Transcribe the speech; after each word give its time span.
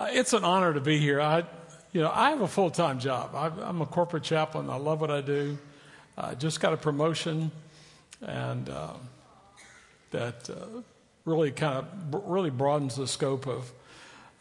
Uh, 0.00 0.08
it's 0.12 0.32
an 0.32 0.44
honor 0.44 0.72
to 0.72 0.80
be 0.80 0.96
here. 0.96 1.20
I, 1.20 1.44
you 1.92 2.00
know, 2.00 2.10
I 2.10 2.30
have 2.30 2.40
a 2.40 2.48
full 2.48 2.70
time 2.70 3.00
job. 3.00 3.34
I, 3.34 3.48
am 3.68 3.82
a 3.82 3.86
corporate 3.86 4.22
chaplain. 4.22 4.70
I 4.70 4.76
love 4.76 5.02
what 5.02 5.10
I 5.10 5.20
do. 5.20 5.58
I 6.16 6.34
just 6.34 6.58
got 6.58 6.72
a 6.72 6.78
promotion, 6.78 7.50
and 8.22 8.70
uh, 8.70 8.94
that 10.10 10.48
uh, 10.48 10.54
really 11.26 11.50
kind 11.50 11.76
of 11.76 11.84
really 12.26 12.48
broadens 12.48 12.96
the 12.96 13.06
scope 13.06 13.46
of 13.46 13.70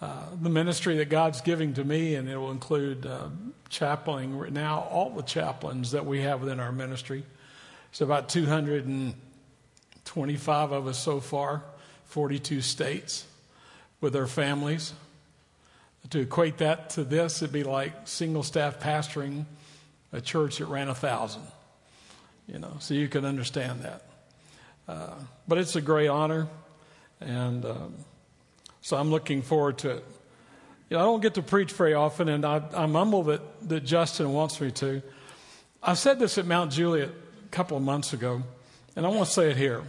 uh, 0.02 0.28
the 0.42 0.50
ministry 0.50 0.96
that 0.96 1.10
God's 1.10 1.42
giving 1.42 1.74
to 1.74 1.84
me, 1.84 2.16
and 2.16 2.30
it 2.30 2.38
will 2.38 2.52
include 2.52 3.06
uh, 3.06 3.28
chaplaining 3.68 4.54
now 4.54 4.88
all 4.90 5.10
the 5.10 5.24
chaplains 5.24 5.92
that 5.92 6.06
we 6.06 6.22
have 6.22 6.40
within 6.40 6.62
our 6.62 6.72
ministry. 6.72 7.26
It's 7.90 8.00
about 8.00 8.30
225 8.30 10.72
of 10.72 10.88
us 10.88 10.98
so 10.98 11.20
far, 11.20 11.64
42 12.06 12.62
states 12.62 13.26
with 14.00 14.14
their 14.14 14.28
families. 14.28 14.94
To 16.12 16.20
equate 16.20 16.58
that 16.58 16.92
to 16.92 17.04
this, 17.04 17.42
it'd 17.42 17.54
be 17.54 17.64
like 17.64 18.08
single 18.08 18.44
staff 18.44 18.80
pastoring 18.80 19.46
a 20.12 20.20
church 20.20 20.58
that 20.58 20.66
ran 20.66 20.88
a 20.88 20.96
thousand. 20.96 21.44
You 22.48 22.60
know, 22.60 22.78
so 22.80 22.96
you 22.96 23.08
can 23.08 23.26
understand 23.26 23.84
that. 23.84 24.04
Uh, 24.88 25.14
but 25.48 25.60
it's 25.60 25.76
a 25.76 25.82
great 25.82 26.08
honor, 26.08 26.48
and 27.22 27.64
um, 27.64 27.94
so 28.82 28.98
I'm 28.98 29.12
looking 29.12 29.44
forward 29.44 29.78
to 29.80 29.98
it. 29.98 30.06
You 30.90 30.98
know, 30.98 31.04
I 31.04 31.06
don't 31.06 31.22
get 31.22 31.36
to 31.36 31.44
preach 31.44 31.72
very 31.74 31.94
often, 31.94 32.28
and 32.28 32.44
I, 32.44 32.64
am 32.74 32.94
humble 32.94 33.24
that, 33.24 33.70
that 33.70 33.82
Justin 33.82 34.34
wants 34.34 34.60
me 34.60 34.72
to. 34.72 35.04
I 35.84 35.94
said 35.94 36.18
this 36.18 36.40
at 36.40 36.48
Mount 36.48 36.72
Juliet 36.72 37.10
a 37.10 37.50
couple 37.50 37.78
of 37.78 37.84
months 37.84 38.14
ago, 38.14 38.42
and 38.96 39.06
I 39.06 39.10
want 39.10 39.28
to 39.28 39.32
say 39.32 39.52
it 39.52 39.58
here. 39.58 39.84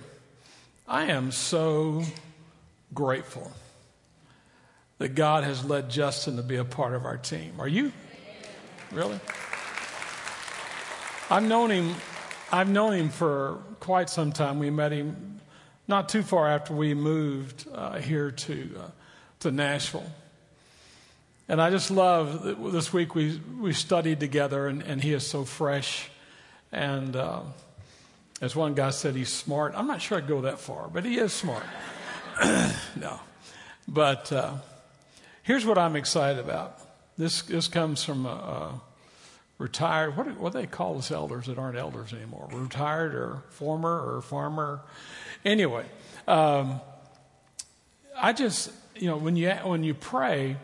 I 0.86 1.04
am 1.04 1.32
so 1.32 2.02
grateful 2.92 3.50
that 5.00 5.14
God 5.14 5.44
has 5.44 5.64
led 5.64 5.88
Justin 5.88 6.36
to 6.36 6.42
be 6.42 6.56
a 6.56 6.64
part 6.64 6.94
of 6.94 7.06
our 7.06 7.16
team. 7.16 7.54
Are 7.58 7.66
you? 7.66 7.90
Really? 8.92 9.18
I've 11.30 11.42
known 11.42 11.70
him. 11.70 11.94
I've 12.52 12.68
known 12.68 12.92
him 12.92 13.08
for 13.08 13.62
quite 13.80 14.10
some 14.10 14.30
time. 14.30 14.58
We 14.58 14.68
met 14.68 14.92
him 14.92 15.40
not 15.88 16.10
too 16.10 16.22
far 16.22 16.48
after 16.48 16.74
we 16.74 16.92
moved 16.92 17.66
uh, 17.72 17.98
here 17.98 18.30
to 18.30 18.70
uh, 18.78 18.90
to 19.40 19.50
Nashville. 19.50 20.04
And 21.48 21.62
I 21.62 21.70
just 21.70 21.90
love 21.90 22.42
that 22.42 22.72
this 22.72 22.92
week 22.92 23.14
we 23.14 23.40
we 23.58 23.72
studied 23.72 24.20
together, 24.20 24.66
and, 24.66 24.82
and 24.82 25.02
he 25.02 25.14
is 25.14 25.26
so 25.26 25.44
fresh. 25.44 26.10
And 26.72 27.16
uh, 27.16 27.40
as 28.42 28.54
one 28.54 28.74
guy 28.74 28.90
said, 28.90 29.14
he's 29.16 29.32
smart. 29.32 29.72
I'm 29.74 29.86
not 29.86 30.02
sure 30.02 30.18
I'd 30.18 30.28
go 30.28 30.42
that 30.42 30.60
far, 30.60 30.88
but 30.88 31.06
he 31.06 31.16
is 31.16 31.32
smart. 31.32 31.64
no, 32.96 33.18
but 33.88 34.30
uh, 34.30 34.56
Here's 35.42 35.64
what 35.64 35.78
I'm 35.78 35.96
excited 35.96 36.38
about. 36.38 36.78
This, 37.16 37.42
this 37.42 37.68
comes 37.68 38.04
from 38.04 38.26
a, 38.26 38.28
a 38.28 38.80
retired, 39.58 40.16
what, 40.16 40.26
what 40.38 40.52
do 40.52 40.60
they 40.60 40.66
call 40.66 40.98
us 40.98 41.10
elders 41.10 41.46
that 41.46 41.58
aren't 41.58 41.76
elders 41.76 42.12
anymore? 42.12 42.48
Retired 42.52 43.14
or 43.14 43.42
former 43.50 44.14
or 44.16 44.22
farmer? 44.22 44.80
Anyway, 45.44 45.84
um, 46.26 46.80
I 48.16 48.32
just, 48.32 48.72
you 48.96 49.06
know, 49.06 49.16
when 49.16 49.36
you, 49.36 49.50
when 49.50 49.84
you 49.84 49.94
pray, 49.94 50.56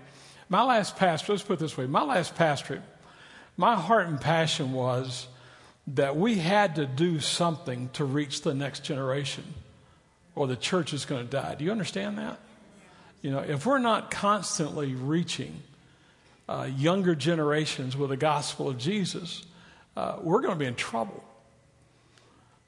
my 0.48 0.62
last 0.62 0.96
pastor, 0.96 1.32
let's 1.32 1.42
put 1.42 1.54
it 1.54 1.58
this 1.60 1.76
way, 1.76 1.86
my 1.86 2.02
last 2.02 2.34
pastorate, 2.34 2.82
my 3.56 3.74
heart 3.74 4.06
and 4.06 4.20
passion 4.20 4.72
was 4.72 5.28
that 5.88 6.16
we 6.16 6.36
had 6.36 6.76
to 6.76 6.86
do 6.86 7.20
something 7.20 7.88
to 7.94 8.04
reach 8.04 8.42
the 8.42 8.54
next 8.54 8.84
generation 8.84 9.44
or 10.34 10.46
the 10.46 10.56
church 10.56 10.92
is 10.92 11.04
going 11.04 11.24
to 11.24 11.30
die. 11.30 11.54
Do 11.54 11.64
you 11.64 11.70
understand 11.70 12.18
that? 12.18 12.38
You 13.26 13.32
know, 13.32 13.40
if 13.40 13.66
we're 13.66 13.78
not 13.78 14.12
constantly 14.12 14.94
reaching 14.94 15.60
uh, 16.48 16.68
younger 16.76 17.16
generations 17.16 17.96
with 17.96 18.10
the 18.10 18.16
gospel 18.16 18.68
of 18.68 18.78
Jesus, 18.78 19.44
uh, 19.96 20.18
we're 20.22 20.42
going 20.42 20.54
to 20.54 20.58
be 20.60 20.64
in 20.64 20.76
trouble 20.76 21.24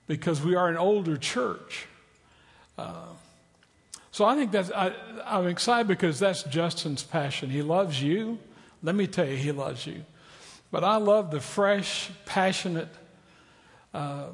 because 0.08 0.42
we 0.42 0.56
are 0.56 0.68
an 0.68 0.76
older 0.76 1.16
church. 1.16 1.86
Uh, 2.76 3.04
so 4.10 4.24
I 4.24 4.34
think 4.34 4.50
that's, 4.50 4.72
I, 4.72 4.94
I'm 5.24 5.46
excited 5.46 5.86
because 5.86 6.18
that's 6.18 6.42
Justin's 6.42 7.04
passion. 7.04 7.50
He 7.50 7.62
loves 7.62 8.02
you. 8.02 8.40
Let 8.82 8.96
me 8.96 9.06
tell 9.06 9.28
you, 9.28 9.36
he 9.36 9.52
loves 9.52 9.86
you. 9.86 10.04
But 10.72 10.82
I 10.82 10.96
love 10.96 11.30
the 11.30 11.38
fresh, 11.38 12.10
passionate, 12.26 12.88
uh, 13.94 14.24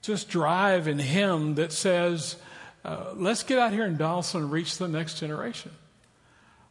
just 0.00 0.30
drive 0.30 0.88
in 0.88 0.98
him 0.98 1.56
that 1.56 1.72
says, 1.72 2.36
uh, 2.84 3.12
let's 3.14 3.42
get 3.42 3.58
out 3.58 3.72
here 3.72 3.84
in 3.84 3.96
Donelson 3.96 4.36
and 4.36 4.52
reach 4.52 4.78
the 4.78 4.88
next 4.88 5.20
generation. 5.20 5.70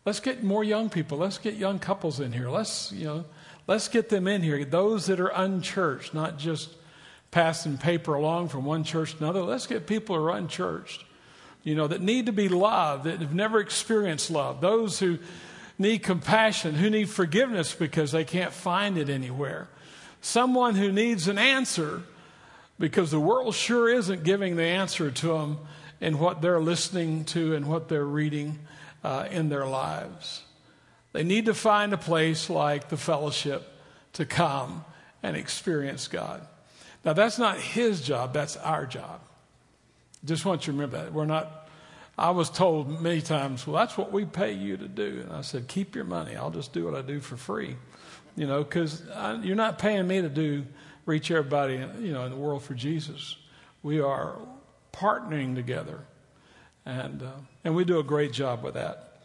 Let's 0.05 0.19
get 0.19 0.43
more 0.43 0.63
young 0.63 0.89
people. 0.89 1.17
Let's 1.17 1.37
get 1.37 1.55
young 1.55 1.79
couples 1.79 2.19
in 2.19 2.33
here. 2.33 2.49
Let's, 2.49 2.91
you 2.91 3.05
know, 3.05 3.25
let's 3.67 3.87
get 3.87 4.09
them 4.09 4.27
in 4.27 4.41
here. 4.41 4.65
Those 4.65 5.05
that 5.07 5.19
are 5.19 5.29
unchurched, 5.29 6.13
not 6.13 6.37
just 6.37 6.69
passing 7.29 7.77
paper 7.77 8.15
along 8.15 8.49
from 8.49 8.65
one 8.65 8.83
church 8.83 9.13
to 9.15 9.23
another. 9.23 9.41
Let's 9.41 9.67
get 9.67 9.87
people 9.87 10.15
who 10.15 10.23
are 10.23 10.35
unchurched, 10.35 11.05
you 11.63 11.75
know, 11.75 11.87
that 11.87 12.01
need 12.01 12.25
to 12.25 12.33
be 12.33 12.49
loved, 12.49 13.05
that 13.05 13.19
have 13.19 13.33
never 13.33 13.59
experienced 13.59 14.31
love. 14.31 14.59
Those 14.59 14.99
who 14.99 15.19
need 15.77 15.99
compassion, 15.99 16.75
who 16.75 16.89
need 16.89 17.09
forgiveness 17.09 17.73
because 17.73 18.11
they 18.11 18.25
can't 18.25 18.51
find 18.51 18.97
it 18.97 19.09
anywhere. 19.09 19.69
Someone 20.19 20.75
who 20.75 20.91
needs 20.91 21.27
an 21.27 21.37
answer 21.37 22.03
because 22.79 23.11
the 23.11 23.19
world 23.19 23.55
sure 23.55 23.87
isn't 23.87 24.23
giving 24.23 24.55
the 24.55 24.63
answer 24.63 25.09
to 25.09 25.27
them 25.27 25.59
in 26.01 26.17
what 26.17 26.41
they're 26.41 26.59
listening 26.59 27.23
to 27.25 27.55
and 27.55 27.67
what 27.67 27.87
they're 27.87 28.03
reading 28.03 28.59
uh, 29.03 29.27
in 29.31 29.49
their 29.49 29.65
lives. 29.65 30.41
They 31.13 31.23
need 31.23 31.45
to 31.45 31.53
find 31.53 31.93
a 31.93 31.97
place 31.97 32.49
like 32.49 32.89
the 32.89 32.97
fellowship 32.97 33.71
to 34.13 34.25
come 34.25 34.83
and 35.23 35.37
experience 35.37 36.07
God. 36.07 36.41
Now, 37.05 37.13
that's 37.13 37.37
not 37.37 37.57
his 37.57 38.01
job, 38.01 38.33
that's 38.33 38.57
our 38.57 38.85
job. 38.85 39.21
Just 40.25 40.45
want 40.45 40.67
you 40.67 40.73
to 40.73 40.77
remember 40.77 41.03
that. 41.03 41.13
We're 41.13 41.25
not, 41.25 41.69
I 42.17 42.31
was 42.31 42.49
told 42.49 43.01
many 43.01 43.21
times, 43.21 43.65
well, 43.65 43.75
that's 43.75 43.97
what 43.97 44.11
we 44.11 44.25
pay 44.25 44.53
you 44.53 44.77
to 44.77 44.87
do. 44.87 45.21
And 45.23 45.33
I 45.33 45.41
said, 45.41 45.67
keep 45.67 45.95
your 45.95 46.05
money. 46.05 46.35
I'll 46.35 46.51
just 46.51 46.73
do 46.73 46.85
what 46.85 46.95
I 46.95 47.01
do 47.01 47.19
for 47.19 47.37
free. 47.37 47.75
You 48.35 48.47
know, 48.47 48.63
because 48.63 49.03
you're 49.43 49.55
not 49.55 49.77
paying 49.77 50.07
me 50.07 50.21
to 50.21 50.29
do, 50.29 50.65
reach 51.05 51.31
everybody, 51.31 51.75
you 51.99 52.13
know, 52.13 52.25
in 52.25 52.31
the 52.31 52.37
world 52.37 52.63
for 52.63 52.73
Jesus. 52.73 53.35
We 53.83 53.99
are 53.99 54.37
partnering 54.93 55.55
together. 55.55 55.99
And, 56.85 57.21
uh, 57.21 57.31
and 57.63 57.75
we 57.75 57.85
do 57.85 57.99
a 57.99 58.03
great 58.03 58.33
job 58.33 58.63
with 58.63 58.73
that. 58.73 59.21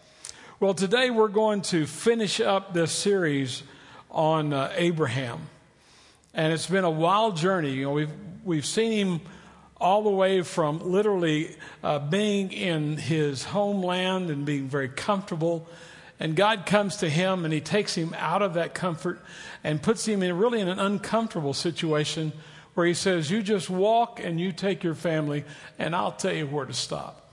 Well, 0.61 0.75
today 0.75 1.11
we're 1.11 1.29
going 1.29 1.63
to 1.63 1.87
finish 1.87 2.41
up 2.41 2.73
this 2.73 2.93
series 2.93 3.63
on 4.11 4.53
uh, 4.53 4.73
Abraham. 4.75 5.49
And 6.33 6.53
it's 6.53 6.67
been 6.67 6.85
a 6.85 6.91
wild 6.91 7.37
journey. 7.37 7.73
You 7.73 7.85
know, 7.85 7.93
we've, 7.93 8.13
we've 8.45 8.67
seen 8.67 8.93
him 8.93 9.21
all 9.79 10.03
the 10.03 10.11
way 10.11 10.43
from 10.43 10.79
literally 10.79 11.55
uh, 11.83 11.99
being 11.99 12.53
in 12.53 12.97
his 12.97 13.45
homeland 13.45 14.31
and 14.31 14.47
being 14.47 14.69
very 14.69 14.89
comfortable. 14.89 15.67
And 16.19 16.35
God 16.35 16.65
comes 16.65 16.97
to 16.99 17.11
him 17.11 17.45
and 17.45 17.53
he 17.53 17.61
takes 17.61 17.95
him 17.95 18.15
out 18.17 18.41
of 18.41 18.55
that 18.55 18.75
comfort 18.75 19.21
and 19.63 19.83
puts 19.83 20.07
him 20.07 20.23
in 20.23 20.39
really 20.39 20.61
in 20.61 20.69
an 20.69 20.79
uncomfortable 20.79 21.53
situation 21.53 22.33
where 22.77 22.87
he 22.87 22.95
says, 22.95 23.31
You 23.31 23.43
just 23.43 23.69
walk 23.71 24.21
and 24.23 24.39
you 24.39 24.53
take 24.53 24.85
your 24.85 24.95
family, 24.95 25.45
and 25.79 25.97
I'll 25.97 26.13
tell 26.13 26.33
you 26.33 26.47
where 26.47 26.67
to 26.67 26.75
stop. 26.75 27.31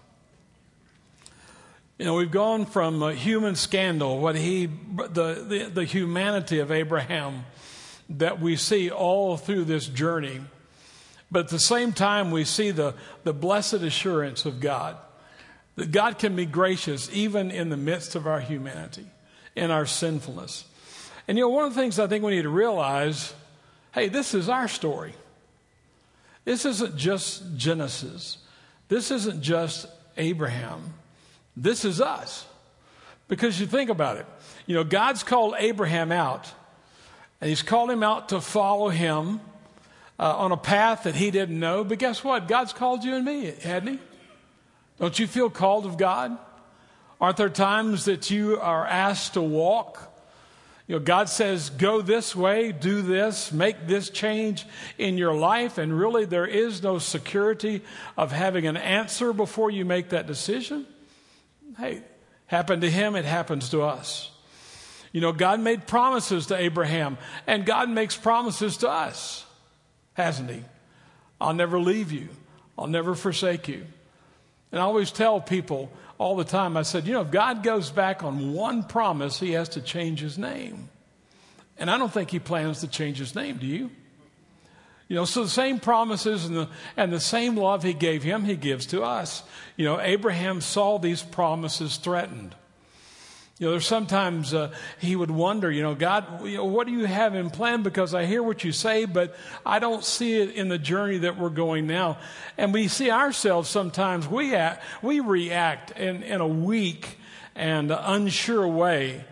You 1.99 2.05
know, 2.05 2.15
we've 2.15 2.31
gone 2.31 2.65
from 2.65 3.11
human 3.11 3.55
scandal, 3.55 4.19
what 4.19 4.35
he, 4.35 4.65
the, 4.65 5.45
the, 5.47 5.71
the 5.71 5.85
humanity 5.85 6.59
of 6.59 6.71
Abraham 6.71 7.45
that 8.09 8.39
we 8.39 8.55
see 8.55 8.89
all 8.89 9.37
through 9.37 9.65
this 9.65 9.85
journey. 9.85 10.41
But 11.29 11.45
at 11.45 11.49
the 11.49 11.59
same 11.59 11.91
time, 11.91 12.31
we 12.31 12.45
see 12.45 12.71
the, 12.71 12.95
the 13.23 13.33
blessed 13.33 13.73
assurance 13.75 14.45
of 14.45 14.59
God 14.59 14.97
that 15.75 15.91
God 15.91 16.19
can 16.19 16.35
be 16.35 16.45
gracious 16.45 17.09
even 17.11 17.51
in 17.51 17.69
the 17.69 17.77
midst 17.77 18.15
of 18.15 18.27
our 18.27 18.39
humanity, 18.39 19.07
in 19.55 19.71
our 19.71 19.85
sinfulness. 19.85 20.65
And 21.27 21.37
you 21.37 21.43
know, 21.43 21.49
one 21.49 21.65
of 21.65 21.75
the 21.75 21.81
things 21.81 21.99
I 21.99 22.07
think 22.07 22.23
we 22.23 22.31
need 22.31 22.43
to 22.43 22.49
realize 22.49 23.33
hey, 23.93 24.07
this 24.07 24.33
is 24.33 24.49
our 24.49 24.67
story. 24.67 25.13
This 26.45 26.65
isn't 26.65 26.97
just 26.97 27.57
Genesis. 27.57 28.37
This 28.89 29.11
isn't 29.11 29.41
just 29.41 29.87
Abraham. 30.17 30.93
This 31.55 31.85
is 31.85 32.01
us. 32.01 32.45
Because 33.27 33.59
you 33.59 33.65
think 33.65 33.89
about 33.89 34.17
it. 34.17 34.25
You 34.65 34.75
know, 34.75 34.83
God's 34.83 35.23
called 35.23 35.55
Abraham 35.57 36.11
out, 36.11 36.51
and 37.39 37.49
he's 37.49 37.61
called 37.61 37.89
him 37.89 38.03
out 38.03 38.29
to 38.29 38.41
follow 38.41 38.89
him 38.89 39.39
uh, 40.19 40.37
on 40.37 40.51
a 40.51 40.57
path 40.57 41.03
that 41.03 41.15
he 41.15 41.31
didn't 41.31 41.59
know. 41.59 41.83
But 41.83 41.99
guess 41.99 42.23
what? 42.23 42.47
God's 42.47 42.73
called 42.73 43.03
you 43.03 43.15
and 43.15 43.25
me, 43.25 43.53
hadn't 43.61 43.93
he? 43.93 43.99
Don't 44.99 45.17
you 45.17 45.27
feel 45.27 45.49
called 45.49 45.85
of 45.85 45.97
God? 45.97 46.37
Aren't 47.19 47.37
there 47.37 47.49
times 47.49 48.05
that 48.05 48.29
you 48.29 48.59
are 48.59 48.85
asked 48.85 49.33
to 49.33 49.41
walk 49.41 50.12
you 50.87 50.95
know, 50.95 50.99
God 50.99 51.29
says, 51.29 51.69
go 51.69 52.01
this 52.01 52.35
way, 52.35 52.71
do 52.71 53.01
this, 53.01 53.51
make 53.51 53.87
this 53.87 54.09
change 54.09 54.65
in 54.97 55.17
your 55.17 55.33
life, 55.33 55.77
and 55.77 55.97
really 55.97 56.25
there 56.25 56.45
is 56.45 56.83
no 56.83 56.99
security 56.99 57.81
of 58.17 58.31
having 58.31 58.67
an 58.67 58.77
answer 58.77 59.31
before 59.31 59.71
you 59.71 59.85
make 59.85 60.09
that 60.09 60.27
decision. 60.27 60.85
Hey, 61.77 62.03
Happened 62.53 62.83
to 62.83 62.89
him, 62.89 63.15
it 63.15 63.25
happens 63.25 63.69
to 63.69 63.81
us. 63.81 64.29
You 65.11 65.21
know, 65.21 65.31
God 65.31 65.59
made 65.59 65.87
promises 65.87 66.45
to 66.47 66.55
Abraham, 66.55 67.17
and 67.47 67.65
God 67.65 67.89
makes 67.89 68.15
promises 68.15 68.77
to 68.77 68.89
us, 68.89 69.43
hasn't 70.13 70.51
He? 70.51 70.63
I'll 71.41 71.55
never 71.55 71.79
leave 71.79 72.11
you, 72.11 72.29
I'll 72.77 72.85
never 72.85 73.15
forsake 73.15 73.67
you. 73.67 73.87
And 74.73 74.81
I 74.81 74.85
always 74.85 75.11
tell 75.11 75.39
people 75.39 75.91
all 76.17 76.35
the 76.35 76.43
time, 76.43 76.75
I 76.75 76.81
said, 76.81 77.05
you 77.05 77.13
know, 77.13 77.21
if 77.21 77.31
God 77.31 77.63
goes 77.63 77.91
back 77.91 78.23
on 78.23 78.53
one 78.53 78.83
promise, 78.83 79.39
He 79.39 79.51
has 79.51 79.69
to 79.69 79.81
change 79.81 80.19
His 80.19 80.37
name. 80.37 80.89
And 81.77 81.89
I 81.89 81.97
don't 81.97 82.11
think 82.11 82.31
He 82.31 82.39
plans 82.39 82.81
to 82.81 82.87
change 82.87 83.19
His 83.19 83.35
name, 83.35 83.57
do 83.57 83.67
you? 83.67 83.91
You 85.07 85.17
know, 85.17 85.25
so 85.25 85.43
the 85.43 85.49
same 85.49 85.79
promises 85.79 86.45
and 86.45 86.55
the, 86.55 86.69
and 86.97 87.13
the 87.13 87.19
same 87.19 87.55
love 87.55 87.83
he 87.83 87.93
gave 87.93 88.23
him, 88.23 88.45
he 88.45 88.55
gives 88.55 88.87
to 88.87 89.03
us. 89.03 89.43
You 89.75 89.85
know, 89.85 89.99
Abraham 89.99 90.59
saw 90.59 90.97
these 90.97 91.21
promises 91.21 91.97
threatened. 91.97 92.55
You 93.63 93.69
know, 93.69 93.75
there's 93.75 93.87
sometimes 93.87 94.53
uh, 94.53 94.73
he 94.99 95.15
would 95.15 95.31
wonder, 95.31 95.71
you 95.71 95.83
know, 95.83 95.95
God, 95.95 96.45
you 96.45 96.57
know, 96.57 96.65
what 96.65 96.85
do 96.85 96.91
you 96.91 97.05
have 97.05 97.33
in 97.33 97.49
plan? 97.49 97.81
Because 97.81 98.13
I 98.13 98.25
hear 98.25 98.43
what 98.43 98.65
you 98.65 98.73
say, 98.73 99.05
but 99.05 99.37
I 99.65 99.79
don't 99.79 100.03
see 100.03 100.33
it 100.33 100.49
in 100.55 100.67
the 100.67 100.77
journey 100.77 101.19
that 101.19 101.39
we're 101.39 101.47
going 101.47 101.87
now. 101.87 102.17
And 102.57 102.73
we 102.73 102.89
see 102.89 103.09
ourselves 103.09 103.69
sometimes, 103.69 104.27
we, 104.27 104.53
act, 104.53 104.83
we 105.01 105.21
react 105.21 105.91
in, 105.91 106.23
in 106.23 106.41
a 106.41 106.47
weak 106.47 107.17
and 107.55 107.89
unsure 107.89 108.67
way. 108.67 109.23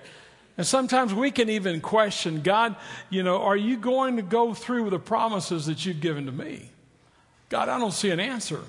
And 0.57 0.66
sometimes 0.66 1.13
we 1.13 1.31
can 1.31 1.50
even 1.50 1.81
question, 1.81 2.42
God, 2.42 2.78
you 3.10 3.24
know, 3.24 3.42
are 3.42 3.57
you 3.57 3.75
going 3.75 4.16
to 4.16 4.22
go 4.22 4.54
through 4.54 4.83
with 4.83 4.94
the 4.94 5.00
promises 5.00 5.66
that 5.66 5.86
you've 5.86 6.00
given 6.00 6.28
to 6.28 6.31
me? 6.31 6.69
God, 7.50 7.68
I 7.68 7.78
don't 7.78 7.92
see 7.92 8.12
an 8.12 8.22
answer. 8.22 8.62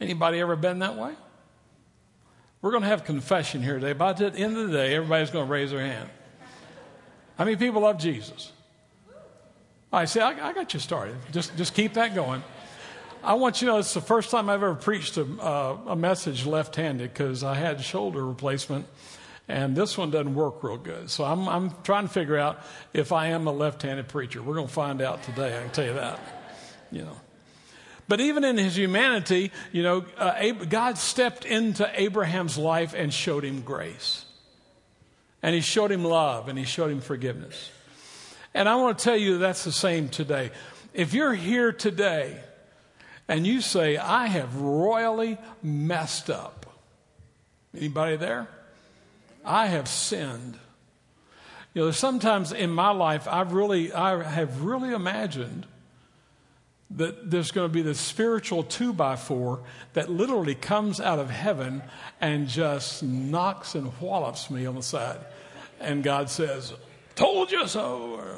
Anybody 0.00 0.40
ever 0.40 0.56
been 0.56 0.80
that 0.80 0.96
way? 0.96 1.12
We're 2.62 2.70
going 2.70 2.84
to 2.84 2.88
have 2.88 3.04
confession 3.04 3.60
here 3.62 3.74
today. 3.74 3.92
By 3.92 4.12
the 4.12 4.32
end 4.32 4.56
of 4.56 4.68
the 4.68 4.72
day, 4.72 4.94
everybody's 4.94 5.30
going 5.30 5.46
to 5.46 5.52
raise 5.52 5.72
their 5.72 5.80
hand. 5.80 6.08
How 7.36 7.44
many 7.44 7.56
people 7.56 7.82
love 7.82 7.98
Jesus? 7.98 8.52
I 9.92 10.04
say, 10.04 10.20
I, 10.20 10.48
I 10.48 10.52
got 10.52 10.72
you 10.72 10.80
started. 10.80 11.16
Just, 11.32 11.56
just 11.56 11.74
keep 11.74 11.94
that 11.94 12.14
going. 12.14 12.42
I 13.24 13.34
want 13.34 13.60
you 13.60 13.66
to 13.66 13.72
know 13.72 13.78
it's 13.78 13.94
the 13.94 14.00
first 14.00 14.30
time 14.30 14.48
I've 14.48 14.62
ever 14.62 14.74
preached 14.74 15.16
a, 15.16 15.24
uh, 15.24 15.76
a 15.88 15.96
message 15.96 16.46
left 16.46 16.76
handed 16.76 17.12
because 17.12 17.44
I 17.44 17.54
had 17.54 17.80
shoulder 17.80 18.24
replacement 18.24 18.86
and 19.48 19.76
this 19.76 19.98
one 19.98 20.10
doesn't 20.10 20.34
work 20.34 20.62
real 20.62 20.76
good. 20.76 21.10
So 21.10 21.24
I'm, 21.24 21.48
I'm 21.48 21.74
trying 21.82 22.06
to 22.06 22.12
figure 22.12 22.38
out 22.38 22.60
if 22.94 23.12
I 23.12 23.28
am 23.28 23.46
a 23.46 23.52
left 23.52 23.82
handed 23.82 24.08
preacher. 24.08 24.40
We're 24.40 24.54
going 24.54 24.68
to 24.68 24.72
find 24.72 25.02
out 25.02 25.22
today, 25.24 25.56
I 25.56 25.62
can 25.62 25.70
tell 25.70 25.84
you 25.84 25.94
that. 25.94 26.20
You 26.90 27.02
know. 27.02 27.20
But 28.08 28.20
even 28.20 28.44
in 28.44 28.58
his 28.58 28.76
humanity, 28.76 29.52
you 29.70 29.82
know, 29.82 30.04
uh, 30.18 30.50
God 30.68 30.98
stepped 30.98 31.44
into 31.44 31.88
Abraham's 32.00 32.58
life 32.58 32.94
and 32.94 33.12
showed 33.12 33.44
him 33.44 33.62
grace. 33.62 34.24
And 35.42 35.54
he 35.54 35.60
showed 35.60 35.90
him 35.90 36.04
love 36.04 36.48
and 36.48 36.58
he 36.58 36.64
showed 36.64 36.90
him 36.90 37.00
forgiveness. 37.00 37.70
And 38.54 38.68
I 38.68 38.76
want 38.76 38.98
to 38.98 39.04
tell 39.04 39.16
you 39.16 39.38
that's 39.38 39.64
the 39.64 39.72
same 39.72 40.08
today. 40.08 40.50
If 40.92 41.14
you're 41.14 41.34
here 41.34 41.72
today 41.72 42.38
and 43.28 43.46
you 43.46 43.60
say, 43.60 43.96
I 43.96 44.26
have 44.26 44.56
royally 44.56 45.38
messed 45.62 46.28
up, 46.28 46.66
anybody 47.76 48.16
there? 48.16 48.46
I 49.44 49.66
have 49.66 49.88
sinned. 49.88 50.58
You 51.74 51.86
know, 51.86 51.90
sometimes 51.90 52.52
in 52.52 52.70
my 52.70 52.90
life 52.90 53.26
I've 53.26 53.52
really, 53.52 53.92
I 53.92 54.22
have 54.22 54.62
really 54.62 54.92
imagined 54.92 55.66
that 56.96 57.30
there's 57.30 57.50
going 57.50 57.68
to 57.68 57.72
be 57.72 57.82
this 57.82 58.00
spiritual 58.00 58.62
two 58.62 58.92
by 58.92 59.16
four 59.16 59.60
that 59.94 60.10
literally 60.10 60.54
comes 60.54 61.00
out 61.00 61.18
of 61.18 61.30
heaven 61.30 61.82
and 62.20 62.48
just 62.48 63.02
knocks 63.02 63.74
and 63.74 63.88
whallops 64.00 64.50
me 64.50 64.66
on 64.66 64.74
the 64.74 64.82
side. 64.82 65.20
And 65.80 66.02
God 66.02 66.30
says, 66.30 66.72
Told 67.14 67.52
you 67.52 67.66
so. 67.66 68.14
Or, 68.14 68.36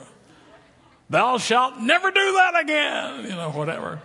Thou 1.11 1.39
shalt 1.39 1.79
never 1.79 2.11
do 2.11 2.33
that 2.33 2.61
again. 2.61 3.25
You 3.25 3.37
know, 3.37 3.51
whatever. 3.51 4.01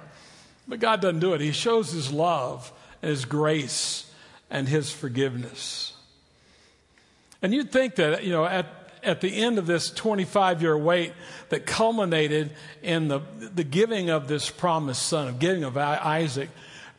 But 0.68 0.80
God 0.80 1.02
doesn't 1.02 1.20
do 1.20 1.34
it. 1.34 1.42
He 1.42 1.52
shows 1.52 1.92
His 1.92 2.12
love 2.12 2.72
and 3.02 3.10
His 3.10 3.26
grace 3.26 4.12
and 4.50 4.68
His 4.68 4.92
forgiveness. 4.92 5.94
And 7.42 7.54
you'd 7.54 7.72
think 7.72 7.96
that, 7.96 8.24
you 8.24 8.32
know, 8.32 8.46
at 8.46 8.68
at 9.04 9.22
the 9.22 9.42
end 9.42 9.58
of 9.58 9.66
this 9.66 9.90
25 9.92 10.62
year 10.62 10.78
wait 10.78 11.14
that 11.50 11.66
culminated 11.66 12.52
in 12.82 13.08
the, 13.08 13.20
the 13.54 13.64
giving 13.64 14.10
of 14.10 14.28
this 14.28 14.50
promised 14.50 15.04
son, 15.04 15.28
of 15.28 15.40
giving 15.40 15.64
of 15.64 15.78
Isaac, 15.78 16.50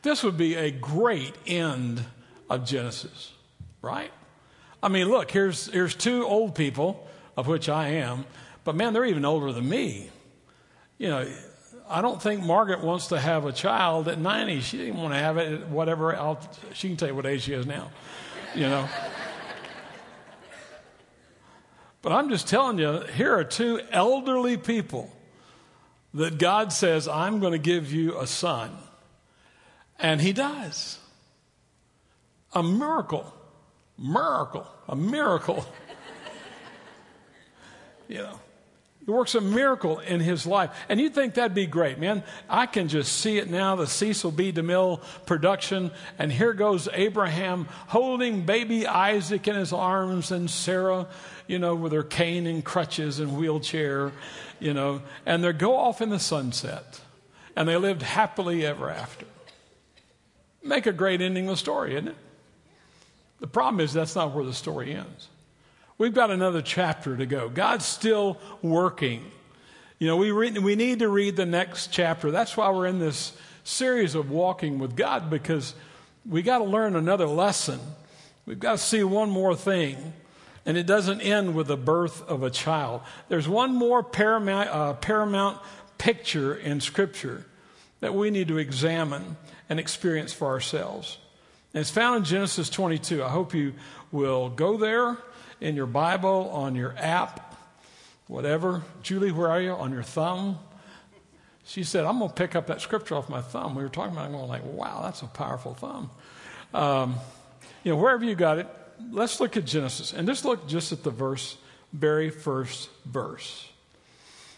this 0.02 0.22
would 0.22 0.36
be 0.36 0.54
a 0.54 0.70
great 0.70 1.34
end 1.46 2.02
of 2.48 2.64
Genesis, 2.64 3.32
right? 3.82 4.10
I 4.82 4.88
mean, 4.88 5.08
look, 5.08 5.30
here's, 5.30 5.66
here's 5.66 5.94
two 5.94 6.24
old 6.24 6.54
people, 6.54 7.06
of 7.36 7.46
which 7.46 7.68
I 7.68 7.88
am, 7.88 8.24
but 8.64 8.74
man, 8.74 8.92
they're 8.92 9.04
even 9.04 9.24
older 9.24 9.52
than 9.52 9.68
me. 9.68 10.10
You 10.98 11.08
know, 11.08 11.28
I 11.88 12.02
don't 12.02 12.20
think 12.22 12.42
Margaret 12.42 12.82
wants 12.82 13.08
to 13.08 13.18
have 13.18 13.46
a 13.46 13.52
child 13.52 14.08
at 14.08 14.18
90. 14.18 14.60
She 14.60 14.78
didn't 14.78 14.96
want 14.96 15.12
to 15.12 15.18
have 15.18 15.38
it 15.38 15.60
at 15.60 15.68
whatever. 15.68 16.14
I'll, 16.14 16.40
she 16.72 16.88
can 16.88 16.96
tell 16.96 17.08
you 17.08 17.14
what 17.14 17.26
age 17.26 17.42
she 17.42 17.52
is 17.52 17.66
now, 17.66 17.90
you 18.54 18.68
know. 18.68 18.88
But 22.02 22.12
I'm 22.12 22.30
just 22.30 22.48
telling 22.48 22.78
you, 22.78 23.02
here 23.14 23.36
are 23.36 23.44
two 23.44 23.80
elderly 23.90 24.56
people 24.56 25.10
that 26.14 26.38
God 26.38 26.72
says, 26.72 27.06
I'm 27.06 27.40
going 27.40 27.52
to 27.52 27.58
give 27.58 27.92
you 27.92 28.18
a 28.18 28.26
son. 28.26 28.76
And 29.98 30.20
he 30.20 30.32
does. 30.32 30.98
A 32.52 32.62
miracle. 32.62 33.32
Miracle. 33.98 34.66
A 34.88 34.96
miracle. 34.96 35.64
you 38.08 38.18
know. 38.18 38.40
He 39.10 39.16
works 39.16 39.34
a 39.34 39.40
miracle 39.40 39.98
in 39.98 40.20
his 40.20 40.46
life. 40.46 40.70
And 40.88 41.00
you 41.00 41.10
think 41.10 41.34
that'd 41.34 41.52
be 41.52 41.66
great, 41.66 41.98
man. 41.98 42.22
I 42.48 42.66
can 42.66 42.86
just 42.86 43.10
see 43.14 43.38
it 43.38 43.50
now 43.50 43.74
the 43.74 43.88
Cecil 43.88 44.30
B. 44.30 44.52
DeMille 44.52 45.02
production. 45.26 45.90
And 46.16 46.30
here 46.30 46.52
goes 46.52 46.88
Abraham 46.92 47.64
holding 47.88 48.46
baby 48.46 48.86
Isaac 48.86 49.48
in 49.48 49.56
his 49.56 49.72
arms 49.72 50.30
and 50.30 50.48
Sarah, 50.48 51.08
you 51.48 51.58
know, 51.58 51.74
with 51.74 51.90
her 51.90 52.04
cane 52.04 52.46
and 52.46 52.64
crutches 52.64 53.18
and 53.18 53.36
wheelchair, 53.36 54.12
you 54.60 54.74
know. 54.74 55.02
And 55.26 55.42
they 55.42 55.52
go 55.54 55.76
off 55.76 56.00
in 56.00 56.10
the 56.10 56.20
sunset. 56.20 57.00
And 57.56 57.68
they 57.68 57.76
lived 57.76 58.02
happily 58.02 58.64
ever 58.64 58.90
after. 58.90 59.26
Make 60.62 60.86
a 60.86 60.92
great 60.92 61.20
ending 61.20 61.48
of 61.48 61.54
the 61.54 61.56
story, 61.56 61.94
isn't 61.94 62.06
it? 62.06 62.16
The 63.40 63.48
problem 63.48 63.80
is 63.80 63.92
that's 63.92 64.14
not 64.14 64.32
where 64.32 64.44
the 64.44 64.54
story 64.54 64.94
ends. 64.94 65.26
We've 66.00 66.14
got 66.14 66.30
another 66.30 66.62
chapter 66.62 67.14
to 67.14 67.26
go. 67.26 67.50
God's 67.50 67.84
still 67.84 68.38
working. 68.62 69.22
You 69.98 70.06
know, 70.06 70.16
we, 70.16 70.30
re- 70.30 70.58
we 70.58 70.74
need 70.74 71.00
to 71.00 71.10
read 71.10 71.36
the 71.36 71.44
next 71.44 71.88
chapter. 71.88 72.30
That's 72.30 72.56
why 72.56 72.70
we're 72.70 72.86
in 72.86 73.00
this 73.00 73.36
series 73.64 74.14
of 74.14 74.30
walking 74.30 74.78
with 74.78 74.96
God 74.96 75.28
because 75.28 75.74
we 76.24 76.40
got 76.40 76.56
to 76.56 76.64
learn 76.64 76.96
another 76.96 77.26
lesson. 77.26 77.80
We've 78.46 78.58
got 78.58 78.72
to 78.72 78.78
see 78.78 79.04
one 79.04 79.28
more 79.28 79.54
thing. 79.54 80.14
And 80.64 80.78
it 80.78 80.86
doesn't 80.86 81.20
end 81.20 81.54
with 81.54 81.66
the 81.66 81.76
birth 81.76 82.26
of 82.26 82.42
a 82.44 82.48
child. 82.48 83.02
There's 83.28 83.46
one 83.46 83.74
more 83.74 84.02
paramount, 84.02 84.70
uh, 84.70 84.94
paramount 84.94 85.60
picture 85.98 86.54
in 86.54 86.80
Scripture 86.80 87.44
that 88.00 88.14
we 88.14 88.30
need 88.30 88.48
to 88.48 88.56
examine 88.56 89.36
and 89.68 89.78
experience 89.78 90.32
for 90.32 90.48
ourselves. 90.48 91.18
And 91.74 91.82
it's 91.82 91.90
found 91.90 92.16
in 92.16 92.24
Genesis 92.24 92.70
22. 92.70 93.22
I 93.22 93.28
hope 93.28 93.52
you 93.52 93.74
will 94.10 94.48
go 94.48 94.78
there 94.78 95.18
in 95.60 95.76
your 95.76 95.86
Bible, 95.86 96.50
on 96.50 96.74
your 96.74 96.94
app, 96.96 97.56
whatever. 98.26 98.82
Julie, 99.02 99.32
where 99.32 99.48
are 99.48 99.60
you? 99.60 99.72
On 99.72 99.92
your 99.92 100.02
thumb. 100.02 100.58
She 101.64 101.84
said, 101.84 102.04
I'm 102.04 102.18
going 102.18 102.30
to 102.30 102.34
pick 102.34 102.56
up 102.56 102.66
that 102.66 102.80
scripture 102.80 103.14
off 103.14 103.28
my 103.28 103.42
thumb. 103.42 103.74
We 103.74 103.82
were 103.82 103.88
talking 103.88 104.12
about 104.12 104.22
it, 104.22 104.26
I'm 104.26 104.32
going 104.32 104.48
like, 104.48 104.64
wow, 104.64 105.02
that's 105.02 105.22
a 105.22 105.26
powerful 105.26 105.74
thumb. 105.74 106.10
Um, 106.74 107.16
you 107.84 107.92
know, 107.92 107.98
wherever 107.98 108.24
you 108.24 108.34
got 108.34 108.58
it, 108.58 108.66
let's 109.10 109.40
look 109.40 109.56
at 109.56 109.64
Genesis. 109.66 110.12
And 110.12 110.26
just 110.26 110.44
look 110.44 110.66
just 110.66 110.92
at 110.92 111.02
the 111.02 111.10
verse, 111.10 111.56
very 111.92 112.30
first 112.30 112.90
verse. 113.04 113.68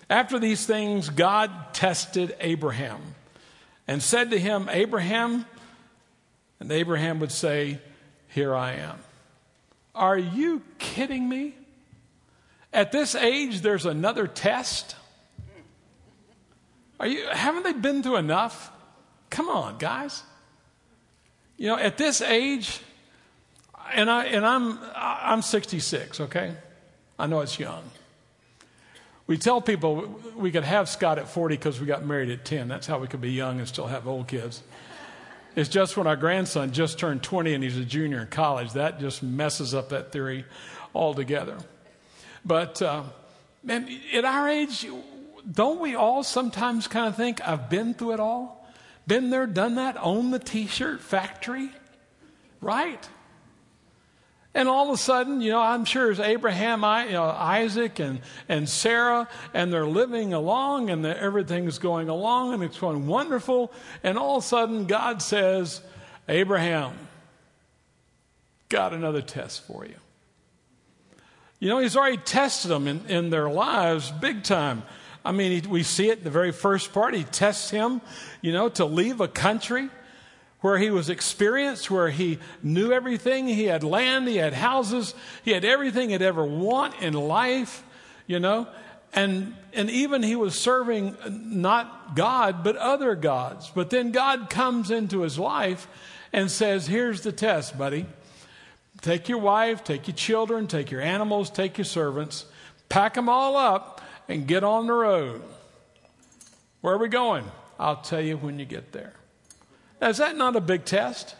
After 0.08 0.38
these 0.38 0.66
things, 0.66 1.08
God 1.08 1.50
tested 1.72 2.36
Abraham 2.40 3.00
and 3.88 4.02
said 4.02 4.30
to 4.30 4.38
him, 4.38 4.68
Abraham, 4.70 5.46
and 6.60 6.70
Abraham 6.70 7.18
would 7.20 7.32
say, 7.32 7.78
Here 8.28 8.54
I 8.54 8.72
am. 8.74 8.98
Are 9.94 10.18
you 10.18 10.62
kidding 10.78 11.28
me? 11.28 11.54
At 12.72 12.92
this 12.92 13.14
age, 13.14 13.60
there's 13.60 13.84
another 13.84 14.26
test? 14.26 14.96
Are 16.98 17.06
you, 17.06 17.26
haven't 17.26 17.64
they 17.64 17.72
been 17.72 18.02
through 18.02 18.16
enough? 18.16 18.70
Come 19.28 19.48
on, 19.48 19.78
guys. 19.78 20.22
You 21.58 21.66
know, 21.66 21.76
at 21.76 21.98
this 21.98 22.22
age, 22.22 22.80
and, 23.92 24.10
I, 24.10 24.24
and 24.24 24.46
I'm, 24.46 24.78
I'm 24.94 25.42
66, 25.42 26.20
okay? 26.20 26.54
I 27.18 27.26
know 27.26 27.40
it's 27.40 27.58
young. 27.58 27.82
We 29.26 29.38
tell 29.38 29.60
people 29.60 30.20
we 30.36 30.50
could 30.50 30.64
have 30.64 30.88
Scott 30.88 31.18
at 31.18 31.28
40 31.28 31.56
because 31.56 31.80
we 31.80 31.86
got 31.86 32.04
married 32.04 32.30
at 32.30 32.44
10. 32.44 32.68
That's 32.68 32.86
how 32.86 32.98
we 32.98 33.06
could 33.06 33.20
be 33.20 33.30
young 33.30 33.58
and 33.58 33.68
still 33.68 33.86
have 33.86 34.08
old 34.08 34.28
kids. 34.28 34.62
It's 35.54 35.68
just 35.68 35.96
when 35.96 36.06
our 36.06 36.16
grandson 36.16 36.72
just 36.72 36.98
turned 36.98 37.22
20 37.22 37.52
and 37.54 37.62
he's 37.62 37.76
a 37.76 37.84
junior 37.84 38.20
in 38.20 38.28
college. 38.28 38.72
That 38.72 39.00
just 39.00 39.22
messes 39.22 39.74
up 39.74 39.90
that 39.90 40.10
theory 40.10 40.44
altogether. 40.94 41.58
But, 42.44 42.80
uh, 42.80 43.04
man, 43.62 43.88
at 44.14 44.24
our 44.24 44.48
age, 44.48 44.86
don't 45.50 45.80
we 45.80 45.94
all 45.94 46.22
sometimes 46.22 46.88
kind 46.88 47.06
of 47.06 47.16
think, 47.16 47.46
I've 47.46 47.68
been 47.68 47.94
through 47.94 48.12
it 48.12 48.20
all? 48.20 48.66
Been 49.06 49.30
there, 49.30 49.46
done 49.46 49.74
that, 49.74 49.96
own 50.00 50.30
the 50.30 50.38
t 50.38 50.66
shirt 50.66 51.00
factory? 51.00 51.70
Right? 52.60 53.08
And 54.54 54.68
all 54.68 54.88
of 54.88 54.94
a 54.94 54.98
sudden, 54.98 55.40
you 55.40 55.50
know, 55.50 55.60
I'm 55.60 55.86
sure 55.86 56.10
it's 56.10 56.20
Abraham, 56.20 56.84
I, 56.84 57.06
you 57.06 57.12
know, 57.12 57.24
Isaac, 57.24 57.98
and, 57.98 58.20
and 58.50 58.68
Sarah, 58.68 59.26
and 59.54 59.72
they're 59.72 59.86
living 59.86 60.34
along, 60.34 60.90
and 60.90 61.06
everything's 61.06 61.78
going 61.78 62.10
along, 62.10 62.52
and 62.52 62.62
it's 62.62 62.78
going 62.78 63.06
wonderful. 63.06 63.72
And 64.02 64.18
all 64.18 64.36
of 64.36 64.44
a 64.44 64.46
sudden, 64.46 64.84
God 64.84 65.22
says, 65.22 65.80
Abraham, 66.28 66.92
got 68.68 68.92
another 68.92 69.22
test 69.22 69.66
for 69.66 69.86
you. 69.86 69.96
You 71.58 71.70
know, 71.70 71.78
He's 71.78 71.96
already 71.96 72.18
tested 72.18 72.70
them 72.70 72.86
in, 72.86 73.06
in 73.06 73.30
their 73.30 73.48
lives 73.48 74.10
big 74.10 74.42
time. 74.42 74.82
I 75.24 75.32
mean, 75.32 75.70
we 75.70 75.82
see 75.82 76.10
it 76.10 76.24
the 76.24 76.30
very 76.30 76.52
first 76.52 76.92
part. 76.92 77.14
He 77.14 77.24
tests 77.24 77.70
him, 77.70 78.00
you 78.40 78.52
know, 78.52 78.68
to 78.70 78.84
leave 78.84 79.20
a 79.20 79.28
country 79.28 79.88
where 80.62 80.78
he 80.78 80.90
was 80.90 81.10
experienced, 81.10 81.90
where 81.90 82.08
he 82.08 82.38
knew 82.62 82.92
everything. 82.92 83.46
He 83.46 83.64
had 83.64 83.84
land, 83.84 84.26
he 84.28 84.36
had 84.36 84.54
houses, 84.54 85.14
he 85.44 85.50
had 85.50 85.64
everything 85.64 86.10
he'd 86.10 86.22
ever 86.22 86.44
want 86.44 86.94
in 87.02 87.12
life, 87.12 87.84
you 88.26 88.40
know. 88.40 88.66
And, 89.12 89.54
and 89.74 89.90
even 89.90 90.22
he 90.22 90.36
was 90.36 90.58
serving 90.58 91.16
not 91.28 92.16
God, 92.16 92.64
but 92.64 92.76
other 92.76 93.14
gods. 93.14 93.70
But 93.74 93.90
then 93.90 94.10
God 94.10 94.48
comes 94.48 94.90
into 94.90 95.20
his 95.20 95.38
life 95.38 95.86
and 96.32 96.50
says, 96.50 96.86
Here's 96.86 97.20
the 97.20 97.32
test, 97.32 97.76
buddy. 97.76 98.06
Take 99.02 99.28
your 99.28 99.38
wife, 99.38 99.84
take 99.84 100.06
your 100.06 100.16
children, 100.16 100.68
take 100.68 100.90
your 100.90 101.00
animals, 101.00 101.50
take 101.50 101.76
your 101.76 101.84
servants, 101.84 102.46
pack 102.88 103.14
them 103.14 103.28
all 103.28 103.56
up, 103.56 104.00
and 104.28 104.46
get 104.46 104.62
on 104.62 104.86
the 104.86 104.92
road. 104.92 105.42
Where 106.80 106.94
are 106.94 106.98
we 106.98 107.08
going? 107.08 107.44
I'll 107.78 108.00
tell 108.00 108.20
you 108.20 108.36
when 108.36 108.58
you 108.58 108.64
get 108.64 108.92
there. 108.92 109.14
Now, 110.02 110.08
is 110.08 110.16
that 110.16 110.36
not 110.36 110.56
a 110.56 110.60
big 110.60 110.84
test? 110.84 111.36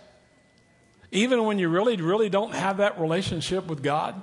Even 1.11 1.47
when 1.47 1.59
you 1.59 1.69
really, 1.69 1.97
really 1.97 2.29
don't 2.29 2.55
have 2.55 2.77
that 2.77 3.01
relationship 3.01 3.67
with 3.67 3.83
God 3.83 4.15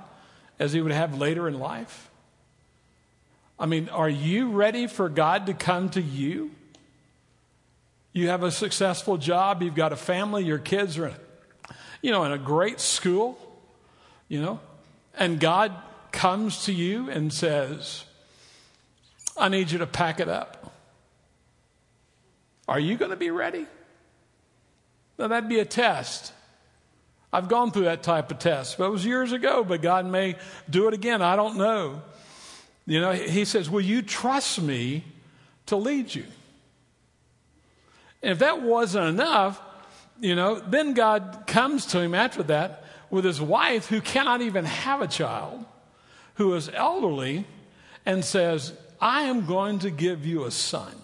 as 0.58 0.72
He 0.72 0.80
would 0.80 0.92
have 0.92 1.18
later 1.18 1.46
in 1.46 1.58
life? 1.58 2.10
I 3.58 3.66
mean, 3.66 3.90
are 3.90 4.08
you 4.08 4.52
ready 4.52 4.86
for 4.86 5.10
God 5.10 5.44
to 5.44 5.52
come 5.52 5.90
to 5.90 6.00
you? 6.00 6.52
You 8.14 8.28
have 8.28 8.42
a 8.42 8.50
successful 8.50 9.18
job, 9.18 9.62
you've 9.62 9.74
got 9.74 9.92
a 9.92 9.96
family, 9.96 10.42
your 10.42 10.58
kids 10.58 10.96
are, 10.96 11.12
you 12.00 12.10
know, 12.10 12.24
in 12.24 12.32
a 12.32 12.38
great 12.38 12.80
school, 12.80 13.38
you 14.26 14.40
know, 14.40 14.58
and 15.18 15.38
God 15.38 15.74
comes 16.12 16.64
to 16.64 16.72
you 16.72 17.10
and 17.10 17.30
says, 17.30 18.04
I 19.36 19.50
need 19.50 19.70
you 19.70 19.78
to 19.80 19.86
pack 19.86 20.18
it 20.18 20.30
up. 20.30 20.72
Are 22.66 22.80
you 22.80 22.96
going 22.96 23.10
to 23.10 23.18
be 23.18 23.30
ready? 23.30 23.66
Now, 25.20 25.28
that'd 25.28 25.50
be 25.50 25.58
a 25.58 25.66
test. 25.66 26.32
I've 27.30 27.46
gone 27.46 27.72
through 27.72 27.84
that 27.84 28.02
type 28.02 28.30
of 28.30 28.38
test, 28.38 28.78
but 28.78 28.86
it 28.86 28.90
was 28.90 29.04
years 29.04 29.32
ago, 29.32 29.62
but 29.62 29.82
God 29.82 30.06
may 30.06 30.36
do 30.68 30.88
it 30.88 30.94
again. 30.94 31.20
I 31.20 31.36
don't 31.36 31.58
know. 31.58 32.00
You 32.86 33.02
know, 33.02 33.12
He 33.12 33.44
says, 33.44 33.68
Will 33.68 33.82
you 33.82 34.00
trust 34.00 34.62
me 34.62 35.04
to 35.66 35.76
lead 35.76 36.14
you? 36.14 36.24
And 38.22 38.32
if 38.32 38.38
that 38.38 38.62
wasn't 38.62 39.08
enough, 39.08 39.60
you 40.20 40.34
know, 40.34 40.58
then 40.58 40.94
God 40.94 41.44
comes 41.46 41.84
to 41.86 42.00
him 42.00 42.14
after 42.14 42.42
that 42.44 42.84
with 43.10 43.26
his 43.26 43.42
wife 43.42 43.88
who 43.88 44.00
cannot 44.00 44.40
even 44.40 44.64
have 44.64 45.02
a 45.02 45.06
child, 45.06 45.64
who 46.34 46.54
is 46.54 46.70
elderly, 46.70 47.46
and 48.06 48.24
says, 48.24 48.72
I 49.00 49.22
am 49.22 49.44
going 49.44 49.80
to 49.80 49.90
give 49.90 50.24
you 50.24 50.44
a 50.44 50.50
son. 50.50 50.94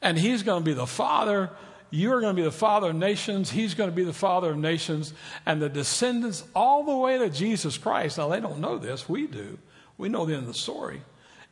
And 0.00 0.18
he's 0.18 0.44
going 0.44 0.62
to 0.62 0.64
be 0.64 0.74
the 0.74 0.86
father 0.86 1.50
you 1.92 2.10
are 2.14 2.22
going 2.22 2.34
to 2.34 2.40
be 2.40 2.44
the 2.44 2.50
father 2.50 2.88
of 2.88 2.96
nations. 2.96 3.50
He's 3.50 3.74
going 3.74 3.90
to 3.90 3.94
be 3.94 4.02
the 4.02 4.14
father 4.14 4.50
of 4.50 4.56
nations. 4.56 5.12
And 5.44 5.60
the 5.60 5.68
descendants, 5.68 6.42
all 6.56 6.84
the 6.84 6.96
way 6.96 7.18
to 7.18 7.28
Jesus 7.28 7.76
Christ, 7.76 8.16
now 8.16 8.28
they 8.28 8.40
don't 8.40 8.60
know 8.60 8.78
this, 8.78 9.08
we 9.10 9.26
do. 9.26 9.58
We 9.98 10.08
know 10.08 10.24
the 10.24 10.32
end 10.32 10.44
of 10.44 10.48
the 10.48 10.54
story, 10.54 11.02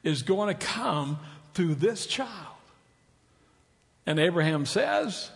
is 0.02 0.23
going 0.23 0.49
to 0.49 0.66
come 0.66 1.18
through 1.52 1.75
this 1.75 2.06
child. 2.06 2.30
And 4.06 4.18
Abraham 4.18 4.64
says, 4.64 5.30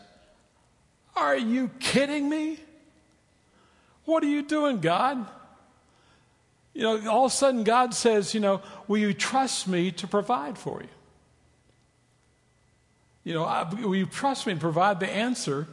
Are 1.15 1.37
you 1.37 1.71
kidding 1.81 2.27
me? 2.29 2.59
What 4.07 4.23
are 4.25 4.29
you 4.29 4.43
doing, 4.43 4.81
God? 4.81 5.27
You 6.73 6.83
know, 6.83 7.11
all 7.11 7.27
of 7.27 7.33
a 7.33 7.35
sudden 7.35 7.63
God 7.63 7.93
says, 7.93 8.33
You 8.33 8.41
know, 8.41 8.63
will 8.89 8.99
you 8.99 9.13
trust 9.13 9.69
me 9.69 9.93
to 9.93 10.07
provide 10.07 10.57
for 10.57 10.81
you? 10.81 10.89
You 13.25 13.35
know, 13.35 13.45
I, 13.45 13.63
will 13.63 13.97
you 13.97 14.07
trust 14.07 14.47
me 14.47 14.53
and 14.53 14.61
provide 14.61 15.01
the 15.01 15.11
answer 15.11 15.67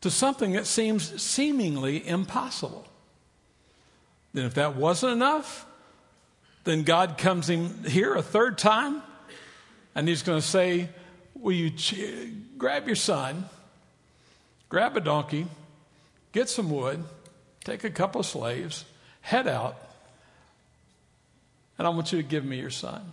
to 0.00 0.10
something 0.10 0.52
that 0.52 0.66
seems 0.66 1.20
seemingly 1.20 2.06
impossible? 2.06 2.86
Then, 4.32 4.44
if 4.44 4.54
that 4.54 4.76
wasn't 4.76 5.12
enough, 5.12 5.66
then 6.64 6.82
God 6.82 7.18
comes 7.18 7.50
in 7.50 7.84
here 7.84 8.14
a 8.14 8.22
third 8.22 8.58
time 8.58 9.02
and 9.94 10.06
he's 10.06 10.22
going 10.22 10.40
to 10.40 10.46
say, 10.46 10.88
Will 11.34 11.52
you 11.52 11.70
ch- 11.70 12.28
grab 12.56 12.86
your 12.86 12.96
son, 12.96 13.46
grab 14.68 14.96
a 14.96 15.00
donkey, 15.00 15.46
get 16.32 16.48
some 16.48 16.70
wood, 16.70 17.02
take 17.64 17.84
a 17.84 17.90
couple 17.90 18.20
of 18.20 18.26
slaves, 18.26 18.84
head 19.20 19.46
out, 19.46 19.76
and 21.78 21.86
I 21.86 21.90
want 21.90 22.12
you 22.12 22.22
to 22.22 22.26
give 22.26 22.44
me 22.44 22.58
your 22.58 22.70
son. 22.70 23.12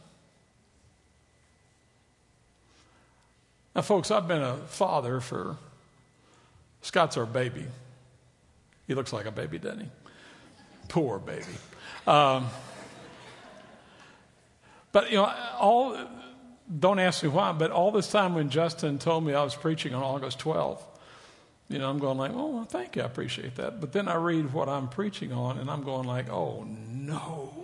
Now, 3.76 3.82
folks, 3.82 4.12
I've 4.12 4.28
been 4.28 4.42
a 4.42 4.58
father 4.58 5.20
for 5.20 5.58
Scott's 6.82 7.18
our 7.18 7.26
baby. 7.26 7.66
He 8.88 8.94
looks 8.94 9.14
like 9.14 9.26
a 9.26 9.32
baby, 9.32 9.58
doesn't 9.58 9.82
he? 9.82 9.90
Poor 10.90 11.18
baby. 11.18 11.46
Um, 12.06 12.48
but, 14.92 15.10
you 15.10 15.18
know, 15.18 15.34
all, 15.58 15.98
don't 16.80 17.00
ask 17.00 17.24
me 17.24 17.30
why, 17.30 17.52
but 17.52 17.72
all 17.72 17.92
this 17.92 18.12
time 18.12 18.36
when 18.36 18.50
Justin 18.50 19.00
told 19.00 19.26
me 19.26 19.34
I 19.34 19.44
was 19.44 19.56
preaching 19.56 19.96
on 19.96 20.04
August 20.04 20.40
12th, 20.40 20.82
you 21.70 21.80
know, 21.80 21.90
I'm 21.90 21.98
going 21.98 22.18
like, 22.18 22.32
oh, 22.36 22.48
well, 22.48 22.66
thank 22.66 22.96
you, 22.96 23.02
I 23.02 23.06
appreciate 23.06 23.56
that. 23.56 23.80
But 23.80 23.94
then 23.94 24.08
I 24.08 24.16
read 24.16 24.54
what 24.54 24.70
I'm 24.70 24.88
preaching 24.90 25.32
on, 25.32 25.58
and 25.58 25.72
I'm 25.72 25.84
going 25.84 26.06
like, 26.06 26.30
oh, 26.30 26.68
no. 26.68 27.63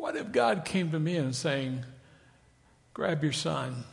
What 0.00 0.16
if 0.16 0.32
God 0.32 0.64
came 0.64 0.92
to 0.92 0.98
me 0.98 1.16
and 1.16 1.36
saying, 1.36 1.84
grab 2.94 3.22
your 3.22 3.34
son, 3.34 3.84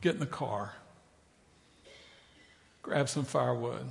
get 0.00 0.14
in 0.14 0.20
the 0.20 0.26
car, 0.26 0.74
grab 2.82 3.08
some 3.08 3.24
firewood. 3.24 3.88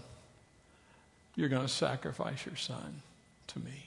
You're 1.37 1.47
going 1.47 1.65
to 1.65 1.73
sacrifice 1.73 2.45
your 2.45 2.57
son 2.57 3.03
to 3.47 3.59
me. 3.59 3.85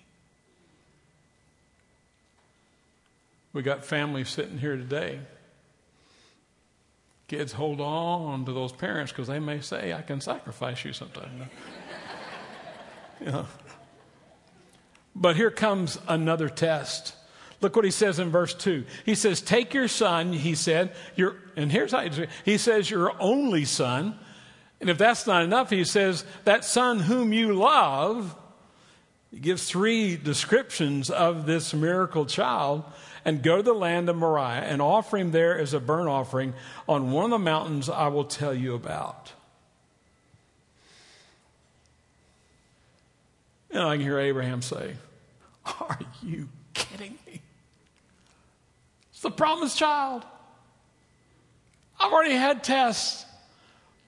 We 3.52 3.60
got 3.60 3.84
families 3.84 4.30
sitting 4.30 4.56
here 4.56 4.76
today. 4.76 5.20
Kids, 7.28 7.52
hold 7.52 7.82
on 7.82 8.46
to 8.46 8.52
those 8.54 8.72
parents 8.72 9.12
because 9.12 9.28
they 9.28 9.40
may 9.40 9.60
say, 9.60 9.92
I 9.92 10.00
can 10.00 10.22
sacrifice 10.22 10.86
you 10.86 10.94
sometime. 10.94 11.50
you 13.20 13.26
know, 13.26 13.46
but 15.14 15.36
here 15.36 15.50
comes 15.50 15.98
another 16.08 16.48
test. 16.48 17.14
Look 17.60 17.76
what 17.76 17.84
he 17.84 17.90
says 17.90 18.18
in 18.18 18.30
verse 18.30 18.54
2. 18.54 18.84
He 19.06 19.14
says, 19.14 19.40
Take 19.40 19.72
your 19.72 19.88
son, 19.88 20.32
he 20.32 20.54
said, 20.54 20.92
your, 21.14 21.36
and 21.56 21.70
here's 21.70 21.92
how 21.92 22.00
he, 22.00 22.26
he 22.44 22.58
says, 22.58 22.90
Your 22.90 23.12
only 23.20 23.64
son. 23.64 24.18
And 24.80 24.90
if 24.90 24.98
that's 24.98 25.28
not 25.28 25.44
enough, 25.44 25.70
he 25.70 25.84
says, 25.84 26.24
That 26.44 26.64
son 26.64 26.98
whom 26.98 27.32
you 27.32 27.54
love. 27.54 28.36
He 29.30 29.38
gives 29.38 29.64
three 29.64 30.16
descriptions 30.16 31.08
of 31.08 31.46
this 31.46 31.72
miracle 31.72 32.26
child. 32.26 32.84
And 33.24 33.40
go 33.40 33.58
to 33.58 33.62
the 33.62 33.72
land 33.72 34.08
of 34.08 34.16
Moriah 34.16 34.64
and 34.64 34.82
offer 34.82 35.16
him 35.16 35.30
there 35.30 35.56
as 35.56 35.74
a 35.74 35.78
burnt 35.78 36.08
offering 36.08 36.54
on 36.88 37.12
one 37.12 37.26
of 37.26 37.30
the 37.30 37.38
mountains 37.38 37.88
I 37.88 38.08
will 38.08 38.24
tell 38.24 38.52
you 38.52 38.74
about. 38.74 39.32
I 43.88 43.96
can 43.96 44.04
hear 44.04 44.18
Abraham 44.18 44.62
say, 44.62 44.94
Are 45.64 45.98
you 46.22 46.48
kidding 46.74 47.18
me? 47.26 47.40
It's 49.12 49.22
the 49.22 49.30
promised 49.30 49.78
child. 49.78 50.24
I've 51.98 52.12
already 52.12 52.34
had 52.34 52.64
tests. 52.64 53.24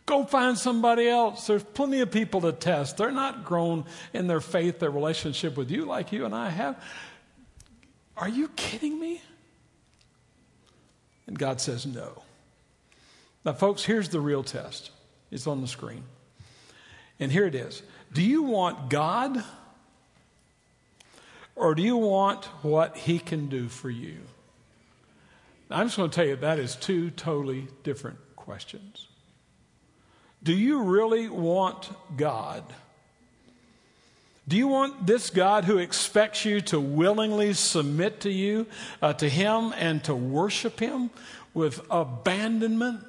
Go 0.06 0.24
find 0.24 0.58
somebody 0.58 1.08
else. 1.08 1.46
There's 1.46 1.62
plenty 1.62 2.00
of 2.00 2.10
people 2.10 2.42
to 2.42 2.52
test. 2.52 2.98
They're 2.98 3.10
not 3.10 3.44
grown 3.44 3.84
in 4.12 4.26
their 4.26 4.40
faith, 4.40 4.78
their 4.78 4.90
relationship 4.90 5.56
with 5.56 5.70
you 5.70 5.86
like 5.86 6.12
you 6.12 6.26
and 6.26 6.34
I 6.34 6.50
have. 6.50 6.82
Are 8.16 8.28
you 8.28 8.48
kidding 8.48 9.00
me? 9.00 9.22
And 11.26 11.38
God 11.38 11.60
says 11.60 11.86
no. 11.86 12.22
Now, 13.44 13.54
folks, 13.54 13.84
here's 13.84 14.10
the 14.10 14.20
real 14.20 14.42
test. 14.42 14.90
It's 15.30 15.46
on 15.46 15.60
the 15.60 15.68
screen. 15.68 16.04
And 17.18 17.32
here 17.32 17.46
it 17.46 17.54
is. 17.54 17.82
Do 18.12 18.22
you 18.22 18.42
want 18.42 18.90
God 18.90 19.42
or 21.56 21.74
do 21.74 21.82
you 21.82 21.96
want 21.96 22.44
what 22.62 22.96
He 22.96 23.18
can 23.18 23.48
do 23.48 23.68
for 23.68 23.90
you? 23.90 24.18
I'm 25.70 25.86
just 25.86 25.96
going 25.96 26.10
to 26.10 26.14
tell 26.14 26.26
you 26.26 26.36
that 26.36 26.58
is 26.58 26.76
two 26.76 27.10
totally 27.10 27.68
different 27.82 28.18
questions. 28.36 29.08
Do 30.42 30.52
you 30.52 30.82
really 30.82 31.28
want 31.28 31.88
God? 32.16 32.64
Do 34.46 34.56
you 34.58 34.68
want 34.68 35.06
this 35.06 35.30
God 35.30 35.64
who 35.64 35.78
expects 35.78 36.44
you 36.44 36.60
to 36.62 36.78
willingly 36.78 37.54
submit 37.54 38.20
to 38.20 38.30
you, 38.30 38.66
uh, 39.00 39.14
to 39.14 39.28
Him, 39.28 39.72
and 39.76 40.04
to 40.04 40.14
worship 40.14 40.80
Him 40.80 41.08
with 41.54 41.80
abandonment? 41.90 43.00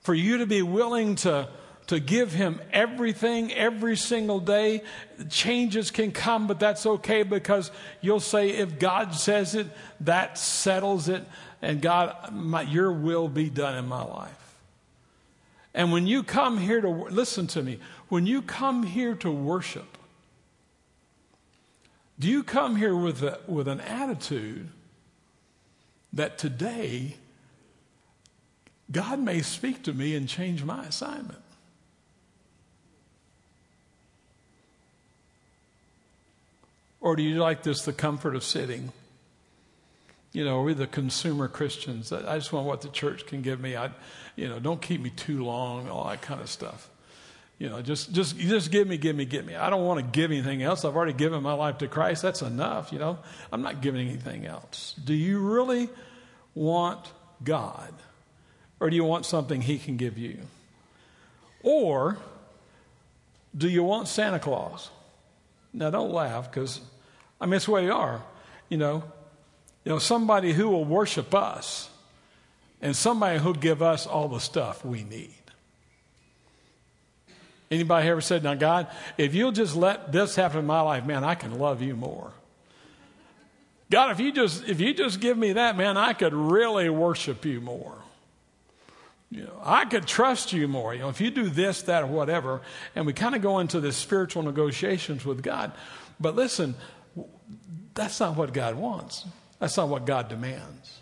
For 0.00 0.14
you 0.14 0.38
to 0.38 0.46
be 0.46 0.62
willing 0.62 1.16
to, 1.16 1.48
to 1.88 2.00
give 2.00 2.32
Him 2.32 2.60
everything 2.72 3.52
every 3.52 3.96
single 3.96 4.40
day? 4.40 4.82
Changes 5.28 5.90
can 5.90 6.12
come, 6.12 6.46
but 6.46 6.60
that's 6.60 6.86
okay 6.86 7.22
because 7.22 7.70
you'll 8.00 8.20
say, 8.20 8.50
if 8.50 8.78
God 8.78 9.14
says 9.14 9.54
it, 9.54 9.66
that 10.00 10.38
settles 10.38 11.08
it, 11.08 11.24
and 11.60 11.82
God, 11.82 12.32
my, 12.32 12.62
your 12.62 12.92
will 12.92 13.28
be 13.28 13.50
done 13.50 13.76
in 13.76 13.86
my 13.86 14.04
life. 14.04 14.32
And 15.74 15.92
when 15.92 16.06
you 16.06 16.22
come 16.22 16.58
here 16.58 16.80
to, 16.80 16.88
listen 16.88 17.46
to 17.48 17.62
me, 17.62 17.78
when 18.08 18.26
you 18.26 18.42
come 18.42 18.82
here 18.84 19.14
to 19.16 19.30
worship, 19.30 19.98
do 22.18 22.28
you 22.28 22.42
come 22.42 22.76
here 22.76 22.96
with, 22.96 23.22
a, 23.22 23.38
with 23.46 23.68
an 23.68 23.80
attitude 23.80 24.68
that 26.12 26.36
today 26.38 27.16
God 28.90 29.20
may 29.20 29.42
speak 29.42 29.84
to 29.84 29.92
me 29.92 30.16
and 30.16 30.28
change 30.28 30.64
my 30.64 30.86
assignment? 30.86 31.38
Or 37.00 37.16
do 37.16 37.22
you 37.22 37.36
like 37.36 37.62
this, 37.62 37.82
the 37.82 37.92
comfort 37.92 38.34
of 38.34 38.42
sitting? 38.42 38.92
You 40.32 40.44
know, 40.44 40.62
we're 40.62 40.74
the 40.74 40.86
consumer 40.86 41.48
Christians. 41.48 42.12
I 42.12 42.36
just 42.36 42.52
want 42.52 42.66
what 42.66 42.82
the 42.82 42.88
church 42.88 43.26
can 43.26 43.40
give 43.40 43.60
me. 43.60 43.76
I, 43.76 43.90
you 44.36 44.48
know, 44.48 44.58
don't 44.58 44.82
keep 44.82 45.00
me 45.00 45.10
too 45.10 45.44
long, 45.44 45.88
all 45.88 46.08
that 46.08 46.22
kind 46.22 46.40
of 46.40 46.50
stuff. 46.50 46.90
You 47.58 47.68
know, 47.68 47.82
just 47.82 48.12
just 48.12 48.38
just 48.38 48.70
give 48.70 48.86
me, 48.86 48.98
give 48.98 49.16
me, 49.16 49.24
give 49.24 49.44
me. 49.44 49.56
I 49.56 49.68
don't 49.68 49.84
want 49.84 49.98
to 49.98 50.06
give 50.06 50.30
anything 50.30 50.62
else. 50.62 50.84
I've 50.84 50.94
already 50.94 51.12
given 51.12 51.42
my 51.42 51.54
life 51.54 51.78
to 51.78 51.88
Christ. 51.88 52.22
That's 52.22 52.42
enough. 52.42 52.92
You 52.92 53.00
know, 53.00 53.18
I'm 53.52 53.62
not 53.62 53.80
giving 53.80 54.06
anything 54.06 54.46
else. 54.46 54.94
Do 55.02 55.14
you 55.14 55.40
really 55.40 55.88
want 56.54 57.10
God, 57.42 57.92
or 58.78 58.90
do 58.90 58.96
you 58.96 59.04
want 59.04 59.26
something 59.26 59.62
He 59.62 59.78
can 59.78 59.96
give 59.96 60.18
you, 60.18 60.38
or 61.64 62.18
do 63.56 63.68
you 63.68 63.82
want 63.82 64.06
Santa 64.06 64.38
Claus? 64.38 64.90
Now, 65.72 65.90
don't 65.90 66.12
laugh 66.12 66.50
because 66.50 66.80
I 67.40 67.46
mean 67.46 67.54
it's 67.54 67.68
where 67.68 67.82
you 67.82 67.92
are. 67.92 68.22
You 68.68 68.78
know, 68.78 69.02
you 69.84 69.92
know 69.92 69.98
somebody 69.98 70.52
who 70.52 70.68
will 70.68 70.84
worship 70.84 71.34
us, 71.34 71.90
and 72.82 72.94
somebody 72.94 73.38
who'll 73.38 73.52
give 73.54 73.82
us 73.82 74.06
all 74.06 74.28
the 74.28 74.40
stuff 74.40 74.84
we 74.84 75.02
need. 75.04 75.34
Anybody 77.70 78.08
ever 78.08 78.20
said, 78.20 78.42
Now, 78.42 78.54
God, 78.54 78.86
if 79.18 79.34
you'll 79.34 79.52
just 79.52 79.76
let 79.76 80.10
this 80.10 80.36
happen 80.36 80.60
in 80.60 80.66
my 80.66 80.80
life, 80.80 81.04
man, 81.04 81.22
I 81.22 81.34
can 81.34 81.58
love 81.58 81.82
you 81.82 81.94
more. 81.94 82.32
God, 83.90 84.10
if 84.10 84.20
you 84.20 84.32
just 84.32 84.64
if 84.68 84.80
you 84.80 84.94
just 84.94 85.20
give 85.20 85.36
me 85.36 85.54
that, 85.54 85.76
man, 85.76 85.96
I 85.96 86.12
could 86.12 86.34
really 86.34 86.88
worship 86.88 87.44
you 87.44 87.60
more. 87.60 87.96
You 89.30 89.44
know, 89.44 89.60
I 89.62 89.84
could 89.84 90.06
trust 90.06 90.52
you 90.52 90.68
more. 90.68 90.94
You 90.94 91.00
know, 91.00 91.08
if 91.10 91.20
you 91.20 91.30
do 91.30 91.48
this, 91.48 91.82
that, 91.82 92.04
or 92.04 92.06
whatever, 92.06 92.62
and 92.94 93.06
we 93.06 93.12
kind 93.12 93.34
of 93.34 93.42
go 93.42 93.58
into 93.58 93.80
the 93.80 93.92
spiritual 93.92 94.42
negotiations 94.42 95.24
with 95.24 95.42
God. 95.42 95.72
But 96.18 96.34
listen, 96.34 96.74
that's 97.94 98.20
not 98.20 98.36
what 98.36 98.52
God 98.52 98.76
wants. 98.76 99.26
That's 99.58 99.76
not 99.76 99.88
what 99.88 100.06
God 100.06 100.28
demands. 100.28 101.00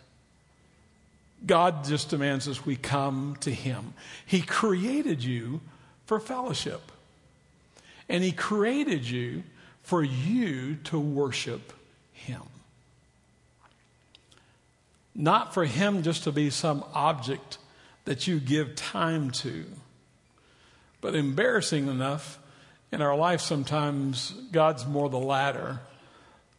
God 1.44 1.84
just 1.84 2.10
demands 2.10 2.48
us 2.48 2.66
we 2.66 2.74
come 2.74 3.36
to 3.40 3.52
Him. 3.52 3.94
He 4.24 4.40
created 4.40 5.22
you 5.22 5.60
for 6.06 6.18
fellowship. 6.18 6.80
And 8.08 8.24
He 8.24 8.32
created 8.32 9.08
you 9.08 9.44
for 9.82 10.02
you 10.02 10.76
to 10.84 10.98
worship 10.98 11.72
Him. 12.12 12.42
Not 15.14 15.54
for 15.54 15.64
Him 15.64 16.02
just 16.02 16.24
to 16.24 16.32
be 16.32 16.50
some 16.50 16.84
object 16.92 17.58
that 18.06 18.26
you 18.26 18.40
give 18.40 18.74
time 18.74 19.30
to. 19.30 19.66
But 21.00 21.14
embarrassing 21.14 21.86
enough, 21.86 22.38
in 22.92 23.02
our 23.02 23.16
life, 23.16 23.40
sometimes 23.40 24.30
God's 24.52 24.86
more 24.86 25.10
the 25.10 25.18
latter 25.18 25.80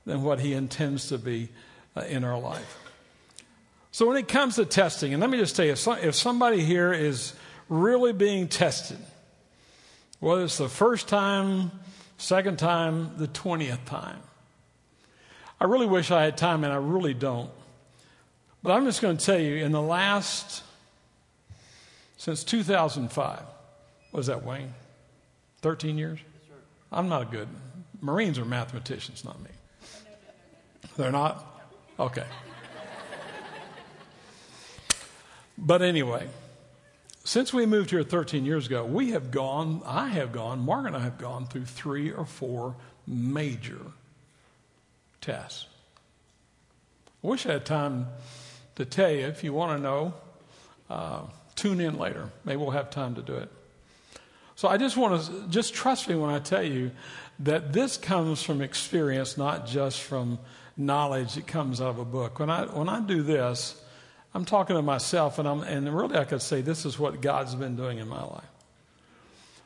than 0.05 0.23
what 0.23 0.39
He 0.39 0.53
intends 0.53 1.09
to 1.09 1.17
be 1.17 1.49
uh, 1.95 2.01
in 2.01 2.23
our 2.23 2.39
life. 2.39 2.77
So, 3.91 4.07
when 4.07 4.17
it 4.17 4.27
comes 4.27 4.55
to 4.55 4.65
testing, 4.65 5.13
and 5.13 5.21
let 5.21 5.29
me 5.29 5.37
just 5.37 5.55
tell 5.55 5.65
you 5.65 5.71
if 5.71 6.15
somebody 6.15 6.61
here 6.61 6.93
is 6.93 7.33
really 7.69 8.13
being 8.13 8.47
tested, 8.47 8.99
whether 10.19 10.43
it's 10.43 10.57
the 10.57 10.69
first 10.69 11.07
time, 11.07 11.71
second 12.17 12.59
time, 12.59 13.17
the 13.17 13.27
20th 13.27 13.85
time. 13.85 14.19
I 15.59 15.65
really 15.65 15.87
wish 15.87 16.11
I 16.11 16.23
had 16.23 16.37
time, 16.37 16.63
and 16.63 16.71
I 16.71 16.77
really 16.77 17.13
don't. 17.13 17.49
But 18.61 18.73
I'm 18.73 18.85
just 18.85 19.01
going 19.01 19.17
to 19.17 19.25
tell 19.25 19.39
you 19.39 19.55
in 19.63 19.71
the 19.71 19.81
last, 19.81 20.63
since 22.17 22.43
2005, 22.43 23.41
was 24.11 24.27
that, 24.27 24.43
Wayne? 24.43 24.73
13 25.61 25.97
years? 25.97 26.19
I'm 26.91 27.09
not 27.09 27.21
a 27.23 27.25
good, 27.25 27.47
Marines 28.01 28.37
are 28.39 28.45
mathematicians, 28.45 29.23
not 29.23 29.39
me. 29.41 29.49
They're 30.97 31.11
not? 31.11 31.45
Okay. 31.99 32.25
But 35.57 35.81
anyway, 35.81 36.27
since 37.23 37.53
we 37.53 37.65
moved 37.65 37.89
here 37.89 38.03
13 38.03 38.45
years 38.45 38.67
ago, 38.67 38.85
we 38.85 39.11
have 39.11 39.31
gone, 39.31 39.81
I 39.85 40.09
have 40.09 40.31
gone, 40.31 40.59
Mark 40.59 40.85
and 40.85 40.95
I 40.95 40.99
have 40.99 41.17
gone 41.17 41.47
through 41.47 41.65
three 41.65 42.11
or 42.11 42.25
four 42.25 42.75
major 43.07 43.81
tests. 45.19 45.65
I 47.23 47.27
wish 47.27 47.45
I 47.45 47.53
had 47.53 47.65
time 47.65 48.07
to 48.75 48.85
tell 48.85 49.11
you. 49.11 49.25
If 49.25 49.43
you 49.43 49.51
want 49.51 49.77
to 49.77 49.83
know, 49.83 50.13
uh, 50.89 51.21
tune 51.57 51.81
in 51.81 51.97
later. 51.97 52.29
Maybe 52.45 52.57
we'll 52.57 52.71
have 52.71 52.89
time 52.89 53.15
to 53.15 53.21
do 53.21 53.35
it. 53.35 53.49
So 54.55 54.69
I 54.69 54.77
just 54.77 54.95
want 54.95 55.25
to, 55.25 55.49
just 55.49 55.73
trust 55.73 56.07
me 56.07 56.15
when 56.15 56.29
I 56.29 56.39
tell 56.39 56.63
you 56.63 56.91
that 57.39 57.73
this 57.73 57.97
comes 57.97 58.41
from 58.41 58.61
experience, 58.61 59.37
not 59.37 59.67
just 59.67 60.01
from 60.01 60.39
knowledge 60.77 61.35
that 61.35 61.45
comes 61.45 61.81
out 61.81 61.89
of 61.89 61.99
a 61.99 62.05
book. 62.05 62.39
When 62.39 62.49
I, 62.49 62.65
when 62.65 62.87
I 62.89 63.01
do 63.01 63.21
this, 63.21 63.79
I'm 64.33 64.45
talking 64.45 64.75
to 64.75 64.81
myself, 64.81 65.37
and, 65.39 65.47
I'm, 65.47 65.61
and 65.61 65.93
really 65.95 66.17
I 66.17 66.23
could 66.23 66.41
say 66.41 66.61
this 66.61 66.85
is 66.85 66.97
what 66.97 67.21
God's 67.21 67.55
been 67.55 67.75
doing 67.75 67.97
in 67.97 68.07
my 68.07 68.23
life. 68.23 68.45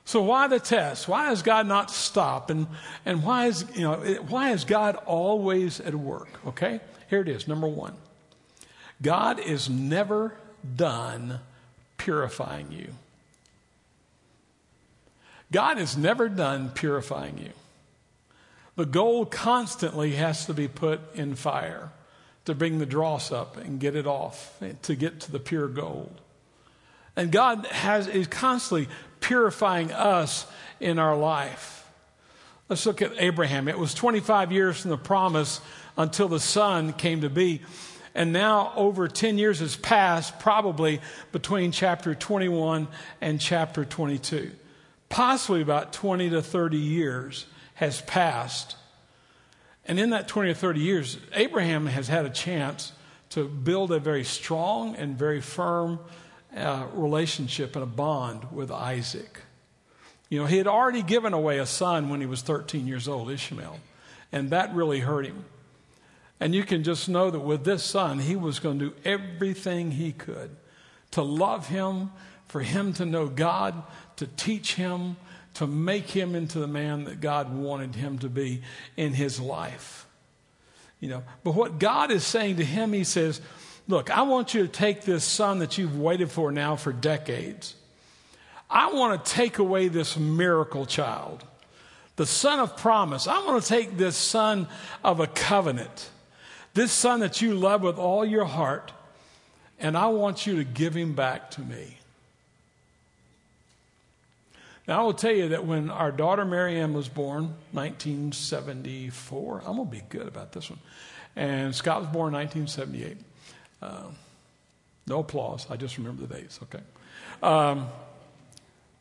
So 0.04 0.22
why 0.22 0.48
the 0.48 0.60
test? 0.60 1.08
Why 1.08 1.28
has 1.28 1.42
God 1.42 1.68
not 1.68 1.92
stopped? 1.92 2.52
And, 2.52 2.68
and 3.06 3.24
why, 3.24 3.48
is, 3.48 3.66
you 3.76 3.84
know, 3.84 3.96
why 4.28 4.52
is 4.52 4.66
God 4.66 4.96
always 5.06 5.80
at 5.80 5.96
work? 5.96 6.28
Okay, 6.48 6.82
here 7.10 7.22
it 7.22 7.30
is. 7.30 7.48
Number 7.48 7.68
one 7.68 7.96
God 9.02 9.40
is 9.40 9.70
never 9.70 10.34
done 10.76 11.40
purifying 12.04 12.72
you. 12.72 12.88
God 15.52 15.78
is 15.78 15.96
never 15.96 16.30
done 16.30 16.70
purifying 16.70 17.38
you. 17.38 17.52
The 18.76 18.86
gold 18.86 19.30
constantly 19.30 20.14
has 20.14 20.48
to 20.48 20.54
be 20.54 20.68
put 20.68 21.00
in 21.14 21.36
fire 21.36 21.92
to 22.46 22.56
bring 22.56 22.80
the 22.80 22.88
dross 22.88 23.32
up 23.32 23.58
and 23.58 23.80
get 23.80 23.96
it 23.96 24.08
off, 24.08 24.60
to 24.82 24.96
get 24.96 25.20
to 25.22 25.32
the 25.32 25.40
pure 25.40 25.68
gold. 25.68 26.20
And 27.16 27.32
God 27.32 27.68
has, 27.68 28.08
is 28.08 28.26
constantly 28.26 28.88
purifying 29.20 29.92
us 29.92 30.48
in 30.80 30.98
our 30.98 31.16
life. 31.16 31.88
Let's 32.68 32.86
look 32.88 33.04
at 33.04 33.12
Abraham. 33.18 33.68
It 33.68 33.78
was 33.78 33.94
25 33.94 34.52
years 34.52 34.80
from 34.82 34.90
the 34.90 34.98
promise 34.98 35.62
until 35.98 36.30
the 36.30 36.40
son 36.40 36.94
came 36.94 37.22
to 37.22 37.30
be. 37.30 37.62
And 38.14 38.34
now 38.34 38.74
over 38.76 39.08
10 39.08 39.38
years 39.38 39.60
has 39.60 39.76
passed, 39.76 40.40
probably 40.40 41.02
between 41.32 41.72
chapter 41.72 42.14
21 42.14 42.88
and 43.22 43.40
chapter 43.40 43.86
22. 43.86 44.52
Possibly 45.10 45.62
about 45.62 45.94
20 45.94 46.30
to 46.32 46.42
30 46.42 46.78
years 46.78 47.46
has 47.76 48.02
passed 48.02 48.76
and 49.86 50.00
in 50.00 50.12
that 50.12 50.28
20 50.28 50.52
or 50.52 50.54
30 50.54 50.80
years, 50.80 51.18
Abraham 51.34 51.86
has 51.88 52.08
had 52.08 52.26
a 52.26 52.30
chance 52.30 52.94
to 53.32 53.48
build 53.48 53.92
a 53.92 54.00
very 54.00 54.24
strong 54.24 54.96
and 54.96 55.18
very 55.18 55.42
firm 55.42 56.00
uh, 56.56 56.86
relationship 56.94 57.76
and 57.76 57.84
a 57.84 57.88
bond 57.88 58.52
with 58.52 58.72
Isaac. 58.72 59.42
You 60.30 60.40
know, 60.40 60.46
he 60.46 60.58
had 60.58 60.68
already 60.68 61.02
given 61.02 61.34
away 61.34 61.60
a 61.60 61.66
son 61.66 62.10
when 62.10 62.22
he 62.22 62.26
was 62.26 62.42
13 62.42 62.88
years 62.88 63.08
old, 63.08 63.32
Ishmael, 63.32 63.80
and 64.32 64.50
that 64.52 64.74
really 64.74 65.00
hurt 65.00 65.26
him. 65.26 65.46
And 66.42 66.56
you 66.56 66.64
can 66.64 66.84
just 66.84 67.08
know 67.08 67.30
that 67.30 67.40
with 67.40 67.64
this 67.64 67.84
son, 67.84 68.18
he 68.18 68.36
was 68.36 68.60
going 68.60 68.80
to 68.80 68.90
do 68.90 68.96
everything 69.06 69.92
he 69.92 70.12
could 70.12 70.50
to 71.12 71.22
love 71.22 71.68
him, 71.68 72.10
for 72.48 72.62
him 72.62 72.94
to 72.94 73.06
know 73.06 73.28
God, 73.28 73.84
to 74.16 74.26
teach 74.26 74.74
him, 74.74 75.18
to 75.54 75.68
make 75.68 76.10
him 76.10 76.34
into 76.34 76.58
the 76.58 76.68
man 76.68 77.04
that 77.04 77.22
God 77.22 77.54
wanted 77.54 77.94
him 77.94 78.18
to 78.20 78.30
be 78.30 78.64
in 78.98 79.14
his 79.14 79.40
life. 79.40 80.08
You 81.00 81.10
know, 81.10 81.24
but 81.44 81.54
what 81.54 81.78
God 81.78 82.10
is 82.10 82.26
saying 82.26 82.56
to 82.56 82.66
him, 82.66 82.92
he 82.92 83.04
says, 83.04 83.40
Look, 83.88 84.10
I 84.10 84.24
want 84.24 84.56
you 84.56 84.64
to 84.64 84.68
take 84.68 85.02
this 85.02 85.24
son 85.24 85.60
that 85.60 85.78
you've 85.78 86.00
waited 86.00 86.32
for 86.32 86.52
now 86.52 86.76
for 86.76 86.92
decades. 86.92 87.76
I 88.68 88.94
want 88.94 89.24
to 89.24 89.32
take 89.32 89.60
away 89.60 89.90
this 89.90 90.18
miracle 90.18 90.88
child, 90.88 91.44
the 92.16 92.26
son 92.26 92.60
of 92.60 92.78
promise. 92.78 93.28
I 93.28 93.46
want 93.46 93.62
to 93.62 93.70
take 93.70 93.98
this 93.98 94.16
son 94.16 94.68
of 95.04 95.20
a 95.20 95.28
covenant 95.28 96.10
this 96.74 96.92
son 96.92 97.20
that 97.20 97.42
you 97.42 97.54
love 97.54 97.82
with 97.82 97.98
all 97.98 98.26
your 98.26 98.46
heart, 98.46 98.92
and 99.80 99.98
I 99.98 100.08
want 100.08 100.46
you 100.46 100.58
to 100.58 100.64
give 100.64 100.96
him 100.96 101.14
back 101.14 101.52
to 101.52 101.62
me. 101.62 101.98
Now, 104.88 105.02
I 105.02 105.04
will 105.04 105.14
tell 105.14 105.32
you 105.34 105.50
that 105.50 105.66
when 105.66 105.90
our 105.90 106.12
daughter 106.12 106.44
Marianne 106.44 106.94
was 106.94 107.08
born, 107.08 107.56
1974, 107.72 109.64
I'm 109.66 109.76
going 109.76 109.88
to 109.88 109.92
be 109.92 110.02
good 110.10 110.28
about 110.28 110.54
this 110.54 110.70
one, 110.70 110.80
and 111.36 111.76
Scott 111.76 112.02
was 112.02 112.10
born 112.10 112.34
1978. 112.34 113.18
Uh, 113.82 114.04
no 115.08 115.20
applause. 115.20 115.68
I 115.70 115.76
just 115.76 115.98
remember 115.98 116.26
the 116.26 116.34
dates, 116.36 116.60
okay? 116.64 116.84
Um, 117.44 117.88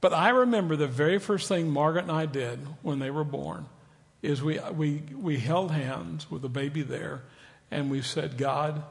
but 0.01 0.13
I 0.13 0.31
remember 0.31 0.77
the 0.77 0.87
very 0.87 1.19
first 1.19 1.49
thing 1.49 1.71
Margaret 1.71 2.03
and 2.03 2.13
I 2.13 2.27
did 2.27 2.59
when 2.83 2.99
they 2.99 3.11
were 3.11 3.25
born 3.25 3.67
is 4.23 4.43
we, 4.43 4.59
we, 4.75 5.03
we 5.15 5.39
held 5.39 5.71
hands 5.71 6.31
with 6.31 6.43
the 6.43 6.49
baby 6.49 6.83
there 6.83 7.23
and 7.71 7.91
we've 7.91 8.07
said, 8.07 8.37
God, 8.37 8.83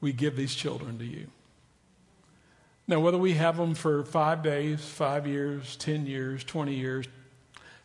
we 0.00 0.12
give 0.12 0.36
these 0.36 0.54
children 0.54 0.98
to 0.98 1.04
you. 1.04 1.28
Now, 2.88 3.00
whether 3.00 3.18
we 3.18 3.34
have 3.34 3.56
them 3.56 3.74
for 3.74 4.04
five 4.04 4.42
days, 4.42 4.84
five 4.84 5.26
years, 5.26 5.76
10 5.76 6.06
years, 6.06 6.42
20 6.44 6.74
years, 6.74 7.06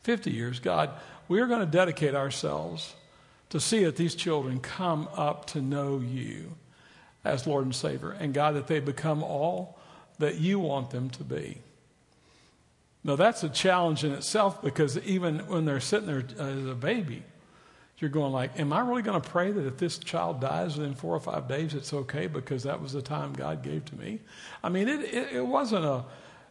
50 0.03 0.31
years, 0.31 0.59
God, 0.59 0.89
we 1.27 1.39
are 1.39 1.47
going 1.47 1.59
to 1.59 1.65
dedicate 1.65 2.15
ourselves 2.15 2.95
to 3.49 3.59
see 3.59 3.83
that 3.83 3.95
these 3.95 4.15
children 4.15 4.59
come 4.59 5.07
up 5.15 5.45
to 5.47 5.61
know 5.61 5.99
you 5.99 6.55
as 7.23 7.45
Lord 7.45 7.65
and 7.65 7.75
Savior. 7.75 8.11
And 8.11 8.33
God, 8.33 8.55
that 8.55 8.67
they 8.67 8.79
become 8.79 9.23
all 9.23 9.77
that 10.19 10.35
you 10.35 10.59
want 10.59 10.89
them 10.89 11.09
to 11.11 11.23
be. 11.23 11.59
Now, 13.03 13.15
that's 13.15 13.43
a 13.43 13.49
challenge 13.49 14.03
in 14.03 14.11
itself 14.11 14.61
because 14.61 14.97
even 14.99 15.39
when 15.47 15.65
they're 15.65 15.79
sitting 15.79 16.07
there 16.07 16.25
as 16.39 16.65
a 16.65 16.75
baby, 16.75 17.23
you're 17.99 18.09
going 18.09 18.31
like, 18.31 18.59
am 18.59 18.73
I 18.73 18.81
really 18.81 19.01
going 19.01 19.19
to 19.19 19.29
pray 19.29 19.51
that 19.51 19.65
if 19.65 19.77
this 19.77 19.97
child 19.97 20.39
dies 20.39 20.77
within 20.77 20.93
four 20.93 21.15
or 21.15 21.19
five 21.19 21.47
days, 21.47 21.73
it's 21.73 21.93
okay 21.93 22.27
because 22.27 22.63
that 22.63 22.81
was 22.81 22.93
the 22.93 23.01
time 23.01 23.33
God 23.33 23.63
gave 23.63 23.85
to 23.85 23.95
me? 23.95 24.19
I 24.63 24.69
mean, 24.69 24.87
it, 24.87 25.01
it, 25.01 25.31
it 25.33 25.45
wasn't 25.45 25.85
a 25.85 26.05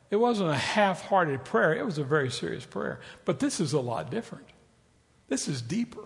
it 0.09 0.17
wasn't 0.17 0.51
a 0.51 0.57
half-hearted 0.57 1.45
prayer. 1.45 1.75
It 1.75 1.85
was 1.85 1.99
a 1.99 2.05
very 2.05 2.31
serious 2.31 2.65
prayer. 2.65 3.01
But 3.25 3.41
this 3.41 3.59
is 3.59 3.73
a 3.73 3.81
lot 3.81 4.09
different. 4.09 4.47
This 5.29 5.49
is 5.49 5.61
deeper. 5.61 6.05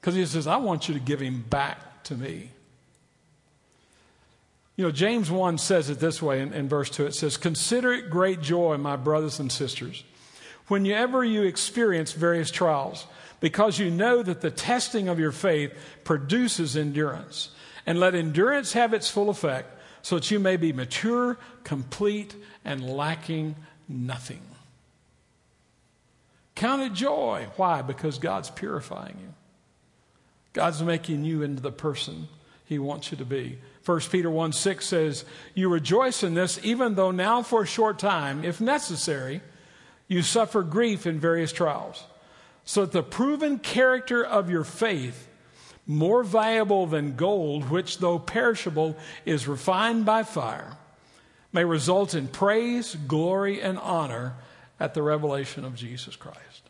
Because 0.00 0.14
he 0.14 0.24
says, 0.24 0.46
I 0.46 0.56
want 0.56 0.88
you 0.88 0.94
to 0.94 1.00
give 1.00 1.20
him 1.20 1.42
back 1.42 2.02
to 2.04 2.14
me. 2.14 2.50
You 4.76 4.86
know, 4.86 4.90
James 4.90 5.30
1 5.30 5.58
says 5.58 5.90
it 5.90 6.00
this 6.00 6.22
way 6.22 6.40
in, 6.40 6.54
in 6.54 6.66
verse 6.66 6.88
2. 6.88 7.04
It 7.04 7.14
says, 7.14 7.36
Consider 7.36 7.92
it 7.92 8.08
great 8.08 8.40
joy, 8.40 8.78
my 8.78 8.96
brothers 8.96 9.38
and 9.38 9.52
sisters, 9.52 10.04
whenever 10.68 11.22
you 11.22 11.42
experience 11.42 12.12
various 12.12 12.50
trials 12.50 13.06
because 13.40 13.78
you 13.78 13.90
know 13.90 14.22
that 14.22 14.42
the 14.42 14.50
testing 14.50 15.08
of 15.08 15.18
your 15.18 15.32
faith 15.32 15.72
produces 16.04 16.76
endurance. 16.76 17.50
And 17.86 17.98
let 17.98 18.14
endurance 18.14 18.74
have 18.74 18.92
its 18.92 19.08
full 19.08 19.30
effect, 19.30 19.74
so 20.02 20.16
that 20.16 20.30
you 20.30 20.38
may 20.38 20.56
be 20.56 20.72
mature, 20.72 21.38
complete, 21.64 22.34
and 22.64 22.88
lacking 22.88 23.56
nothing. 23.88 24.42
Count 26.54 26.82
it 26.82 26.92
joy. 26.92 27.48
Why? 27.56 27.80
Because 27.80 28.18
God's 28.18 28.50
purifying 28.50 29.16
you. 29.18 29.34
God's 30.52 30.82
making 30.82 31.24
you 31.24 31.42
into 31.42 31.62
the 31.62 31.72
person 31.72 32.28
He 32.66 32.78
wants 32.78 33.10
you 33.10 33.18
to 33.18 33.24
be. 33.24 33.58
1 33.86 34.00
Peter 34.10 34.30
1 34.30 34.52
6 34.52 34.86
says, 34.86 35.24
You 35.54 35.70
rejoice 35.70 36.22
in 36.22 36.34
this, 36.34 36.60
even 36.62 36.96
though 36.96 37.10
now 37.12 37.42
for 37.42 37.62
a 37.62 37.66
short 37.66 37.98
time, 37.98 38.44
if 38.44 38.60
necessary, 38.60 39.40
you 40.06 40.22
suffer 40.22 40.62
grief 40.62 41.06
in 41.06 41.18
various 41.18 41.52
trials 41.52 42.04
so 42.70 42.82
that 42.82 42.92
the 42.92 43.02
proven 43.02 43.58
character 43.58 44.24
of 44.24 44.48
your 44.48 44.62
faith, 44.62 45.26
more 45.88 46.22
valuable 46.22 46.86
than 46.86 47.16
gold, 47.16 47.68
which 47.68 47.98
though 47.98 48.16
perishable 48.16 48.96
is 49.26 49.48
refined 49.48 50.04
by 50.04 50.22
fire, 50.22 50.76
may 51.52 51.64
result 51.64 52.14
in 52.14 52.28
praise, 52.28 52.94
glory, 53.08 53.60
and 53.60 53.76
honor 53.80 54.34
at 54.78 54.94
the 54.94 55.02
revelation 55.02 55.64
of 55.64 55.74
Jesus 55.74 56.14
Christ. 56.14 56.62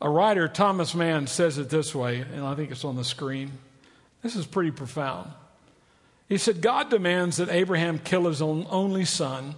A 0.00 0.08
writer, 0.08 0.48
Thomas 0.48 0.94
Mann, 0.94 1.26
says 1.26 1.58
it 1.58 1.68
this 1.68 1.94
way, 1.94 2.22
and 2.22 2.42
I 2.42 2.54
think 2.54 2.70
it's 2.70 2.86
on 2.86 2.96
the 2.96 3.04
screen. 3.04 3.52
This 4.22 4.34
is 4.34 4.46
pretty 4.46 4.70
profound. 4.70 5.30
He 6.26 6.38
said, 6.38 6.62
God 6.62 6.88
demands 6.88 7.36
that 7.36 7.50
Abraham 7.50 7.98
kill 7.98 8.24
his 8.24 8.40
own 8.40 8.66
only 8.70 9.04
son 9.04 9.56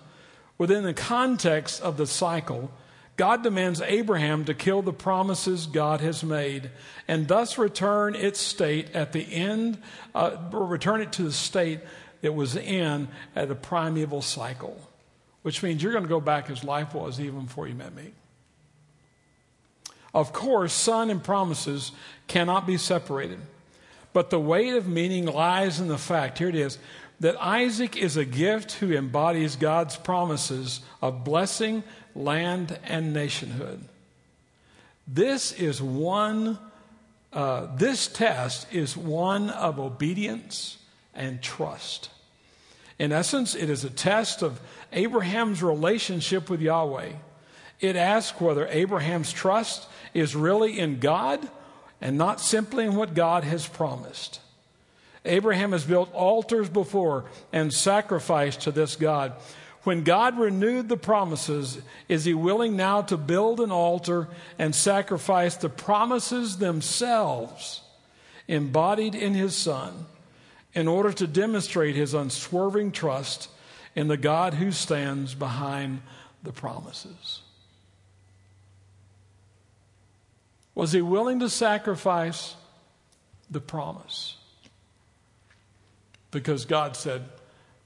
within 0.59 0.83
the 0.83 0.93
context 0.93 1.81
of 1.81 1.97
the 1.97 2.09
cycle 2.09 2.73
God 3.17 3.43
demands 3.43 3.81
Abraham 3.81 4.45
to 4.45 4.55
kill 4.55 4.83
the 4.83 4.93
promises 4.93 5.67
God 5.67 6.01
has 6.03 6.23
made 6.23 6.71
and 7.09 7.27
thus 7.27 7.57
return 7.57 8.15
its 8.15 8.39
state 8.39 8.95
at 8.95 9.13
the 9.13 9.23
end, 9.23 9.79
uh, 10.15 10.37
return 10.53 11.01
it 11.01 11.13
to 11.13 11.23
the 11.23 11.33
state 11.33 11.81
it 12.21 12.35
was 12.35 12.57
in 12.57 13.09
at 13.35 13.49
the 13.49 13.55
primeval 13.55 14.21
cycle, 14.21 14.79
which 15.43 15.63
means 15.63 15.83
you're 15.83 15.93
going 15.93 16.05
to 16.05 16.09
go 16.09 16.21
back 16.21 16.51
as 16.51 16.63
life 16.63 16.95
was 16.95 17.19
even 17.19 17.47
before 17.47 17.67
you 17.67 17.75
met 17.75 17.95
me. 17.95 18.13
Of 20.13 20.33
course, 20.33 20.73
son 20.73 21.11
and 21.11 21.23
promises 21.23 21.93
cannot 22.27 22.67
be 22.67 22.77
separated, 22.77 23.39
but 24.13 24.31
the 24.31 24.41
weight 24.41 24.75
of 24.75 24.89
meaning 24.89 25.27
lies 25.27 25.81
in 25.81 25.89
the 25.89 25.99
fact 25.99 26.39
here 26.39 26.49
it 26.49 26.55
is 26.55 26.79
that 27.21 27.37
Isaac 27.43 27.97
is 27.97 28.17
a 28.17 28.25
gift 28.25 28.73
who 28.73 28.93
embodies 28.93 29.57
God's 29.57 29.97
promises 29.97 30.81
of 31.01 31.25
blessing, 31.25 31.83
land, 32.17 32.79
and 32.85 33.13
nationhood. 33.13 33.85
This 35.07 35.53
is 35.53 35.81
one, 35.81 36.59
uh, 37.33 37.69
this 37.77 38.07
test 38.09 38.73
is 38.73 38.97
one 38.97 39.51
of 39.51 39.79
obedience 39.79 40.79
and 41.15 41.43
trust. 41.43 42.11
In 42.99 43.13
essence, 43.13 43.55
it 43.55 43.69
is 43.69 43.85
a 43.85 43.91
test 43.91 44.43
of 44.43 44.61
Abraham's 44.93 45.63
relationship 45.63 46.49
with 46.49 46.61
Yahweh. 46.61 47.13
It 47.81 47.97
asks 47.97 48.41
whether 48.41 48.67
Abraham's 48.69 49.33
trust 49.33 49.87
is 50.15 50.35
really 50.35 50.79
in 50.79 50.99
God 50.99 51.47
and 52.01 52.17
not 52.17 52.41
simply 52.41 52.85
in 52.85 52.97
what 52.97 53.15
God 53.15 53.45
has 53.45 53.67
promised. 53.67 54.41
Abraham 55.25 55.73
has 55.73 55.85
built 55.85 56.13
altars 56.15 56.69
before 56.69 57.25
and 57.53 57.73
sacrificed 57.73 58.63
to 58.63 58.71
this 58.71 58.97
God. 58.97 59.35
When 59.87 60.03
God 60.03 60.37
renewed 60.37 60.89
the 60.89 60.97
promises, 60.97 61.79
is 62.09 62.25
he 62.25 62.35
willing 62.35 62.75
now 62.75 63.03
to 63.03 63.17
build 63.17 63.61
an 63.61 63.71
altar 63.71 64.27
and 64.59 64.75
sacrifice 64.75 65.55
the 65.55 65.69
promises 65.69 66.59
themselves 66.59 67.83
embodied 68.49 69.15
in 69.15 69.35
his 69.35 69.55
Son 69.55 70.07
in 70.75 70.89
order 70.89 71.13
to 71.13 71.29
demonstrate 71.29 71.95
his 71.95 72.15
unswerving 72.15 72.91
trust 72.91 73.49
in 73.95 74.09
the 74.09 74.17
God 74.17 74.55
who 74.55 74.73
stands 74.73 75.37
behind 75.37 76.03
the 76.43 76.53
promises? 76.53 77.43
Was 80.75 80.91
he 80.91 81.01
willing 81.01 81.39
to 81.39 81.49
sacrifice 81.49 82.57
the 83.49 83.61
promise? 83.61 84.37
Because 86.33 86.65
God 86.65 86.97
said, 86.97 87.23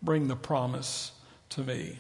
Bring 0.02 0.28
the 0.28 0.34
promise 0.34 1.12
to 1.50 1.62
me. 1.62 1.98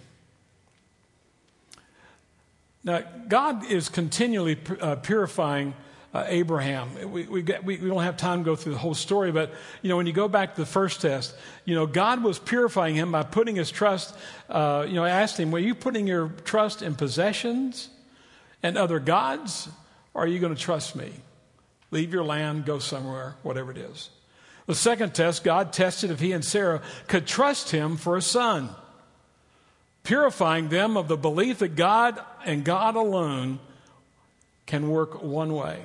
Now, 2.82 3.02
God 3.28 3.66
is 3.66 3.88
continually 3.88 4.58
uh, 4.80 4.96
purifying 4.96 5.74
uh, 6.14 6.24
Abraham. 6.26 7.12
We, 7.12 7.24
we, 7.24 7.42
get, 7.42 7.64
we, 7.64 7.76
we, 7.76 7.88
don't 7.88 8.02
have 8.02 8.16
time 8.16 8.40
to 8.40 8.44
go 8.44 8.56
through 8.56 8.72
the 8.72 8.78
whole 8.78 8.94
story, 8.94 9.30
but 9.32 9.52
you 9.82 9.88
know, 9.88 9.96
when 9.96 10.06
you 10.06 10.12
go 10.12 10.28
back 10.28 10.54
to 10.54 10.60
the 10.60 10.66
first 10.66 11.02
test, 11.02 11.34
you 11.64 11.74
know, 11.74 11.86
God 11.86 12.22
was 12.22 12.38
purifying 12.38 12.94
him 12.94 13.12
by 13.12 13.22
putting 13.22 13.56
his 13.56 13.70
trust. 13.70 14.14
Uh, 14.48 14.86
you 14.88 14.94
know, 14.94 15.04
I 15.04 15.10
asked 15.10 15.38
him, 15.38 15.50
"Were 15.50 15.58
you 15.58 15.74
putting 15.74 16.06
your 16.06 16.28
trust 16.44 16.82
in 16.82 16.94
possessions 16.94 17.90
and 18.62 18.76
other 18.76 18.98
gods, 18.98 19.68
or 20.14 20.24
are 20.24 20.26
you 20.26 20.40
going 20.40 20.54
to 20.54 20.60
trust 20.60 20.96
me? 20.96 21.12
Leave 21.90 22.12
your 22.12 22.24
land, 22.24 22.64
go 22.64 22.78
somewhere, 22.78 23.36
whatever 23.42 23.70
it 23.70 23.78
is." 23.78 24.10
The 24.66 24.74
second 24.74 25.14
test, 25.14 25.44
God 25.44 25.72
tested 25.72 26.10
if 26.10 26.20
he 26.20 26.32
and 26.32 26.44
Sarah 26.44 26.80
could 27.08 27.26
trust 27.26 27.70
him 27.70 27.96
for 27.96 28.16
a 28.16 28.22
son 28.22 28.70
purifying 30.02 30.68
them 30.68 30.96
of 30.96 31.08
the 31.08 31.16
belief 31.16 31.58
that 31.58 31.76
God 31.76 32.20
and 32.44 32.64
God 32.64 32.96
alone 32.96 33.58
can 34.66 34.88
work 34.88 35.22
one 35.22 35.52
way. 35.52 35.84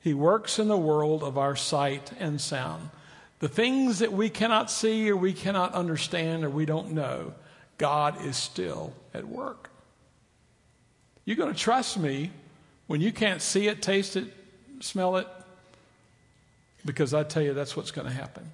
He 0.00 0.14
works 0.14 0.58
in 0.58 0.68
the 0.68 0.76
world 0.76 1.22
of 1.22 1.38
our 1.38 1.56
sight 1.56 2.12
and 2.18 2.40
sound. 2.40 2.90
The 3.40 3.48
things 3.48 3.98
that 3.98 4.12
we 4.12 4.30
cannot 4.30 4.70
see 4.70 5.10
or 5.10 5.16
we 5.16 5.32
cannot 5.32 5.74
understand 5.74 6.44
or 6.44 6.50
we 6.50 6.66
don't 6.66 6.92
know, 6.92 7.34
God 7.78 8.24
is 8.24 8.36
still 8.36 8.92
at 9.12 9.26
work. 9.26 9.70
You're 11.24 11.36
going 11.36 11.52
to 11.52 11.58
trust 11.58 11.98
me 11.98 12.30
when 12.86 13.00
you 13.00 13.12
can't 13.12 13.40
see 13.40 13.66
it, 13.68 13.80
taste 13.80 14.16
it, 14.16 14.32
smell 14.80 15.16
it, 15.16 15.26
because 16.84 17.14
I 17.14 17.22
tell 17.22 17.42
you 17.42 17.54
that's 17.54 17.76
what's 17.76 17.90
going 17.90 18.06
to 18.06 18.12
happen. 18.12 18.50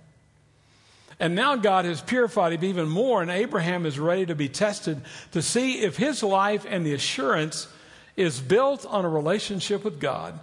And 1.20 1.34
now 1.34 1.54
God 1.54 1.84
has 1.84 2.00
purified 2.00 2.54
him 2.54 2.64
even 2.64 2.88
more, 2.88 3.20
and 3.20 3.30
Abraham 3.30 3.84
is 3.84 3.98
ready 3.98 4.24
to 4.24 4.34
be 4.34 4.48
tested 4.48 5.02
to 5.32 5.42
see 5.42 5.82
if 5.82 5.98
his 5.98 6.22
life 6.22 6.64
and 6.66 6.84
the 6.84 6.94
assurance 6.94 7.68
is 8.16 8.40
built 8.40 8.86
on 8.86 9.04
a 9.04 9.08
relationship 9.08 9.84
with 9.84 10.00
God 10.00 10.40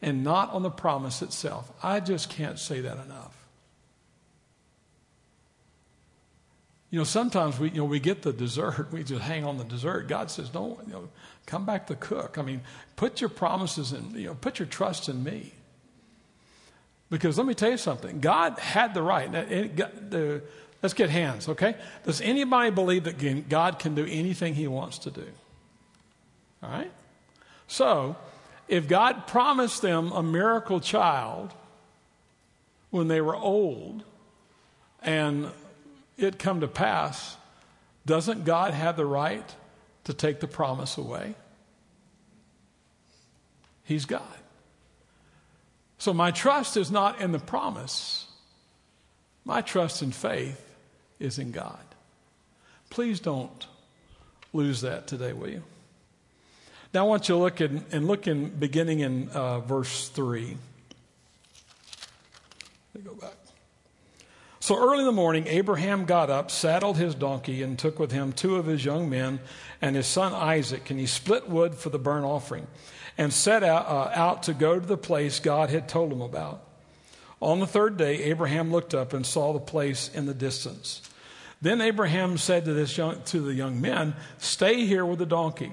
and 0.00 0.22
not 0.22 0.52
on 0.52 0.62
the 0.62 0.70
promise 0.70 1.22
itself. 1.22 1.72
I 1.82 1.98
just 1.98 2.30
can't 2.30 2.58
say 2.58 2.80
that 2.80 3.04
enough. 3.04 3.36
You 6.90 6.98
know, 6.98 7.04
sometimes 7.04 7.58
we, 7.58 7.70
you 7.70 7.78
know, 7.78 7.84
we 7.84 7.98
get 7.98 8.22
the 8.22 8.32
dessert, 8.32 8.92
we 8.92 9.02
just 9.02 9.22
hang 9.22 9.44
on 9.44 9.58
the 9.58 9.64
dessert. 9.64 10.08
God 10.08 10.30
says, 10.30 10.50
don't, 10.50 10.78
you 10.86 10.92
know, 10.92 11.08
come 11.46 11.64
back 11.66 11.88
to 11.88 11.96
cook. 11.96 12.38
I 12.38 12.42
mean, 12.42 12.60
put 12.94 13.20
your 13.20 13.30
promises 13.30 13.92
in, 13.92 14.10
you 14.14 14.26
know, 14.26 14.34
put 14.34 14.60
your 14.60 14.66
trust 14.66 15.08
in 15.08 15.24
me. 15.24 15.52
Because 17.12 17.36
let 17.36 17.46
me 17.46 17.52
tell 17.52 17.70
you 17.70 17.76
something 17.76 18.20
God 18.20 18.58
had 18.58 18.94
the 18.94 19.02
right. 19.02 19.30
let's 20.82 20.94
get 20.94 21.10
hands, 21.10 21.46
okay? 21.46 21.76
Does 22.06 22.22
anybody 22.22 22.70
believe 22.70 23.04
that 23.04 23.50
God 23.50 23.78
can 23.78 23.94
do 23.94 24.06
anything 24.06 24.54
he 24.54 24.66
wants 24.66 24.96
to 25.00 25.10
do? 25.10 25.26
All 26.62 26.70
right? 26.70 26.90
So, 27.66 28.16
if 28.66 28.88
God 28.88 29.26
promised 29.26 29.82
them 29.82 30.10
a 30.12 30.22
miracle 30.22 30.80
child 30.80 31.52
when 32.88 33.08
they 33.08 33.20
were 33.20 33.36
old 33.36 34.04
and 35.02 35.50
it 36.16 36.38
come 36.38 36.60
to 36.60 36.68
pass, 36.68 37.36
doesn't 38.06 38.46
God 38.46 38.72
have 38.72 38.96
the 38.96 39.04
right 39.04 39.54
to 40.04 40.14
take 40.14 40.40
the 40.40 40.48
promise 40.48 40.96
away? 40.96 41.34
He's 43.84 44.06
God. 44.06 44.22
So 46.02 46.12
my 46.12 46.32
trust 46.32 46.76
is 46.76 46.90
not 46.90 47.20
in 47.20 47.30
the 47.30 47.38
promise. 47.38 48.26
My 49.44 49.60
trust 49.60 50.02
and 50.02 50.12
faith 50.12 50.60
is 51.20 51.38
in 51.38 51.52
God. 51.52 51.78
Please 52.90 53.20
don't 53.20 53.68
lose 54.52 54.80
that 54.80 55.06
today, 55.06 55.32
will 55.32 55.48
you? 55.48 55.62
Now 56.92 57.04
I 57.04 57.08
want 57.08 57.28
you 57.28 57.36
to 57.36 57.40
look 57.40 57.60
in, 57.60 57.84
and 57.92 58.08
look 58.08 58.26
in 58.26 58.48
beginning 58.48 58.98
in 58.98 59.28
uh, 59.28 59.60
verse 59.60 60.08
3. 60.08 60.56
Let 62.94 63.04
me 63.04 63.08
go 63.08 63.14
back. 63.14 63.36
So 64.58 64.76
early 64.76 64.98
in 64.98 65.06
the 65.06 65.12
morning, 65.12 65.46
Abraham 65.46 66.04
got 66.04 66.30
up, 66.30 66.50
saddled 66.50 66.96
his 66.96 67.14
donkey, 67.14 67.62
and 67.62 67.78
took 67.78 68.00
with 68.00 68.10
him 68.10 68.32
two 68.32 68.56
of 68.56 68.66
his 68.66 68.84
young 68.84 69.08
men 69.08 69.38
and 69.80 69.94
his 69.94 70.08
son 70.08 70.32
Isaac, 70.32 70.90
and 70.90 70.98
he 70.98 71.06
split 71.06 71.48
wood 71.48 71.76
for 71.76 71.90
the 71.90 71.98
burnt 72.00 72.24
offering 72.24 72.66
and 73.22 73.32
set 73.32 73.62
out, 73.62 73.86
uh, 73.86 74.10
out 74.14 74.42
to 74.44 74.52
go 74.52 74.78
to 74.78 74.84
the 74.84 74.96
place 74.96 75.38
God 75.38 75.70
had 75.70 75.88
told 75.88 76.12
him 76.12 76.20
about. 76.20 76.60
On 77.40 77.60
the 77.60 77.66
third 77.66 77.96
day, 77.96 78.24
Abraham 78.24 78.72
looked 78.72 78.94
up 78.94 79.12
and 79.12 79.24
saw 79.24 79.52
the 79.52 79.60
place 79.60 80.10
in 80.12 80.26
the 80.26 80.34
distance. 80.34 81.02
Then 81.60 81.80
Abraham 81.80 82.36
said 82.36 82.64
to, 82.64 82.74
this 82.74 82.96
young, 82.98 83.22
to 83.26 83.40
the 83.40 83.54
young 83.54 83.80
men, 83.80 84.14
Stay 84.38 84.86
here 84.86 85.06
with 85.06 85.20
the 85.20 85.26
donkey. 85.26 85.70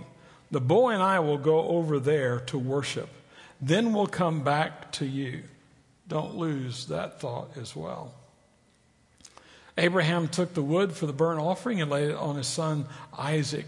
The 0.52 0.62
boy 0.62 0.92
and 0.92 1.02
I 1.02 1.20
will 1.20 1.40
go 1.40 1.68
over 1.68 2.00
there 2.00 2.40
to 2.42 2.60
worship. 2.60 3.10
Then 3.60 3.94
we'll 3.94 4.08
come 4.08 4.44
back 4.44 4.92
to 4.94 5.06
you. 5.06 5.44
Don't 6.08 6.36
lose 6.36 6.86
that 6.86 7.20
thought 7.20 7.58
as 7.58 7.76
well. 7.76 8.14
Abraham 9.76 10.28
took 10.28 10.54
the 10.54 10.62
wood 10.62 10.94
for 10.94 11.08
the 11.08 11.14
burnt 11.14 11.40
offering 11.40 11.82
and 11.82 11.90
laid 11.90 12.10
it 12.10 12.16
on 12.16 12.36
his 12.36 12.48
son 12.48 12.86
Isaac. 13.18 13.68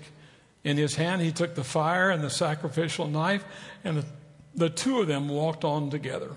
In 0.64 0.78
his 0.78 0.96
hand, 0.96 1.22
he 1.22 1.32
took 1.32 1.56
the 1.56 1.64
fire 1.64 2.10
and 2.10 2.24
the 2.24 2.30
sacrificial 2.30 3.08
knife, 3.08 3.44
and 3.84 3.98
the, 3.98 4.06
the 4.54 4.70
two 4.70 5.00
of 5.00 5.08
them 5.08 5.28
walked 5.28 5.64
on 5.64 5.90
together. 5.90 6.32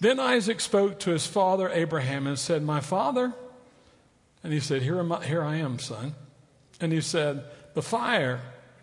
Then 0.00 0.20
Isaac 0.20 0.60
spoke 0.60 1.00
to 1.00 1.10
his 1.10 1.26
father 1.26 1.68
Abraham 1.68 2.26
and 2.26 2.38
said, 2.38 2.62
My 2.62 2.80
father? 2.80 3.32
And 4.44 4.52
he 4.52 4.60
said, 4.60 4.82
Here, 4.82 4.98
am 4.98 5.12
I, 5.12 5.24
here 5.24 5.42
I 5.42 5.56
am, 5.56 5.78
son. 5.78 6.14
And 6.80 6.92
he 6.92 7.00
said, 7.00 7.44
The 7.74 7.82
fire 7.82 8.40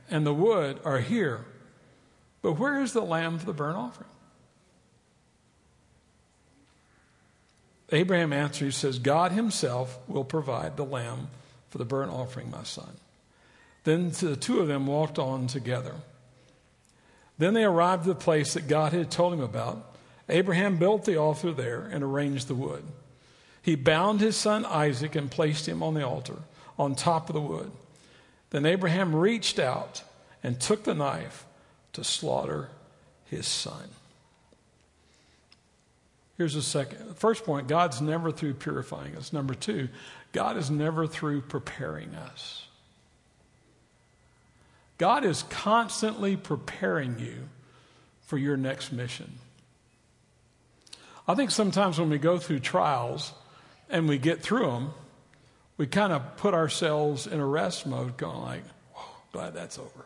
and 0.10 0.26
the 0.26 0.34
wood 0.34 0.80
are 0.84 1.00
here, 1.00 1.46
but 2.42 2.54
where 2.54 2.82
is 2.82 2.94
the 2.94 3.02
lamb 3.02 3.38
for 3.38 3.46
the 3.46 3.54
burnt 3.54 3.78
offering? 3.78 4.10
Abraham 7.92 8.34
answered, 8.34 8.66
he 8.66 8.72
says, 8.72 9.00
God 9.00 9.32
himself 9.32 9.98
will 10.08 10.24
provide 10.24 10.78
the 10.78 10.86
lamb 10.86 11.28
for 11.70 11.80
the 11.80 11.86
burnt 11.86 12.12
offering, 12.12 12.52
my 12.52 12.64
son. 12.64 12.98
Then 13.90 14.12
the 14.12 14.36
two 14.36 14.60
of 14.60 14.68
them 14.68 14.86
walked 14.86 15.18
on 15.18 15.48
together. 15.48 15.96
Then 17.40 17.56
they 17.56 17.64
arrived 17.64 18.02
at 18.04 18.20
the 18.20 18.24
place 18.24 18.54
that 18.54 18.68
God 18.68 18.94
had 18.94 19.10
told 19.10 19.34
him 19.34 19.42
about. 19.42 19.96
Abraham 20.30 20.78
built 20.78 21.06
the 21.06 21.18
altar 21.18 21.52
there 21.52 21.90
and 21.92 22.04
arranged 22.04 22.48
the 22.48 22.54
wood. 22.54 22.84
He 23.64 23.74
bound 23.74 24.22
his 24.22 24.36
son 24.36 24.64
Isaac 24.64 25.16
and 25.16 25.32
placed 25.32 25.68
him 25.68 25.82
on 25.82 25.96
the 25.96 26.06
altar 26.06 26.36
on 26.78 26.94
top 26.94 27.30
of 27.30 27.34
the 27.34 27.42
wood. 27.42 27.72
Then 28.52 28.64
Abraham 28.64 29.16
reached 29.16 29.58
out 29.58 30.04
and 30.44 30.62
took 30.62 30.84
the 30.84 30.94
knife 30.94 31.48
to 31.94 32.04
slaughter 32.04 32.70
his 33.26 33.48
son. 33.48 33.90
Here's 36.38 36.54
the 36.54 36.62
second. 36.62 37.18
First 37.18 37.44
point 37.44 37.68
God's 37.68 38.02
never 38.02 38.32
through 38.32 38.54
purifying 38.54 39.16
us. 39.16 39.34
Number 39.34 39.56
two, 39.56 39.90
God 40.32 40.58
is 40.58 40.70
never 40.70 41.08
through 41.08 41.42
preparing 41.42 42.14
us. 42.14 42.68
God 45.00 45.26
is 45.26 45.44
constantly 45.44 46.38
preparing 46.38 47.18
you 47.18 47.50
for 48.22 48.38
your 48.38 48.58
next 48.58 48.92
mission. 48.92 49.40
I 51.28 51.34
think 51.34 51.50
sometimes 51.50 52.00
when 52.00 52.10
we 52.10 52.20
go 52.20 52.38
through 52.38 52.60
trials 52.60 53.34
and 53.90 54.08
we 54.08 54.20
get 54.20 54.42
through 54.42 54.68
them, 54.68 54.94
we 55.78 55.88
kind 55.88 56.12
of 56.12 56.38
put 56.38 56.54
ourselves 56.54 57.26
in 57.26 57.40
a 57.40 57.46
rest 57.46 57.88
mode, 57.88 58.18
going 58.18 58.42
like, 58.42 58.64
whoa, 58.94 59.04
glad 59.32 59.54
that's 59.54 59.80
over. 59.80 60.06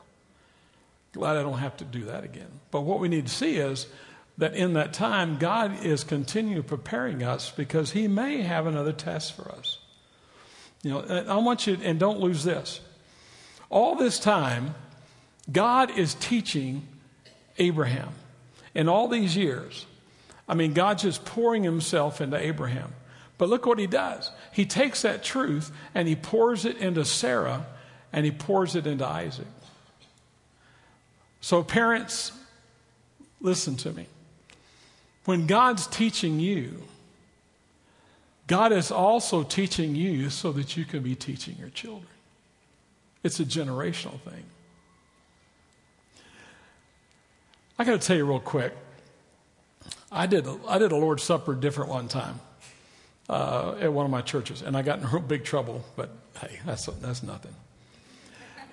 Glad 1.11 1.37
I 1.37 1.41
don't 1.41 1.57
have 1.57 1.75
to 1.77 1.85
do 1.85 2.05
that 2.05 2.23
again. 2.23 2.59
But 2.69 2.81
what 2.81 2.99
we 2.99 3.07
need 3.07 3.25
to 3.25 3.33
see 3.33 3.57
is 3.57 3.87
that 4.37 4.53
in 4.53 4.73
that 4.73 4.93
time, 4.93 5.37
God 5.37 5.83
is 5.83 6.03
continuing 6.03 6.63
preparing 6.63 7.23
us 7.23 7.49
because 7.49 7.91
He 7.91 8.07
may 8.07 8.41
have 8.41 8.67
another 8.67 8.93
test 8.93 9.35
for 9.35 9.51
us. 9.51 9.79
You 10.83 10.91
know, 10.91 11.25
I 11.27 11.37
want 11.37 11.65
you, 11.65 11.77
and 11.81 11.99
don't 11.99 12.19
lose 12.19 12.43
this. 12.43 12.79
All 13.73 13.95
this 13.95 14.19
time, 14.19 14.75
God 15.51 15.97
is 15.97 16.13
teaching 16.13 16.87
Abraham. 17.57 18.09
In 18.75 18.87
all 18.87 19.07
these 19.07 19.35
years, 19.35 19.87
I 20.47 20.53
mean, 20.53 20.73
God's 20.73 21.01
just 21.01 21.25
pouring 21.25 21.63
Himself 21.63 22.21
into 22.21 22.37
Abraham. 22.37 22.93
But 23.39 23.49
look 23.49 23.65
what 23.65 23.79
He 23.79 23.87
does. 23.87 24.29
He 24.51 24.67
takes 24.67 25.01
that 25.01 25.23
truth 25.23 25.71
and 25.95 26.07
He 26.07 26.15
pours 26.15 26.65
it 26.65 26.77
into 26.77 27.03
Sarah 27.03 27.65
and 28.11 28.25
He 28.25 28.31
pours 28.31 28.75
it 28.75 28.85
into 28.85 29.07
Isaac. 29.07 29.47
So, 31.41 31.63
parents, 31.63 32.31
listen 33.41 33.75
to 33.77 33.91
me. 33.91 34.05
When 35.25 35.47
God's 35.47 35.87
teaching 35.87 36.39
you, 36.39 36.83
God 38.45 38.71
is 38.71 38.91
also 38.91 39.41
teaching 39.41 39.95
you 39.95 40.29
so 40.29 40.51
that 40.51 40.77
you 40.77 40.85
can 40.85 41.01
be 41.01 41.15
teaching 41.15 41.55
your 41.59 41.69
children. 41.69 42.12
It's 43.23 43.39
a 43.39 43.45
generational 43.45 44.19
thing. 44.21 44.43
I 47.79 47.85
got 47.85 47.99
to 47.99 48.07
tell 48.07 48.17
you 48.17 48.25
real 48.25 48.39
quick. 48.39 48.73
I 50.11 50.27
did 50.27 50.45
a, 50.45 50.57
I 50.67 50.77
did 50.77 50.91
a 50.91 50.95
Lord's 50.95 51.23
Supper 51.23 51.55
different 51.55 51.89
one 51.89 52.07
time 52.07 52.39
uh, 53.29 53.75
at 53.79 53.91
one 53.91 54.05
of 54.05 54.11
my 54.11 54.21
churches, 54.21 54.61
and 54.61 54.77
I 54.77 54.81
got 54.81 54.99
in 54.99 55.07
real 55.11 55.21
big 55.21 55.43
trouble. 55.43 55.83
But 55.95 56.09
hey, 56.39 56.59
that's 56.65 56.85
that's 56.85 57.23
nothing. 57.23 57.55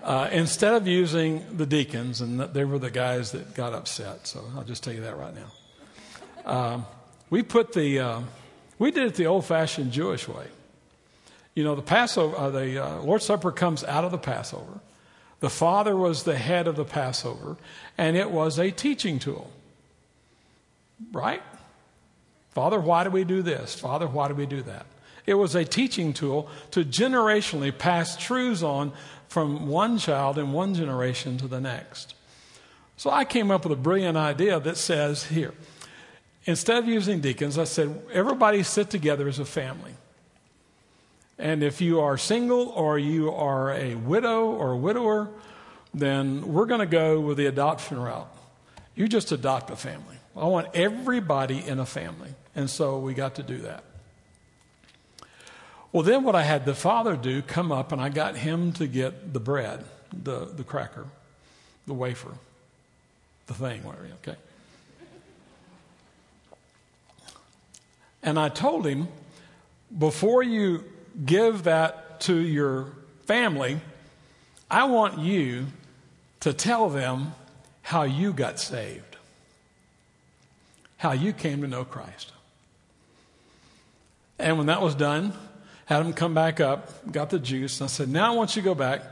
Uh, 0.02 0.28
instead 0.32 0.74
of 0.74 0.86
using 0.86 1.44
the 1.56 1.66
deacons, 1.66 2.20
and 2.20 2.40
they 2.40 2.64
were 2.64 2.78
the 2.78 2.90
guys 2.90 3.32
that 3.32 3.54
got 3.54 3.74
upset, 3.74 4.26
so 4.26 4.42
I'll 4.56 4.64
just 4.64 4.82
tell 4.82 4.94
you 4.94 5.02
that 5.02 5.16
right 5.16 5.34
now. 5.34 6.50
Um, 6.50 6.86
we 7.28 7.42
put 7.42 7.74
the, 7.74 8.00
uh, 8.00 8.20
we 8.78 8.90
did 8.90 9.06
it 9.06 9.14
the 9.14 9.26
old 9.26 9.44
fashioned 9.44 9.92
Jewish 9.92 10.26
way. 10.26 10.46
You 11.54 11.64
know, 11.64 11.74
the 11.74 11.82
Passover, 11.82 12.36
uh, 12.36 12.50
the 12.50 12.84
uh, 12.84 13.00
Lord's 13.02 13.24
Supper 13.24 13.50
comes 13.50 13.82
out 13.84 14.04
of 14.04 14.10
the 14.10 14.18
Passover. 14.18 14.80
The 15.40 15.50
Father 15.50 15.96
was 15.96 16.22
the 16.22 16.36
head 16.36 16.66
of 16.68 16.76
the 16.76 16.84
Passover, 16.84 17.56
and 17.98 18.16
it 18.16 18.30
was 18.30 18.58
a 18.58 18.70
teaching 18.70 19.18
tool. 19.18 19.50
Right? 21.12 21.42
Father, 22.50 22.78
why 22.78 23.04
do 23.04 23.10
we 23.10 23.24
do 23.24 23.42
this? 23.42 23.74
Father, 23.74 24.06
why 24.06 24.28
do 24.28 24.34
we 24.34 24.46
do 24.46 24.62
that? 24.62 24.86
It 25.26 25.34
was 25.34 25.54
a 25.54 25.64
teaching 25.64 26.12
tool 26.12 26.48
to 26.72 26.84
generationally 26.84 27.76
pass 27.76 28.16
truths 28.16 28.62
on 28.62 28.92
from 29.28 29.68
one 29.68 29.98
child 29.98 30.38
in 30.38 30.52
one 30.52 30.74
generation 30.74 31.38
to 31.38 31.46
the 31.46 31.60
next. 31.60 32.14
So 32.96 33.10
I 33.10 33.24
came 33.24 33.50
up 33.50 33.64
with 33.64 33.72
a 33.72 33.80
brilliant 33.80 34.18
idea 34.18 34.60
that 34.60 34.76
says 34.76 35.24
here, 35.24 35.54
instead 36.44 36.78
of 36.78 36.86
using 36.86 37.20
deacons, 37.20 37.58
I 37.58 37.64
said, 37.64 38.02
everybody 38.12 38.62
sit 38.62 38.90
together 38.90 39.28
as 39.28 39.38
a 39.38 39.44
family. 39.44 39.92
And 41.40 41.62
if 41.62 41.80
you 41.80 42.00
are 42.00 42.18
single 42.18 42.68
or 42.68 42.98
you 42.98 43.32
are 43.32 43.72
a 43.72 43.94
widow 43.94 44.44
or 44.44 44.72
a 44.72 44.76
widower, 44.76 45.30
then 45.94 46.52
we're 46.52 46.66
going 46.66 46.80
to 46.80 46.86
go 46.86 47.18
with 47.18 47.38
the 47.38 47.46
adoption 47.46 47.98
route. 47.98 48.30
You 48.94 49.08
just 49.08 49.32
adopt 49.32 49.70
a 49.70 49.76
family. 49.76 50.16
I 50.36 50.44
want 50.44 50.68
everybody 50.74 51.66
in 51.66 51.78
a 51.78 51.86
family. 51.86 52.34
And 52.54 52.68
so 52.68 52.98
we 52.98 53.14
got 53.14 53.36
to 53.36 53.42
do 53.42 53.58
that. 53.58 53.84
Well, 55.92 56.02
then 56.02 56.24
what 56.24 56.36
I 56.36 56.42
had 56.42 56.66
the 56.66 56.74
father 56.74 57.16
do, 57.16 57.40
come 57.40 57.72
up 57.72 57.90
and 57.90 58.00
I 58.00 58.10
got 58.10 58.36
him 58.36 58.72
to 58.74 58.86
get 58.86 59.32
the 59.32 59.40
bread, 59.40 59.84
the, 60.12 60.44
the 60.44 60.62
cracker, 60.62 61.06
the 61.86 61.94
wafer, 61.94 62.32
the 63.46 63.54
thing, 63.54 63.82
whatever, 63.82 64.06
okay? 64.22 64.36
And 68.22 68.38
I 68.38 68.50
told 68.50 68.86
him, 68.86 69.08
before 69.98 70.42
you 70.42 70.84
give 71.24 71.64
that 71.64 72.20
to 72.22 72.36
your 72.36 72.92
family, 73.26 73.80
I 74.70 74.84
want 74.84 75.18
you 75.18 75.66
to 76.40 76.52
tell 76.52 76.88
them 76.88 77.34
how 77.82 78.02
you 78.02 78.32
got 78.32 78.58
saved, 78.58 79.16
how 80.96 81.12
you 81.12 81.32
came 81.32 81.62
to 81.62 81.68
know 81.68 81.84
Christ. 81.84 82.32
And 84.38 84.56
when 84.56 84.66
that 84.66 84.80
was 84.80 84.94
done, 84.94 85.32
had 85.86 86.00
them 86.00 86.12
come 86.12 86.34
back 86.34 86.60
up, 86.60 87.10
got 87.10 87.30
the 87.30 87.38
juice, 87.38 87.80
and 87.80 87.86
I 87.86 87.88
said, 87.88 88.08
Now 88.08 88.32
I 88.32 88.36
want 88.36 88.56
you 88.56 88.62
to 88.62 88.64
go 88.64 88.74
back 88.74 89.02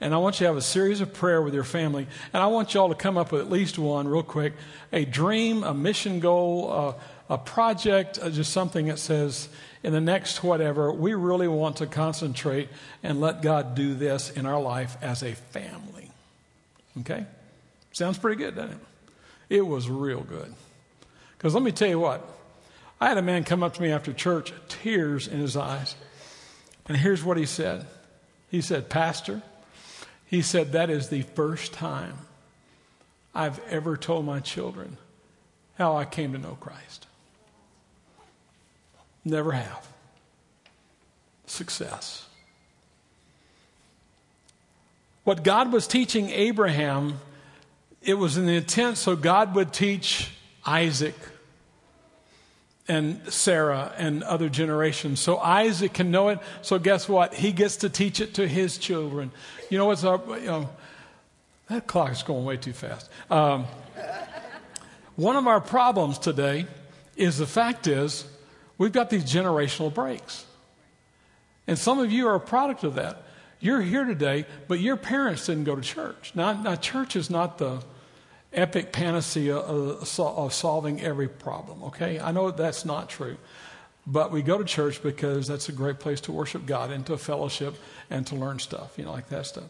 and 0.00 0.14
I 0.14 0.18
want 0.18 0.36
you 0.36 0.44
to 0.44 0.48
have 0.48 0.56
a 0.56 0.62
series 0.62 1.00
of 1.00 1.12
prayer 1.12 1.42
with 1.42 1.54
your 1.54 1.64
family. 1.64 2.06
And 2.32 2.42
I 2.42 2.46
want 2.46 2.72
you 2.72 2.80
all 2.80 2.88
to 2.88 2.94
come 2.94 3.18
up 3.18 3.32
with 3.32 3.40
at 3.40 3.50
least 3.50 3.78
one, 3.78 4.06
real 4.06 4.22
quick 4.22 4.54
a 4.92 5.04
dream, 5.04 5.64
a 5.64 5.74
mission 5.74 6.20
goal, 6.20 6.72
uh, 6.72 6.94
a 7.28 7.38
project, 7.38 8.18
uh, 8.20 8.30
just 8.30 8.52
something 8.52 8.86
that 8.86 8.98
says, 8.98 9.48
in 9.82 9.92
the 9.92 10.00
next 10.00 10.42
whatever, 10.42 10.92
we 10.92 11.14
really 11.14 11.48
want 11.48 11.76
to 11.76 11.86
concentrate 11.86 12.68
and 13.02 13.20
let 13.20 13.42
God 13.42 13.74
do 13.74 13.94
this 13.94 14.30
in 14.30 14.46
our 14.46 14.60
life 14.60 14.96
as 15.02 15.22
a 15.22 15.34
family. 15.34 16.10
Okay? 17.00 17.26
Sounds 17.92 18.18
pretty 18.18 18.36
good, 18.36 18.56
doesn't 18.56 18.72
it? 18.72 18.78
It 19.50 19.66
was 19.66 19.88
real 19.88 20.20
good. 20.20 20.52
Because 21.36 21.54
let 21.54 21.62
me 21.62 21.72
tell 21.72 21.88
you 21.88 22.00
what, 22.00 22.26
I 23.00 23.08
had 23.08 23.18
a 23.18 23.22
man 23.22 23.44
come 23.44 23.62
up 23.62 23.74
to 23.74 23.82
me 23.82 23.92
after 23.92 24.12
church, 24.12 24.52
tears 24.68 25.28
in 25.28 25.38
his 25.38 25.56
eyes. 25.56 25.94
And 26.88 26.96
here's 26.96 27.22
what 27.22 27.36
he 27.36 27.46
said 27.46 27.86
He 28.50 28.60
said, 28.60 28.88
Pastor, 28.88 29.42
he 30.26 30.42
said, 30.42 30.72
that 30.72 30.90
is 30.90 31.08
the 31.08 31.22
first 31.22 31.72
time 31.72 32.14
I've 33.34 33.60
ever 33.68 33.96
told 33.96 34.24
my 34.24 34.40
children 34.40 34.96
how 35.76 35.96
I 35.96 36.04
came 36.04 36.32
to 36.32 36.38
know 36.38 36.56
Christ. 36.60 37.06
Never 39.24 39.52
have. 39.52 39.86
Success. 41.46 42.26
What 45.24 45.42
God 45.42 45.72
was 45.72 45.86
teaching 45.86 46.30
Abraham, 46.30 47.20
it 48.02 48.14
was 48.14 48.36
an 48.36 48.48
intent 48.48 48.96
so 48.96 49.14
God 49.16 49.54
would 49.54 49.72
teach 49.72 50.30
Isaac 50.64 51.14
and 52.88 53.20
Sarah 53.30 53.92
and 53.98 54.22
other 54.22 54.48
generations. 54.48 55.20
So 55.20 55.36
Isaac 55.38 55.92
can 55.92 56.10
know 56.10 56.28
it. 56.28 56.38
So 56.62 56.78
guess 56.78 57.08
what? 57.08 57.34
He 57.34 57.52
gets 57.52 57.76
to 57.78 57.90
teach 57.90 58.20
it 58.20 58.34
to 58.34 58.48
his 58.48 58.78
children. 58.78 59.30
You 59.68 59.76
know 59.76 59.84
what's 59.84 60.04
our, 60.04 60.20
you 60.38 60.46
know, 60.46 60.70
that 61.68 61.86
clock 61.86 62.12
is 62.12 62.22
going 62.22 62.46
way 62.46 62.56
too 62.56 62.72
fast. 62.72 63.10
Um, 63.30 63.66
one 65.16 65.36
of 65.36 65.46
our 65.46 65.60
problems 65.60 66.18
today 66.18 66.66
is 67.16 67.36
the 67.36 67.46
fact 67.46 67.86
is 67.86 68.24
We've 68.78 68.92
got 68.92 69.10
these 69.10 69.24
generational 69.24 69.92
breaks. 69.92 70.46
And 71.66 71.78
some 71.78 71.98
of 71.98 72.10
you 72.10 72.28
are 72.28 72.36
a 72.36 72.40
product 72.40 72.84
of 72.84 72.94
that. 72.94 73.22
You're 73.60 73.82
here 73.82 74.04
today, 74.04 74.46
but 74.68 74.78
your 74.78 74.96
parents 74.96 75.46
didn't 75.46 75.64
go 75.64 75.74
to 75.74 75.82
church. 75.82 76.32
Now, 76.34 76.52
now 76.52 76.76
church 76.76 77.16
is 77.16 77.28
not 77.28 77.58
the 77.58 77.82
epic 78.52 78.92
panacea 78.92 79.56
of, 79.56 80.18
of 80.20 80.54
solving 80.54 81.00
every 81.00 81.28
problem, 81.28 81.82
okay? 81.84 82.20
I 82.20 82.32
know 82.32 82.50
that's 82.50 82.84
not 82.84 83.10
true. 83.10 83.36
But 84.06 84.32
we 84.32 84.40
go 84.40 84.56
to 84.56 84.64
church 84.64 85.02
because 85.02 85.46
that's 85.46 85.68
a 85.68 85.72
great 85.72 85.98
place 85.98 86.22
to 86.22 86.32
worship 86.32 86.64
God 86.64 86.90
and 86.90 87.04
to 87.06 87.18
fellowship 87.18 87.76
and 88.08 88.26
to 88.28 88.36
learn 88.36 88.58
stuff, 88.58 88.96
you 88.96 89.04
know, 89.04 89.12
like 89.12 89.28
that 89.28 89.44
stuff. 89.44 89.68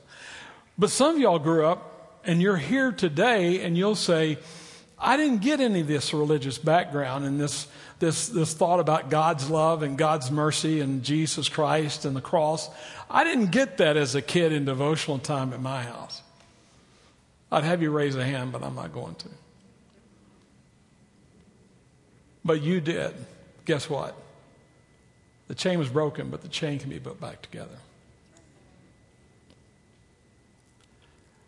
But 0.78 0.90
some 0.90 1.16
of 1.16 1.20
y'all 1.20 1.40
grew 1.40 1.66
up 1.66 2.20
and 2.24 2.40
you're 2.40 2.56
here 2.56 2.92
today 2.92 3.64
and 3.64 3.76
you'll 3.76 3.96
say, 3.96 4.38
I 5.00 5.16
didn't 5.16 5.38
get 5.38 5.60
any 5.60 5.80
of 5.80 5.86
this 5.86 6.12
religious 6.12 6.58
background 6.58 7.24
and 7.24 7.40
this 7.40 7.68
this, 7.98 8.28
this 8.28 8.54
thought 8.54 8.80
about 8.80 9.10
God's 9.10 9.50
love 9.50 9.82
and 9.82 9.98
God's 9.98 10.30
mercy 10.30 10.80
and 10.80 11.02
Jesus 11.02 11.48
Christ 11.48 12.04
and 12.04 12.14
the 12.14 12.20
cross. 12.20 12.70
I 13.10 13.24
didn't 13.24 13.50
get 13.50 13.78
that 13.78 13.96
as 13.96 14.14
a 14.14 14.22
kid 14.22 14.52
in 14.52 14.64
devotional 14.64 15.18
time 15.18 15.52
at 15.52 15.60
my 15.60 15.82
house. 15.82 16.22
I'd 17.50 17.64
have 17.64 17.82
you 17.82 17.90
raise 17.90 18.14
a 18.14 18.24
hand, 18.24 18.52
but 18.52 18.62
I'm 18.62 18.74
not 18.74 18.92
going 18.92 19.14
to. 19.16 19.28
But 22.44 22.62
you 22.62 22.80
did. 22.80 23.14
Guess 23.64 23.90
what? 23.90 24.16
The 25.48 25.54
chain 25.54 25.78
was 25.78 25.88
broken, 25.88 26.30
but 26.30 26.42
the 26.42 26.48
chain 26.48 26.78
can 26.78 26.90
be 26.90 27.00
put 27.00 27.20
back 27.20 27.42
together. 27.42 27.78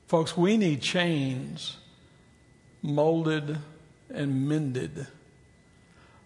Folks, 0.09 0.37
we 0.37 0.57
need 0.57 0.81
chains 0.81 1.77
molded 2.83 3.59
and 4.13 4.49
mended 4.49 5.07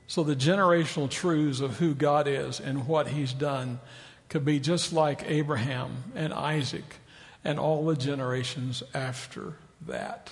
so 0.07 0.23
the 0.23 0.37
generational 0.37 1.09
truths 1.09 1.61
of 1.61 1.79
who 1.79 1.95
God 1.95 2.29
is 2.29 2.61
and 2.61 2.87
what 2.87 3.09
He's 3.09 3.33
done 3.33 3.81
could 4.29 4.45
be 4.45 4.61
just 4.61 4.93
like 4.93 5.25
Abraham 5.27 6.05
and 6.15 6.33
Isaac 6.33 6.85
and 7.45 7.59
all 7.59 7.85
the 7.85 7.97
generations 7.97 8.83
after 8.93 9.55
that. 9.87 10.31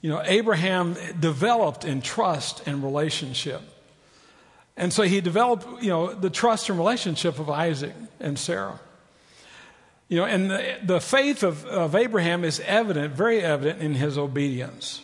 You 0.00 0.10
know, 0.10 0.22
Abraham 0.24 0.96
developed 1.18 1.84
in 1.84 2.02
trust 2.02 2.66
and 2.66 2.82
relationship. 2.82 3.62
And 4.76 4.92
so 4.92 5.04
he 5.04 5.20
developed, 5.20 5.82
you 5.82 5.88
know, 5.88 6.12
the 6.12 6.30
trust 6.30 6.68
and 6.68 6.78
relationship 6.78 7.38
of 7.38 7.48
Isaac 7.48 7.94
and 8.20 8.38
Sarah. 8.38 8.80
You 10.08 10.18
know, 10.18 10.24
and 10.26 10.50
the, 10.50 10.76
the 10.82 11.00
faith 11.00 11.42
of, 11.42 11.64
of 11.66 11.94
Abraham 11.94 12.44
is 12.44 12.60
evident, 12.60 13.14
very 13.14 13.40
evident 13.40 13.80
in 13.80 13.94
his 13.94 14.18
obedience. 14.18 15.00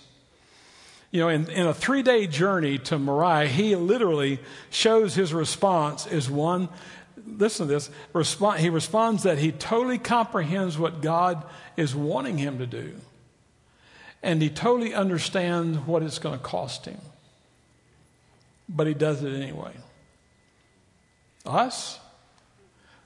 You 1.10 1.20
know, 1.20 1.28
in, 1.28 1.48
in 1.50 1.66
a 1.66 1.74
three 1.74 2.02
day 2.02 2.26
journey 2.26 2.78
to 2.78 2.98
Moriah, 2.98 3.48
he 3.48 3.74
literally 3.76 4.38
shows 4.70 5.14
his 5.14 5.34
response 5.34 6.06
is 6.06 6.30
one, 6.30 6.68
listen 7.26 7.66
to 7.66 7.72
this, 7.72 7.90
respond, 8.12 8.60
he 8.60 8.68
responds 8.68 9.24
that 9.24 9.38
he 9.38 9.52
totally 9.52 9.98
comprehends 9.98 10.78
what 10.78 11.00
God 11.00 11.44
is 11.76 11.94
wanting 11.94 12.38
him 12.38 12.58
to 12.58 12.66
do. 12.66 12.94
And 14.22 14.42
he 14.42 14.50
totally 14.50 14.92
understands 14.92 15.78
what 15.78 16.02
it's 16.02 16.18
going 16.18 16.38
to 16.38 16.44
cost 16.44 16.84
him. 16.84 17.00
But 18.68 18.86
he 18.86 18.94
does 18.94 19.24
it 19.24 19.32
anyway. 19.32 19.72
Us? 21.46 21.98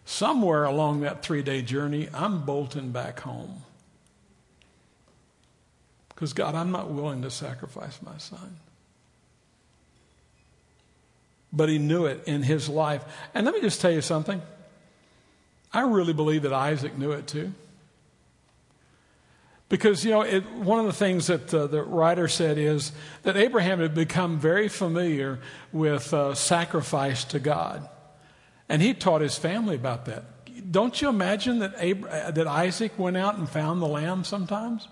Somewhere 0.04 0.64
along 0.64 1.00
that 1.00 1.22
three 1.22 1.42
day 1.42 1.62
journey, 1.62 2.08
I'm 2.12 2.44
bolting 2.44 2.90
back 2.90 3.20
home. 3.20 3.62
Because, 6.08 6.32
God, 6.32 6.54
I'm 6.54 6.70
not 6.70 6.90
willing 6.90 7.22
to 7.22 7.30
sacrifice 7.30 8.00
my 8.02 8.16
son. 8.18 8.56
But 11.52 11.68
he 11.68 11.78
knew 11.78 12.06
it 12.06 12.22
in 12.26 12.42
his 12.42 12.68
life. 12.68 13.04
And 13.34 13.46
let 13.46 13.54
me 13.54 13.60
just 13.60 13.80
tell 13.80 13.90
you 13.90 14.00
something. 14.00 14.40
I 15.72 15.80
really 15.82 16.12
believe 16.12 16.42
that 16.42 16.52
Isaac 16.52 16.96
knew 16.96 17.12
it 17.12 17.26
too. 17.26 17.52
Because, 19.68 20.04
you 20.04 20.10
know, 20.12 20.22
it, 20.22 20.48
one 20.52 20.78
of 20.78 20.86
the 20.86 20.92
things 20.92 21.26
that 21.26 21.52
uh, 21.52 21.66
the 21.66 21.82
writer 21.82 22.28
said 22.28 22.58
is 22.58 22.92
that 23.22 23.36
Abraham 23.36 23.80
had 23.80 23.94
become 23.94 24.38
very 24.38 24.68
familiar 24.68 25.40
with 25.72 26.14
uh, 26.14 26.34
sacrifice 26.34 27.24
to 27.24 27.40
God. 27.40 27.88
And 28.68 28.80
he 28.80 28.94
taught 28.94 29.20
his 29.20 29.36
family 29.36 29.76
about 29.76 30.06
that. 30.06 30.24
Don't 30.70 31.00
you 31.00 31.08
imagine 31.08 31.58
that, 31.58 31.78
that 32.34 32.46
Isaac 32.46 32.98
went 32.98 33.16
out 33.16 33.36
and 33.36 33.48
found 33.48 33.82
the 33.82 33.86
lamb 33.86 34.24
sometimes? 34.24 34.88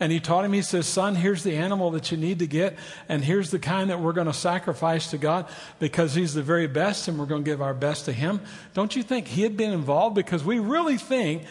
And 0.00 0.12
he 0.12 0.20
taught 0.20 0.44
him, 0.44 0.52
he 0.52 0.62
says, 0.62 0.86
Son, 0.86 1.16
here's 1.16 1.42
the 1.42 1.56
animal 1.56 1.90
that 1.90 2.12
you 2.12 2.16
need 2.16 2.38
to 2.38 2.46
get, 2.46 2.78
and 3.08 3.24
here's 3.24 3.50
the 3.50 3.58
kind 3.58 3.90
that 3.90 3.98
we're 3.98 4.12
going 4.12 4.28
to 4.28 4.32
sacrifice 4.32 5.10
to 5.10 5.18
God 5.18 5.46
because 5.80 6.14
he's 6.14 6.34
the 6.34 6.42
very 6.42 6.68
best, 6.68 7.08
and 7.08 7.18
we're 7.18 7.26
going 7.26 7.42
to 7.42 7.50
give 7.50 7.60
our 7.60 7.74
best 7.74 8.04
to 8.04 8.12
him. 8.12 8.40
Don't 8.74 8.94
you 8.94 9.02
think 9.02 9.26
he 9.26 9.42
had 9.42 9.56
been 9.56 9.72
involved? 9.72 10.14
Because 10.14 10.44
we 10.44 10.60
really 10.60 10.98
think 10.98 11.42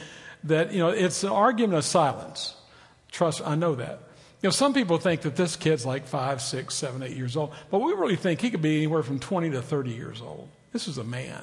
that, 0.45 0.71
you 0.71 0.79
know, 0.79 0.89
it's 0.89 1.23
an 1.23 1.29
argument 1.29 1.77
of 1.77 1.83
silence. 1.83 2.55
Trust, 3.11 3.41
I 3.45 3.55
know 3.55 3.75
that. 3.75 3.99
You 4.41 4.47
know, 4.47 4.51
some 4.51 4.73
people 4.73 4.97
think 4.97 5.21
that 5.21 5.35
this 5.35 5.57
kid's 5.57 5.85
like 5.85 6.07
five, 6.07 6.41
six, 6.41 6.75
seven, 6.75 7.03
eight 7.03 7.17
years 7.17 7.35
old, 7.35 7.53
but 7.69 7.79
we 7.79 7.91
really 7.93 8.15
think 8.15 8.39
he 8.39 8.49
could 8.49 8.61
be 8.61 8.77
anywhere 8.77 9.03
from 9.03 9.19
20 9.19 9.49
to 9.51 9.61
30 9.61 9.91
years 9.91 10.21
old. 10.21 10.49
This 10.77 10.87
is 10.87 10.99
a 10.99 11.03
man. 11.03 11.41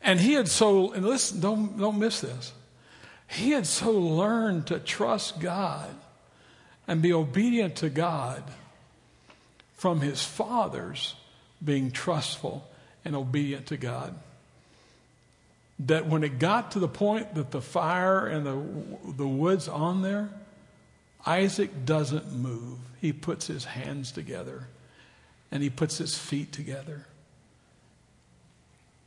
And 0.00 0.18
he 0.18 0.32
had 0.32 0.48
so, 0.48 0.92
and 0.92 1.04
listen, 1.04 1.38
don't, 1.38 1.76
don't 1.76 1.98
miss 1.98 2.22
this 2.22 2.54
he 3.28 3.50
had 3.50 3.66
so 3.66 3.90
learned 3.92 4.68
to 4.68 4.78
trust 4.78 5.40
God 5.40 5.94
and 6.88 7.02
be 7.02 7.12
obedient 7.12 7.76
to 7.76 7.90
God 7.90 8.42
from 9.74 10.00
his 10.00 10.24
fathers 10.24 11.14
being 11.62 11.90
trustful 11.90 12.66
and 13.04 13.14
obedient 13.14 13.66
to 13.66 13.76
God. 13.76 14.14
That 15.80 16.06
when 16.06 16.24
it 16.24 16.38
got 16.38 16.70
to 16.70 16.78
the 16.78 16.88
point 16.88 17.34
that 17.34 17.50
the 17.50 17.60
fire 17.60 18.26
and 18.26 18.46
the, 18.46 19.12
the 19.12 19.28
wood's 19.28 19.68
on 19.68 20.00
there, 20.00 20.30
Isaac 21.26 21.84
doesn't 21.84 22.32
move. 22.32 22.78
He 23.02 23.12
puts 23.12 23.46
his 23.48 23.66
hands 23.66 24.10
together 24.10 24.68
and 25.54 25.62
he 25.62 25.70
puts 25.70 25.96
his 25.98 26.18
feet 26.18 26.52
together. 26.52 27.06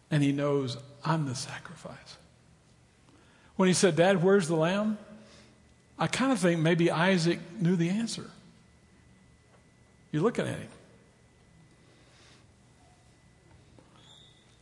And 0.10 0.24
he 0.24 0.32
knows, 0.32 0.78
I'm 1.04 1.26
the 1.28 1.36
sacrifice. 1.36 2.18
When 3.58 3.68
he 3.68 3.74
said, 3.74 3.98
Dad, 3.98 4.24
where's 4.24 4.48
the 4.48 4.56
lamb? 4.56 4.98
I 6.00 6.08
kind 6.08 6.32
of 6.32 6.40
think 6.40 6.62
maybe 6.62 6.90
Isaac 6.90 7.40
knew 7.60 7.76
the 7.76 7.90
answer. 7.90 8.30
You're 10.12 10.24
looking 10.24 10.48
at 10.48 10.58
him. 10.58 10.70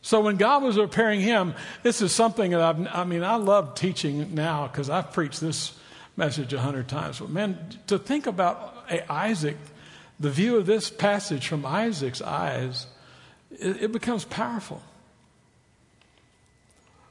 So 0.02 0.20
when 0.20 0.36
God 0.36 0.64
was 0.64 0.76
preparing 0.76 1.20
him, 1.20 1.54
this 1.84 2.02
is 2.02 2.12
something 2.12 2.50
that 2.50 2.60
I've, 2.60 2.88
I 2.92 3.04
mean, 3.04 3.22
I 3.22 3.36
love 3.36 3.76
teaching 3.76 4.34
now 4.34 4.66
because 4.66 4.90
I've 4.90 5.12
preached 5.12 5.40
this 5.40 5.72
message 6.16 6.52
a 6.52 6.60
hundred 6.60 6.88
times. 6.88 7.20
But 7.20 7.30
man, 7.30 7.58
to 7.86 7.98
think 7.98 8.26
about 8.26 8.74
Isaac, 9.08 9.56
the 10.18 10.30
view 10.30 10.56
of 10.56 10.66
this 10.66 10.90
passage 10.90 11.46
from 11.46 11.66
Isaac's 11.66 12.22
eyes, 12.22 12.86
it, 13.50 13.84
it 13.84 13.92
becomes 13.92 14.24
powerful. 14.24 14.82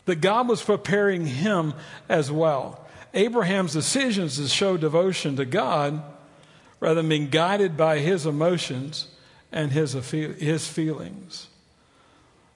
That 0.06 0.22
God 0.22 0.47
was 0.47 0.62
preparing 0.62 1.26
him 1.26 1.74
as 2.10 2.32
well. 2.32 2.86
Abraham's 3.14 3.74
decisions 3.74 4.38
to 4.38 4.47
show 4.47 4.78
devotion 4.78 5.36
to 5.38 5.45
God 5.45 6.01
rather 6.80 6.95
than 6.95 7.10
being 7.10 7.30
guided 7.30 7.78
by 7.78 7.99
his 7.99 8.26
emotions 8.26 9.08
and 9.51 9.72
his, 9.72 9.93
his 9.93 10.68
feelings. 10.68 11.47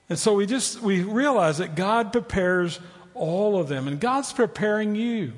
And 0.08 0.18
so 0.18 0.34
we 0.34 0.46
just 0.46 0.82
we 0.82 1.02
realize 1.02 1.58
that 1.58 1.76
God 1.76 2.12
prepares 2.12 2.80
all 3.14 3.58
of 3.60 3.68
them, 3.68 3.86
and 3.86 4.00
God's 4.00 4.32
preparing 4.32 4.94
you. 4.96 5.32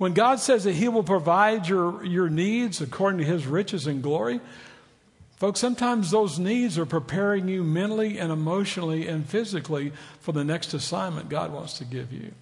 When 0.00 0.14
God 0.14 0.40
says 0.40 0.64
that 0.64 0.72
He 0.72 0.88
will 0.88 1.02
provide 1.02 1.68
your, 1.68 2.02
your 2.02 2.30
needs 2.30 2.80
according 2.80 3.18
to 3.18 3.24
His 3.26 3.46
riches 3.46 3.86
and 3.86 4.02
glory, 4.02 4.40
folks, 5.36 5.60
sometimes 5.60 6.10
those 6.10 6.38
needs 6.38 6.78
are 6.78 6.86
preparing 6.86 7.48
you 7.48 7.62
mentally 7.62 8.18
and 8.18 8.32
emotionally 8.32 9.06
and 9.06 9.28
physically 9.28 9.92
for 10.20 10.32
the 10.32 10.42
next 10.42 10.72
assignment 10.72 11.28
God 11.28 11.52
wants 11.52 11.76
to 11.76 11.84
give 11.84 12.14
you. 12.14 12.32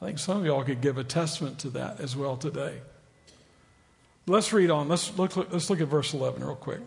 I 0.00 0.06
think 0.06 0.18
some 0.18 0.38
of 0.38 0.46
y'all 0.46 0.64
could 0.64 0.80
give 0.80 0.96
a 0.96 1.04
testament 1.04 1.58
to 1.58 1.68
that 1.70 2.00
as 2.00 2.16
well 2.16 2.38
today. 2.38 2.78
Let's 4.26 4.50
read 4.54 4.70
on. 4.70 4.88
Let's 4.88 5.14
look, 5.18 5.36
let's 5.36 5.68
look 5.68 5.82
at 5.82 5.88
verse 5.88 6.14
11 6.14 6.42
real 6.42 6.56
quick. 6.56 6.80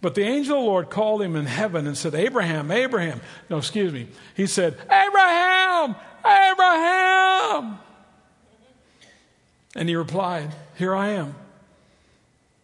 But 0.00 0.14
the 0.14 0.22
angel 0.22 0.56
of 0.56 0.62
the 0.62 0.66
Lord 0.66 0.90
called 0.90 1.20
him 1.20 1.36
in 1.36 1.46
heaven 1.46 1.86
and 1.86 1.96
said, 1.96 2.14
Abraham, 2.14 2.70
Abraham. 2.70 3.20
No, 3.50 3.58
excuse 3.58 3.92
me. 3.92 4.08
He 4.34 4.46
said, 4.46 4.74
Abraham, 4.90 5.94
Abraham. 6.24 7.78
And 9.76 9.88
he 9.88 9.94
replied, 9.96 10.54
Here 10.76 10.94
I 10.94 11.10
am. 11.10 11.34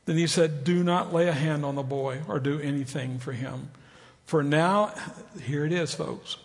Then 0.07 0.17
he 0.17 0.27
said, 0.27 0.65
Do 0.65 0.83
not 0.83 1.13
lay 1.13 1.29
a 1.29 1.33
hand 1.33 1.65
on 1.65 1.75
the 1.75 1.83
boy 1.83 2.23
or 2.27 2.41
do 2.41 2.59
anything 2.59 3.19
for 3.19 3.33
him. 3.33 3.71
For 4.25 4.43
now, 4.43 4.95
here 5.43 5.65
it 5.65 5.73
is, 5.73 5.95
folks. 5.95 6.39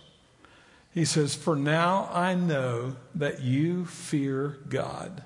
He 0.94 1.06
says, 1.06 1.36
For 1.36 1.56
now 1.56 2.10
I 2.12 2.36
know 2.36 2.98
that 3.16 3.42
you 3.42 3.86
fear 3.86 4.58
God, 4.68 5.24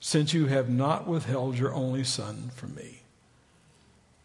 since 0.00 0.32
you 0.32 0.46
have 0.46 0.70
not 0.70 1.06
withheld 1.06 1.58
your 1.58 1.74
only 1.74 2.02
son 2.02 2.50
from 2.54 2.74
me. 2.74 2.99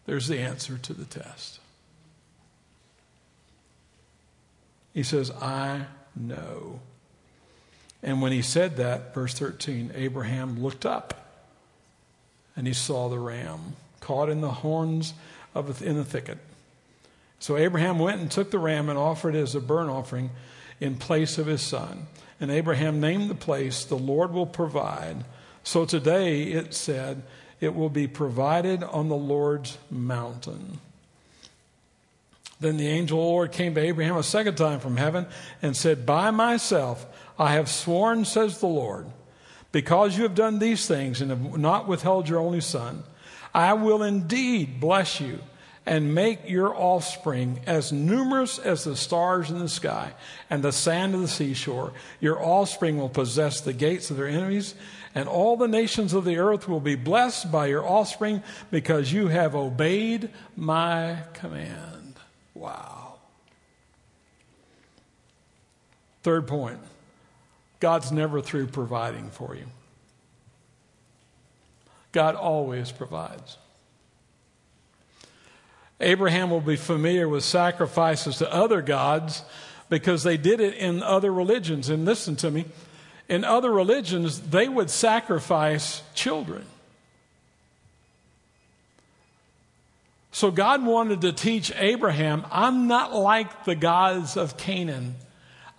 There's 0.06 0.28
the 0.28 0.40
answer 0.40 0.78
to 0.78 0.94
the 0.94 1.06
test. 1.06 1.60
He 4.94 5.04
says, 5.04 5.32
I 5.32 5.86
know. 6.16 6.80
And 8.02 8.22
when 8.22 8.32
he 8.32 8.42
said 8.42 8.78
that, 8.78 9.14
verse 9.14 9.34
13, 9.34 9.92
Abraham 9.96 10.62
looked 10.62 10.86
up 10.86 11.26
and 12.56 12.68
he 12.68 12.74
saw 12.74 13.10
the 13.10 13.20
ram 13.20 13.76
caught 14.00 14.30
in 14.30 14.42
the 14.42 14.52
horns 14.52 15.14
of 15.56 15.82
in 15.82 15.96
the 15.96 16.06
thicket. 16.06 16.38
So 17.40 17.58
Abraham 17.58 18.00
went 18.00 18.22
and 18.22 18.30
took 18.30 18.52
the 18.52 18.60
ram 18.60 18.90
and 18.90 18.98
offered 18.98 19.36
it 19.36 19.40
as 19.40 19.56
a 19.56 19.60
burnt 19.60 19.90
offering 19.90 20.30
in 20.80 20.96
place 20.96 21.38
of 21.38 21.48
his 21.48 21.62
son. 21.62 22.08
And 22.40 22.52
Abraham 22.52 23.00
named 23.00 23.30
the 23.30 23.36
place, 23.36 23.84
The 23.84 23.98
Lord 23.98 24.32
will 24.32 24.46
provide. 24.46 25.26
So 25.64 25.86
today 25.86 26.44
it 26.44 26.74
said, 26.74 27.24
It 27.60 27.76
will 27.76 27.90
be 27.90 28.08
provided 28.08 28.84
on 28.84 29.10
the 29.10 29.16
Lord's 29.16 29.78
mountain. 29.90 30.80
Then 32.60 32.78
the 32.78 32.88
angel 32.88 33.20
of 33.20 33.24
the 33.24 33.30
Lord 33.30 33.52
came 33.52 33.76
to 33.76 33.82
Abraham 33.82 34.18
a 34.18 34.24
second 34.24 34.56
time 34.56 34.80
from 34.80 34.98
heaven 34.98 35.26
and 35.62 35.76
said, 35.76 36.06
By 36.06 36.32
myself 36.32 37.06
I 37.38 37.54
have 37.54 37.70
sworn, 37.70 38.26
says 38.26 38.60
the 38.60 38.68
Lord, 38.68 39.08
because 39.72 40.18
you 40.18 40.24
have 40.24 40.36
done 40.36 40.60
these 40.60 40.88
things 40.88 41.22
and 41.22 41.32
have 41.32 41.58
not 41.58 41.88
withheld 41.88 42.30
your 42.30 42.40
only 42.40 42.62
son, 42.62 43.04
I 43.54 43.74
will 43.74 44.04
indeed 44.04 44.80
bless 44.80 45.20
you 45.20 45.40
and 45.86 46.16
make 46.16 46.50
your 46.50 46.76
offspring 46.76 47.60
as 47.68 47.92
numerous 47.92 48.58
as 48.58 48.84
the 48.84 48.96
stars 48.96 49.52
in 49.52 49.60
the 49.60 49.70
sky 49.70 50.14
and 50.50 50.64
the 50.64 50.72
sand 50.72 51.14
of 51.14 51.22
the 51.22 51.28
seashore. 51.28 51.94
Your 52.20 52.44
offspring 52.44 52.98
will 52.98 53.10
possess 53.10 53.62
the 53.62 53.74
gates 53.74 54.10
of 54.10 54.18
their 54.18 54.28
enemies, 54.28 54.74
and 55.16 55.30
all 55.30 55.56
the 55.56 55.68
nations 55.68 56.14
of 56.14 56.26
the 56.26 56.38
earth 56.38 56.68
will 56.68 56.82
be 56.82 56.96
blessed 56.96 57.50
by 57.50 57.68
your 57.68 57.88
offspring 57.88 58.44
because 58.70 59.14
you 59.14 59.30
have 59.30 59.56
obeyed 59.56 60.30
my 60.58 61.20
command. 61.34 62.16
Wow. 62.54 63.16
Third 66.22 66.48
point 66.48 66.80
God's 67.80 68.12
never 68.12 68.42
through 68.42 68.68
providing 68.68 69.30
for 69.30 69.56
you, 69.56 69.66
God 72.12 72.36
always 72.36 72.92
provides. 72.92 73.58
Abraham 76.02 76.50
will 76.50 76.62
be 76.62 76.76
familiar 76.76 77.30
with 77.30 77.46
sacrifices 77.46 78.40
to 78.40 78.54
other 78.54 78.82
gods 78.82 79.44
because 79.88 80.24
they 80.24 80.36
did 80.36 80.60
it 80.60 80.74
in 80.74 81.02
other 81.02 81.32
religions. 81.32 81.88
And 81.88 82.04
listen 82.04 82.36
to 82.38 82.52
me 82.52 82.66
in 83.28 83.44
other 83.44 83.72
religions, 83.72 84.40
they 84.42 84.68
would 84.68 84.90
sacrifice 84.90 86.04
children. 86.14 86.66
So 90.32 90.52
God 90.52 90.86
wanted 90.86 91.22
to 91.22 91.32
teach 91.32 91.72
Abraham 91.78 92.46
I'm 92.52 92.88
not 92.88 93.16
like 93.16 93.64
the 93.64 93.76
gods 93.76 94.36
of 94.36 94.58
Canaan. 94.58 95.16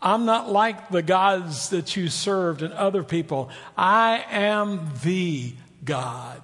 I'm 0.01 0.24
not 0.24 0.51
like 0.51 0.88
the 0.88 1.03
gods 1.03 1.70
that 1.70 1.97
you 1.97 2.09
served 2.09 2.62
and 2.62 2.72
other 2.72 3.03
people. 3.03 3.51
I 3.76 4.24
am 4.30 4.92
the 5.03 5.53
God. 5.84 6.42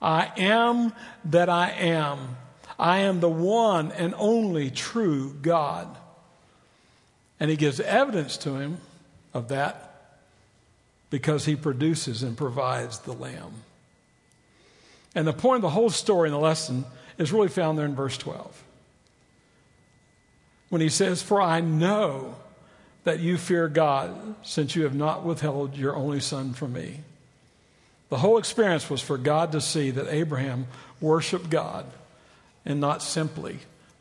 I 0.00 0.32
am 0.36 0.92
that 1.26 1.48
I 1.48 1.70
am. 1.70 2.36
I 2.78 3.00
am 3.00 3.20
the 3.20 3.30
one 3.30 3.92
and 3.92 4.14
only 4.18 4.70
true 4.70 5.32
God. 5.40 5.88
And 7.38 7.50
he 7.50 7.56
gives 7.56 7.78
evidence 7.80 8.36
to 8.38 8.56
him 8.56 8.78
of 9.34 9.48
that 9.48 9.88
because 11.10 11.44
he 11.44 11.56
produces 11.56 12.22
and 12.22 12.36
provides 12.36 13.00
the 13.00 13.12
lamb. 13.12 13.52
And 15.14 15.26
the 15.26 15.32
point 15.32 15.56
of 15.56 15.62
the 15.62 15.70
whole 15.70 15.90
story 15.90 16.28
in 16.28 16.32
the 16.32 16.40
lesson 16.40 16.84
is 17.18 17.32
really 17.32 17.48
found 17.48 17.78
there 17.78 17.84
in 17.84 17.94
verse 17.94 18.16
12. 18.16 18.64
When 20.70 20.80
he 20.80 20.88
says, 20.88 21.22
For 21.22 21.40
I 21.40 21.60
know 21.60 22.36
that 23.04 23.20
you 23.20 23.36
fear 23.36 23.68
God, 23.68 24.36
since 24.42 24.74
you 24.74 24.84
have 24.84 24.94
not 24.94 25.24
withheld 25.24 25.76
your 25.76 25.96
only 25.96 26.20
son 26.20 26.54
from 26.54 26.72
me. 26.72 27.00
The 28.08 28.18
whole 28.18 28.38
experience 28.38 28.88
was 28.88 29.00
for 29.00 29.18
God 29.18 29.52
to 29.52 29.60
see 29.60 29.90
that 29.90 30.12
Abraham 30.12 30.66
worshiped 31.00 31.50
God 31.50 31.86
and 32.64 32.80
not 32.80 33.02
simply 33.02 33.58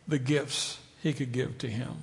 the 0.08 0.20
gifts 0.20 0.78
he 1.02 1.14
could 1.14 1.32
give 1.32 1.58
to 1.60 1.68
him. 1.68 1.98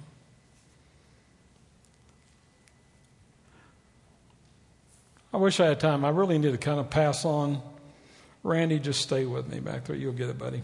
I 5.32 5.36
wish 5.36 5.60
I 5.60 5.66
had 5.66 5.80
time. 5.80 6.04
I 6.04 6.08
really 6.08 6.38
need 6.38 6.52
to 6.52 6.58
kind 6.58 6.80
of 6.80 6.90
pass 6.90 7.24
on. 7.24 7.60
Randy, 8.42 8.78
just 8.78 9.02
stay 9.02 9.26
with 9.26 9.48
me 9.48 9.60
back 9.60 9.84
there. 9.84 9.96
You'll 9.96 10.12
get 10.12 10.30
it, 10.30 10.38
buddy. 10.38 10.62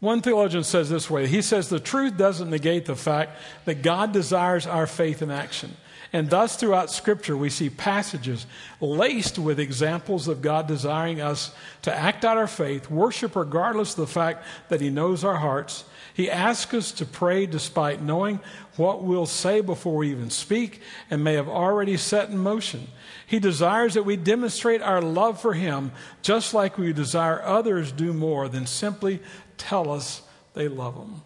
One 0.00 0.20
theologian 0.22 0.62
says 0.62 0.88
this 0.88 1.10
way 1.10 1.26
He 1.26 1.42
says 1.42 1.68
the 1.68 1.80
truth 1.80 2.16
doesn't 2.16 2.50
negate 2.50 2.86
the 2.86 2.96
fact 2.96 3.38
that 3.64 3.82
God 3.82 4.12
desires 4.12 4.66
our 4.66 4.86
faith 4.86 5.22
and 5.22 5.32
action. 5.32 5.76
And 6.10 6.30
thus, 6.30 6.56
throughout 6.56 6.90
Scripture, 6.90 7.36
we 7.36 7.50
see 7.50 7.68
passages 7.68 8.46
laced 8.80 9.38
with 9.38 9.60
examples 9.60 10.26
of 10.26 10.40
God 10.40 10.66
desiring 10.66 11.20
us 11.20 11.54
to 11.82 11.94
act 11.94 12.24
out 12.24 12.38
our 12.38 12.46
faith, 12.46 12.90
worship 12.90 13.36
regardless 13.36 13.90
of 13.90 14.06
the 14.06 14.06
fact 14.06 14.42
that 14.68 14.80
He 14.80 14.88
knows 14.88 15.22
our 15.22 15.36
hearts. 15.36 15.84
He 16.18 16.28
asks 16.28 16.74
us 16.74 16.90
to 16.94 17.06
pray 17.06 17.46
despite 17.46 18.02
knowing 18.02 18.40
what 18.74 19.04
we'll 19.04 19.24
say 19.24 19.60
before 19.60 19.94
we 19.94 20.10
even 20.10 20.30
speak 20.30 20.80
and 21.12 21.22
may 21.22 21.34
have 21.34 21.48
already 21.48 21.96
set 21.96 22.28
in 22.28 22.38
motion. 22.38 22.88
He 23.24 23.38
desires 23.38 23.94
that 23.94 24.02
we 24.02 24.16
demonstrate 24.16 24.82
our 24.82 25.00
love 25.00 25.40
for 25.40 25.54
Him 25.54 25.92
just 26.20 26.52
like 26.52 26.76
we 26.76 26.92
desire 26.92 27.40
others 27.40 27.92
do 27.92 28.12
more 28.12 28.48
than 28.48 28.66
simply 28.66 29.20
tell 29.58 29.92
us 29.92 30.22
they 30.54 30.66
love 30.66 30.96
Him. 30.96 31.22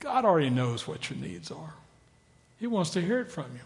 God 0.00 0.24
already 0.24 0.48
knows 0.48 0.88
what 0.88 1.10
your 1.10 1.18
needs 1.18 1.50
are. 1.50 1.74
He 2.58 2.66
wants 2.66 2.88
to 2.92 3.02
hear 3.02 3.20
it 3.20 3.30
from 3.30 3.50
you. 3.52 3.60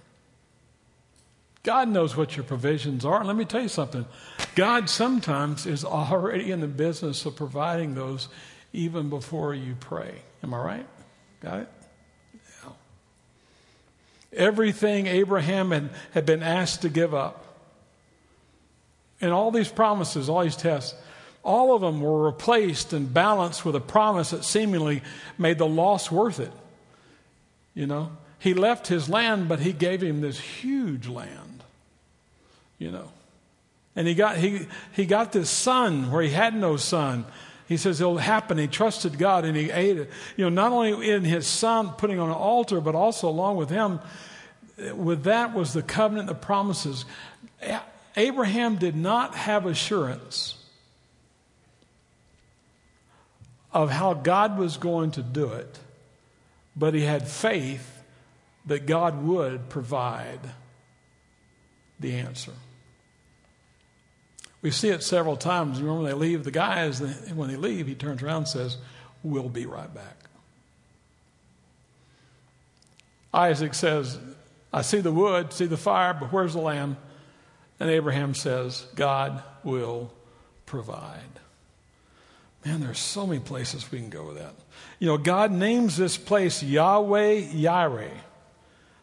God 1.62 1.89
knows 1.89 2.16
what 2.16 2.37
your 2.37 2.43
provisions 2.43 3.05
are. 3.05 3.18
And 3.18 3.28
let 3.28 3.37
me 3.37 3.45
tell 3.45 3.62
you 3.62 3.68
something 3.68 4.05
God 4.57 4.91
sometimes 4.91 5.64
is 5.64 5.84
already 5.84 6.51
in 6.51 6.59
the 6.59 6.66
business 6.66 7.24
of 7.24 7.37
providing 7.37 7.95
those 7.95 8.28
even 8.77 9.09
before 9.09 9.55
you 9.55 9.74
pray. 9.81 10.14
Am 10.43 10.55
I 10.55 10.59
right? 10.59 10.87
Got 11.41 11.61
it? 11.61 11.68
Yeah. 12.35 12.70
Everything 14.35 15.07
Abraham 15.07 15.70
had, 15.70 15.91
had 16.12 16.27
been 16.27 16.43
asked 16.43 16.83
to 16.83 16.89
give 16.89 17.14
up, 17.14 17.43
and 19.20 19.33
all 19.33 19.51
these 19.51 19.68
promises, 19.68 20.29
all 20.29 20.43
these 20.43 20.57
tests, 20.57 20.95
all 21.43 21.74
of 21.74 21.81
them 21.81 22.01
were 22.01 22.27
replaced 22.27 22.93
and 22.93 23.12
balanced 23.12 23.64
with 23.64 23.74
a 23.77 23.81
promise 23.81 24.31
that 24.31 24.45
seemingly 24.45 25.03
made 25.39 25.59
the 25.59 25.66
loss 25.66 26.11
worth 26.11 26.39
it. 26.39 26.53
You 27.74 27.87
know? 27.87 28.11
He 28.39 28.53
left 28.53 28.89
his 28.89 29.09
land, 29.09 29.49
but 29.49 29.61
he 29.61 29.72
gave 29.72 30.03
him 30.03 30.20
this 30.20 30.39
huge 30.39 31.09
land, 31.09 31.64
you 32.79 32.91
know. 32.91 33.11
And 33.95 34.07
he 34.07 34.14
got, 34.14 34.37
he, 34.37 34.66
he 34.93 35.07
got 35.07 35.33
this 35.33 35.49
son 35.49 36.11
where 36.11 36.22
he 36.22 36.31
had 36.31 36.55
no 36.55 36.77
son. 36.77 37.24
He 37.66 37.76
says 37.76 38.00
it'll 38.00 38.18
happen. 38.18 38.58
He 38.58 38.68
trusted 38.68 39.18
God 39.18 39.44
and 39.44 39.56
he 39.56 39.70
ate 39.70 39.98
it. 39.98 40.10
You 40.36 40.44
know, 40.44 40.50
not 40.50 40.72
only 40.72 41.10
in 41.10 41.24
his 41.24 41.46
son 41.46 41.90
putting 41.90 42.18
on 42.18 42.28
an 42.28 42.34
altar, 42.34 42.80
but 42.80 42.94
also 42.94 43.28
along 43.28 43.56
with 43.56 43.70
him, 43.70 44.00
with 44.94 45.24
that 45.24 45.54
was 45.54 45.72
the 45.72 45.82
covenant, 45.82 46.28
the 46.28 46.34
promises. 46.34 47.04
Abraham 48.16 48.76
did 48.76 48.94
not 48.94 49.34
have 49.34 49.66
assurance 49.66 50.54
of 53.72 53.90
how 53.90 54.14
God 54.14 54.58
was 54.58 54.76
going 54.76 55.10
to 55.12 55.22
do 55.22 55.52
it, 55.52 55.78
but 56.76 56.94
he 56.94 57.02
had 57.02 57.26
faith 57.26 58.02
that 58.66 58.86
God 58.86 59.22
would 59.24 59.68
provide 59.68 60.40
the 61.98 62.14
answer. 62.14 62.52
We 64.66 64.72
see 64.72 64.88
it 64.88 65.04
several 65.04 65.36
times. 65.36 65.78
You 65.78 65.86
remember, 65.86 66.08
they 66.08 66.14
leave, 66.14 66.42
the 66.42 66.50
guys, 66.50 67.00
when 67.00 67.48
they 67.48 67.54
leave, 67.54 67.86
he 67.86 67.94
turns 67.94 68.20
around 68.20 68.38
and 68.38 68.48
says, 68.48 68.78
We'll 69.22 69.48
be 69.48 69.64
right 69.64 69.94
back. 69.94 70.16
Isaac 73.32 73.74
says, 73.74 74.18
I 74.72 74.82
see 74.82 74.98
the 74.98 75.12
wood, 75.12 75.52
see 75.52 75.66
the 75.66 75.76
fire, 75.76 76.14
but 76.14 76.32
where's 76.32 76.54
the 76.54 76.58
lamb? 76.58 76.96
And 77.78 77.88
Abraham 77.88 78.34
says, 78.34 78.84
God 78.96 79.40
will 79.62 80.12
provide. 80.66 81.20
Man, 82.64 82.80
there's 82.80 82.98
so 82.98 83.24
many 83.24 83.38
places 83.38 83.88
we 83.92 84.00
can 84.00 84.10
go 84.10 84.26
with 84.26 84.38
that. 84.38 84.56
You 84.98 85.06
know, 85.06 85.16
God 85.16 85.52
names 85.52 85.96
this 85.96 86.16
place 86.16 86.60
Yahweh 86.60 87.52
Yireh 87.52 88.10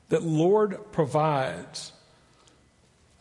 that 0.09 0.24
Lord 0.24 0.91
provides. 0.91 1.93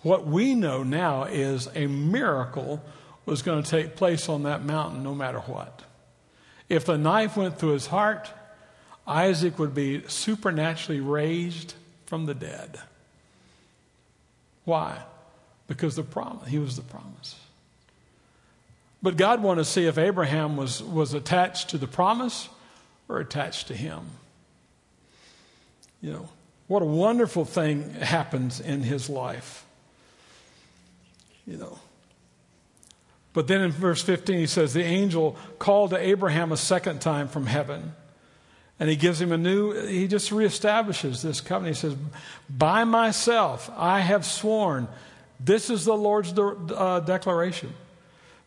What 0.02 0.26
we 0.26 0.54
know 0.54 0.82
now 0.82 1.24
is 1.24 1.68
a 1.74 1.86
miracle 1.86 2.82
was 3.24 3.42
going 3.42 3.62
to 3.62 3.70
take 3.70 3.96
place 3.96 4.28
on 4.28 4.42
that 4.42 4.64
mountain 4.64 5.02
no 5.02 5.14
matter 5.14 5.38
what. 5.40 5.82
If 6.68 6.86
the 6.86 6.98
knife 6.98 7.36
went 7.36 7.58
through 7.58 7.72
his 7.72 7.86
heart, 7.86 8.30
Isaac 9.06 9.58
would 9.58 9.74
be 9.74 10.02
supernaturally 10.08 11.00
raised 11.00 11.74
from 12.06 12.26
the 12.26 12.34
dead. 12.34 12.78
Why? 14.64 14.98
Because 15.66 15.96
the 15.96 16.02
promise, 16.02 16.48
he 16.48 16.58
was 16.58 16.76
the 16.76 16.82
promise. 16.82 17.36
But 19.02 19.16
God 19.16 19.42
wanted 19.42 19.64
to 19.64 19.70
see 19.70 19.86
if 19.86 19.98
Abraham 19.98 20.56
was, 20.56 20.82
was 20.82 21.14
attached 21.14 21.70
to 21.70 21.78
the 21.78 21.88
promise 21.88 22.48
or 23.08 23.18
attached 23.18 23.68
to 23.68 23.74
him. 23.74 24.02
You 26.00 26.12
know, 26.12 26.28
what 26.68 26.82
a 26.82 26.86
wonderful 26.86 27.44
thing 27.44 27.90
happens 27.94 28.60
in 28.60 28.82
his 28.82 29.08
life. 29.08 29.64
You 31.46 31.56
know. 31.56 31.78
But 33.32 33.46
then 33.46 33.62
in 33.62 33.70
verse 33.70 34.02
15, 34.02 34.38
he 34.38 34.46
says, 34.46 34.74
The 34.74 34.82
angel 34.82 35.36
called 35.58 35.90
to 35.90 35.98
Abraham 35.98 36.52
a 36.52 36.56
second 36.56 37.00
time 37.00 37.28
from 37.28 37.46
heaven. 37.46 37.94
And 38.78 38.90
he 38.90 38.96
gives 38.96 39.20
him 39.20 39.32
a 39.32 39.38
new, 39.38 39.86
he 39.86 40.08
just 40.08 40.30
reestablishes 40.30 41.22
this 41.22 41.40
covenant. 41.40 41.76
He 41.76 41.80
says, 41.80 41.96
By 42.50 42.84
myself 42.84 43.70
I 43.76 44.00
have 44.00 44.26
sworn, 44.26 44.88
this 45.38 45.70
is 45.70 45.84
the 45.84 45.96
Lord's 45.96 46.32
de- 46.32 46.42
uh, 46.42 47.00
declaration. 47.00 47.72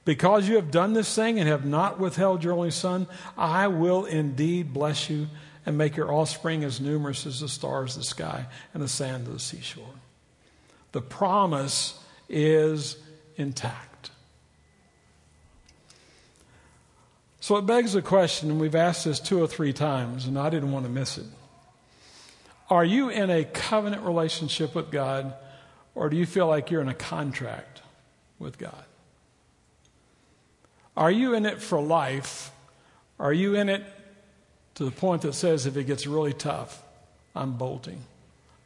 Because 0.04 0.48
you 0.48 0.56
have 0.56 0.70
done 0.70 0.94
this 0.94 1.14
thing 1.16 1.40
and 1.40 1.50
have 1.50 1.66
not 1.66 2.00
withheld 2.00 2.44
your 2.44 2.54
only 2.54 2.72
son, 2.72 3.08
I 3.36 3.68
will 3.68 4.06
indeed 4.06 4.72
bless 4.72 5.10
you 5.10 5.28
and 5.66 5.78
make 5.78 5.96
your 5.96 6.14
offspring 6.14 6.64
as 6.64 6.80
numerous 6.80 7.26
as 7.26 7.40
the 7.40 7.50
stars 7.50 7.96
of 7.96 8.04
the 8.04 8.08
sky 8.08 8.46
and 8.74 8.84
the 8.84 8.88
sand 8.88 9.26
of 9.26 9.34
the 9.34 9.40
seashore. 9.40 9.84
The 10.92 11.02
promise 11.02 12.00
is 12.30 12.98
intact. 13.36 14.12
So 17.40 17.58
it 17.58 17.68
begs 17.68 17.94
the 17.94 18.02
question, 18.02 18.50
and 18.50 18.60
we've 18.60 18.76
asked 18.76 19.06
this 19.06 19.20
two 19.20 19.40
or 19.42 19.48
three 19.48 19.72
times, 19.72 20.26
and 20.26 20.38
I 20.38 20.50
didn't 20.50 20.72
want 20.72 20.86
to 20.86 20.92
miss 20.92 21.18
it. 21.18 21.28
Are 22.70 22.84
you 22.84 23.10
in 23.10 23.30
a 23.30 23.44
covenant 23.44 24.02
relationship 24.02 24.74
with 24.74 24.90
God, 24.90 25.34
or 25.94 26.10
do 26.10 26.18
you 26.18 26.26
feel 26.26 26.48
like 26.48 26.72
you're 26.72 26.82
in 26.82 26.90
a 26.90 26.96
contract 26.96 27.84
with 28.40 28.58
God? 28.58 28.84
Are 30.98 31.12
you 31.12 31.36
in 31.36 31.46
it 31.46 31.62
for 31.62 31.80
life? 31.80 32.52
Are 33.20 33.34
you 33.34 33.56
in 33.56 33.70
it 33.70 33.84
to 34.76 34.86
the 34.86 34.92
point 34.92 35.22
that 35.22 35.34
says 35.34 35.66
if 35.66 35.78
it 35.78 35.84
gets 35.86 36.08
really 36.08 36.34
tough, 36.34 36.82
I'm 37.36 37.54
bolting. 37.54 38.02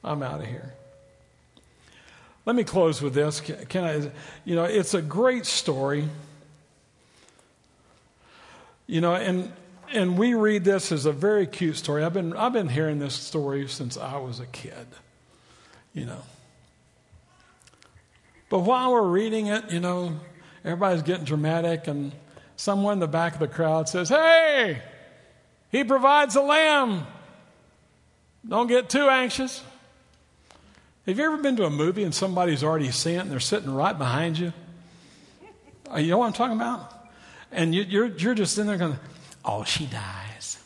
I'm 0.03 0.23
out 0.23 0.41
of 0.41 0.47
here. 0.47 0.73
Let 2.49 2.55
me 2.55 2.63
close 2.63 2.99
with 2.99 3.13
this. 3.13 3.41
Can 3.41 3.83
I, 3.83 4.09
you 4.43 4.55
know, 4.55 4.63
it's 4.63 4.95
a 4.95 5.03
great 5.03 5.45
story. 5.45 6.09
You 8.87 9.01
know, 9.01 9.13
and 9.13 9.53
and 9.93 10.17
we 10.17 10.33
read 10.33 10.63
this 10.63 10.91
as 10.91 11.05
a 11.05 11.11
very 11.11 11.45
cute 11.45 11.75
story. 11.75 12.03
I've 12.03 12.15
been 12.15 12.35
I've 12.35 12.51
been 12.51 12.67
hearing 12.67 12.97
this 12.97 13.13
story 13.13 13.67
since 13.67 13.97
I 13.97 14.17
was 14.17 14.39
a 14.39 14.47
kid. 14.47 14.87
You 15.93 16.07
know. 16.07 16.23
But 18.49 18.61
while 18.61 18.93
we're 18.93 19.09
reading 19.09 19.45
it, 19.45 19.71
you 19.71 19.79
know, 19.79 20.19
everybody's 20.65 21.03
getting 21.03 21.25
dramatic 21.25 21.87
and 21.87 22.13
someone 22.55 22.93
in 22.93 22.99
the 22.99 23.07
back 23.07 23.35
of 23.35 23.39
the 23.41 23.47
crowd 23.47 23.87
says, 23.87 24.09
"Hey, 24.09 24.81
he 25.71 25.83
provides 25.83 26.35
a 26.35 26.41
lamb. 26.41 27.05
Don't 28.47 28.65
get 28.65 28.89
too 28.89 29.07
anxious. 29.07 29.63
Have 31.09 31.17
you 31.17 31.25
ever 31.25 31.37
been 31.37 31.55
to 31.55 31.65
a 31.65 31.71
movie 31.71 32.03
and 32.03 32.13
somebody's 32.13 32.63
already 32.63 32.91
seen 32.91 33.15
it 33.15 33.21
and 33.21 33.31
they're 33.31 33.39
sitting 33.39 33.73
right 33.73 33.97
behind 33.97 34.37
you? 34.37 34.53
Uh, 35.91 35.97
you 35.97 36.11
know 36.11 36.19
what 36.19 36.27
I'm 36.27 36.33
talking 36.33 36.55
about? 36.55 37.09
And 37.51 37.73
you, 37.73 38.03
are 38.03 38.05
you're 38.05 38.35
just 38.35 38.59
in 38.59 38.67
there 38.67 38.77
going, 38.77 38.95
oh, 39.43 39.63
she 39.63 39.87
dies. 39.87 40.59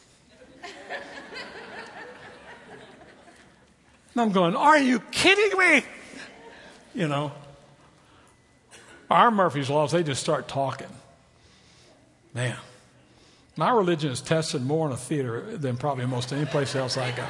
and 4.11 4.21
I'm 4.21 4.33
going, 4.33 4.53
are 4.57 4.77
you 4.77 4.99
kidding 5.11 5.57
me? 5.57 5.83
You 6.93 7.07
know. 7.07 7.31
Our 9.09 9.31
Murphy's 9.31 9.69
Laws, 9.69 9.93
they 9.93 10.03
just 10.03 10.21
start 10.21 10.49
talking. 10.49 10.89
Man. 12.33 12.57
My 13.55 13.71
religion 13.71 14.11
is 14.11 14.19
tested 14.19 14.61
more 14.61 14.87
in 14.87 14.93
a 14.93 14.97
theater 14.97 15.55
than 15.55 15.77
probably 15.77 16.05
most 16.05 16.33
any 16.33 16.45
place 16.45 16.75
else 16.75 16.97
I 16.97 17.11
go. 17.11 17.25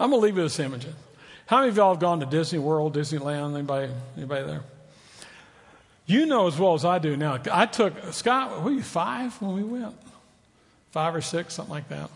I'm 0.00 0.10
gonna 0.10 0.22
leave 0.22 0.36
you 0.36 0.42
with 0.42 0.52
this 0.52 0.58
image. 0.58 0.86
How 1.46 1.58
many 1.58 1.68
of 1.68 1.76
y'all 1.76 1.92
have 1.92 2.00
gone 2.00 2.20
to 2.20 2.26
Disney 2.26 2.58
World, 2.58 2.96
Disneyland? 2.96 3.54
Anybody? 3.54 3.92
Anybody 4.16 4.46
there? 4.46 4.62
You 6.06 6.26
know 6.26 6.48
as 6.48 6.58
well 6.58 6.74
as 6.74 6.84
I 6.84 6.98
do 6.98 7.16
now. 7.16 7.38
I 7.52 7.66
took 7.66 8.12
Scott. 8.12 8.62
Were 8.62 8.72
you 8.72 8.82
five 8.82 9.40
when 9.40 9.54
we 9.54 9.62
went? 9.62 9.94
Five 10.90 11.14
or 11.14 11.20
six, 11.20 11.54
something 11.54 11.72
like 11.72 11.88
that. 11.90 12.10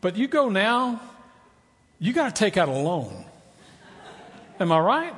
But 0.00 0.16
you 0.16 0.26
go 0.26 0.48
now. 0.48 1.00
You 2.00 2.12
got 2.12 2.34
to 2.34 2.38
take 2.38 2.56
out 2.56 2.68
a 2.68 2.72
loan. 2.72 3.24
Am 4.58 4.72
I 4.72 4.80
right? 4.80 5.14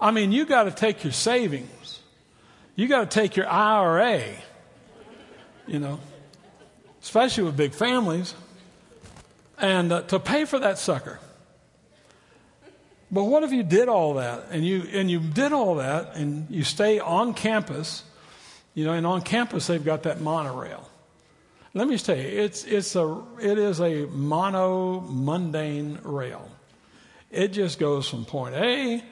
I 0.00 0.10
mean, 0.10 0.32
you 0.32 0.44
got 0.44 0.64
to 0.64 0.72
take 0.72 1.04
your 1.04 1.12
savings 1.12 2.00
you 2.74 2.88
got 2.88 3.10
to 3.10 3.20
take 3.20 3.36
your 3.36 3.46
IRA, 3.48 4.22
you 5.66 5.78
know, 5.78 6.00
especially 7.02 7.44
with 7.44 7.56
big 7.56 7.74
families. 7.74 8.34
And 9.62 9.92
uh, 9.92 10.02
to 10.02 10.18
pay 10.18 10.44
for 10.44 10.58
that 10.58 10.76
sucker. 10.76 11.20
But 13.10 13.24
what 13.24 13.44
if 13.44 13.52
you 13.52 13.62
did 13.62 13.88
all 13.88 14.14
that 14.14 14.46
and 14.50 14.66
you 14.66 14.82
and 14.92 15.10
you 15.10 15.20
did 15.20 15.52
all 15.52 15.76
that 15.76 16.16
and 16.16 16.50
you 16.50 16.64
stay 16.64 16.98
on 16.98 17.34
campus, 17.34 18.04
you 18.74 18.84
know, 18.84 18.92
and 18.92 19.06
on 19.06 19.22
campus 19.22 19.66
they've 19.66 19.84
got 19.84 20.02
that 20.02 20.20
monorail. 20.20 20.88
Let 21.74 21.88
me 21.88 21.94
just 21.94 22.06
tell 22.06 22.16
you, 22.16 22.24
it's 22.24 22.64
it's 22.64 22.96
a 22.96 23.22
it 23.40 23.58
is 23.58 23.80
a 23.80 24.06
mono 24.06 25.00
mundane 25.00 25.98
rail. 26.02 26.50
It 27.30 27.48
just 27.48 27.78
goes 27.78 28.08
from 28.08 28.24
point 28.24 28.54
A 28.54 29.02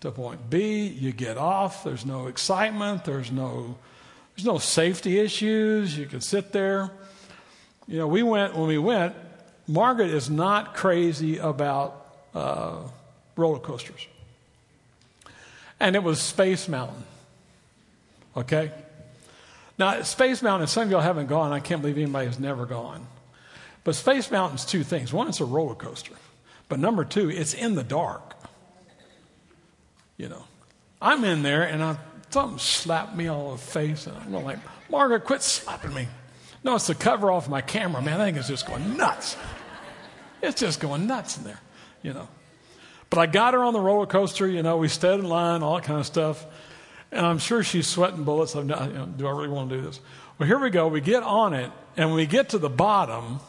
to 0.00 0.10
point 0.10 0.50
B. 0.50 0.86
You 0.86 1.12
get 1.12 1.38
off. 1.38 1.84
There's 1.84 2.04
no 2.04 2.26
excitement. 2.26 3.04
There's 3.04 3.30
no 3.30 3.76
there's 4.34 4.46
no 4.46 4.58
safety 4.58 5.18
issues. 5.18 5.96
You 5.96 6.06
can 6.06 6.22
sit 6.22 6.52
there. 6.52 6.90
You 7.86 7.98
know, 7.98 8.06
we 8.06 8.22
went 8.22 8.56
when 8.56 8.68
we 8.68 8.78
went. 8.78 9.14
Margaret 9.66 10.10
is 10.10 10.28
not 10.28 10.74
crazy 10.74 11.38
about 11.38 12.06
uh, 12.34 12.78
roller 13.36 13.58
coasters, 13.58 14.06
and 15.78 15.96
it 15.96 16.02
was 16.02 16.20
Space 16.20 16.68
Mountain. 16.68 17.04
Okay. 18.36 18.70
Now, 19.78 20.02
Space 20.02 20.42
Mountain, 20.42 20.68
some 20.68 20.84
of 20.84 20.90
y'all 20.90 21.00
haven't 21.00 21.28
gone. 21.28 21.52
I 21.52 21.60
can't 21.60 21.80
believe 21.80 21.96
anybody 21.96 22.26
has 22.26 22.38
never 22.38 22.66
gone. 22.66 23.06
But 23.82 23.94
Space 23.94 24.30
Mountain's 24.30 24.66
two 24.66 24.84
things. 24.84 25.10
One, 25.10 25.26
it's 25.28 25.40
a 25.40 25.46
roller 25.46 25.74
coaster. 25.74 26.14
But 26.68 26.80
number 26.80 27.04
two, 27.04 27.30
it's 27.30 27.54
in 27.54 27.74
the 27.74 27.82
dark. 27.82 28.36
You 30.18 30.28
know, 30.28 30.44
I'm 31.00 31.24
in 31.24 31.42
there 31.42 31.62
and 31.62 31.82
I, 31.82 31.96
something 32.28 32.58
slapped 32.58 33.16
me 33.16 33.28
all 33.28 33.52
the 33.52 33.58
face, 33.58 34.06
and 34.06 34.16
I'm 34.16 34.44
like, 34.44 34.58
Margaret, 34.90 35.24
quit 35.24 35.42
slapping 35.42 35.94
me. 35.94 36.08
No, 36.62 36.76
it's 36.76 36.86
the 36.86 36.94
cover 36.94 37.30
off 37.30 37.48
my 37.48 37.60
camera, 37.60 38.02
man. 38.02 38.20
I 38.20 38.26
think 38.26 38.36
it's 38.36 38.48
just 38.48 38.66
going 38.66 38.96
nuts. 38.96 39.36
It's 40.42 40.60
just 40.60 40.80
going 40.80 41.06
nuts 41.06 41.38
in 41.38 41.44
there, 41.44 41.60
you 42.02 42.12
know. 42.12 42.28
But 43.08 43.18
I 43.18 43.26
got 43.26 43.54
her 43.54 43.64
on 43.64 43.72
the 43.72 43.80
roller 43.80 44.06
coaster, 44.06 44.46
you 44.46 44.62
know, 44.62 44.76
we 44.76 44.88
stood 44.88 45.20
in 45.20 45.28
line, 45.28 45.62
all 45.62 45.76
that 45.76 45.84
kind 45.84 45.98
of 45.98 46.06
stuff. 46.06 46.44
And 47.12 47.26
I'm 47.26 47.38
sure 47.38 47.62
she's 47.62 47.86
sweating 47.86 48.24
bullets. 48.24 48.54
I'm 48.54 48.68
not, 48.68 48.88
you 48.88 48.94
know, 48.94 49.06
do 49.06 49.26
I 49.26 49.30
really 49.30 49.48
want 49.48 49.70
to 49.70 49.76
do 49.76 49.82
this? 49.82 50.00
Well, 50.38 50.46
here 50.46 50.58
we 50.58 50.70
go. 50.70 50.88
We 50.88 51.00
get 51.00 51.22
on 51.22 51.54
it, 51.54 51.70
and 51.96 52.10
when 52.10 52.16
we 52.16 52.26
get 52.26 52.50
to 52.50 52.58
the 52.58 52.70
bottom, 52.70 53.40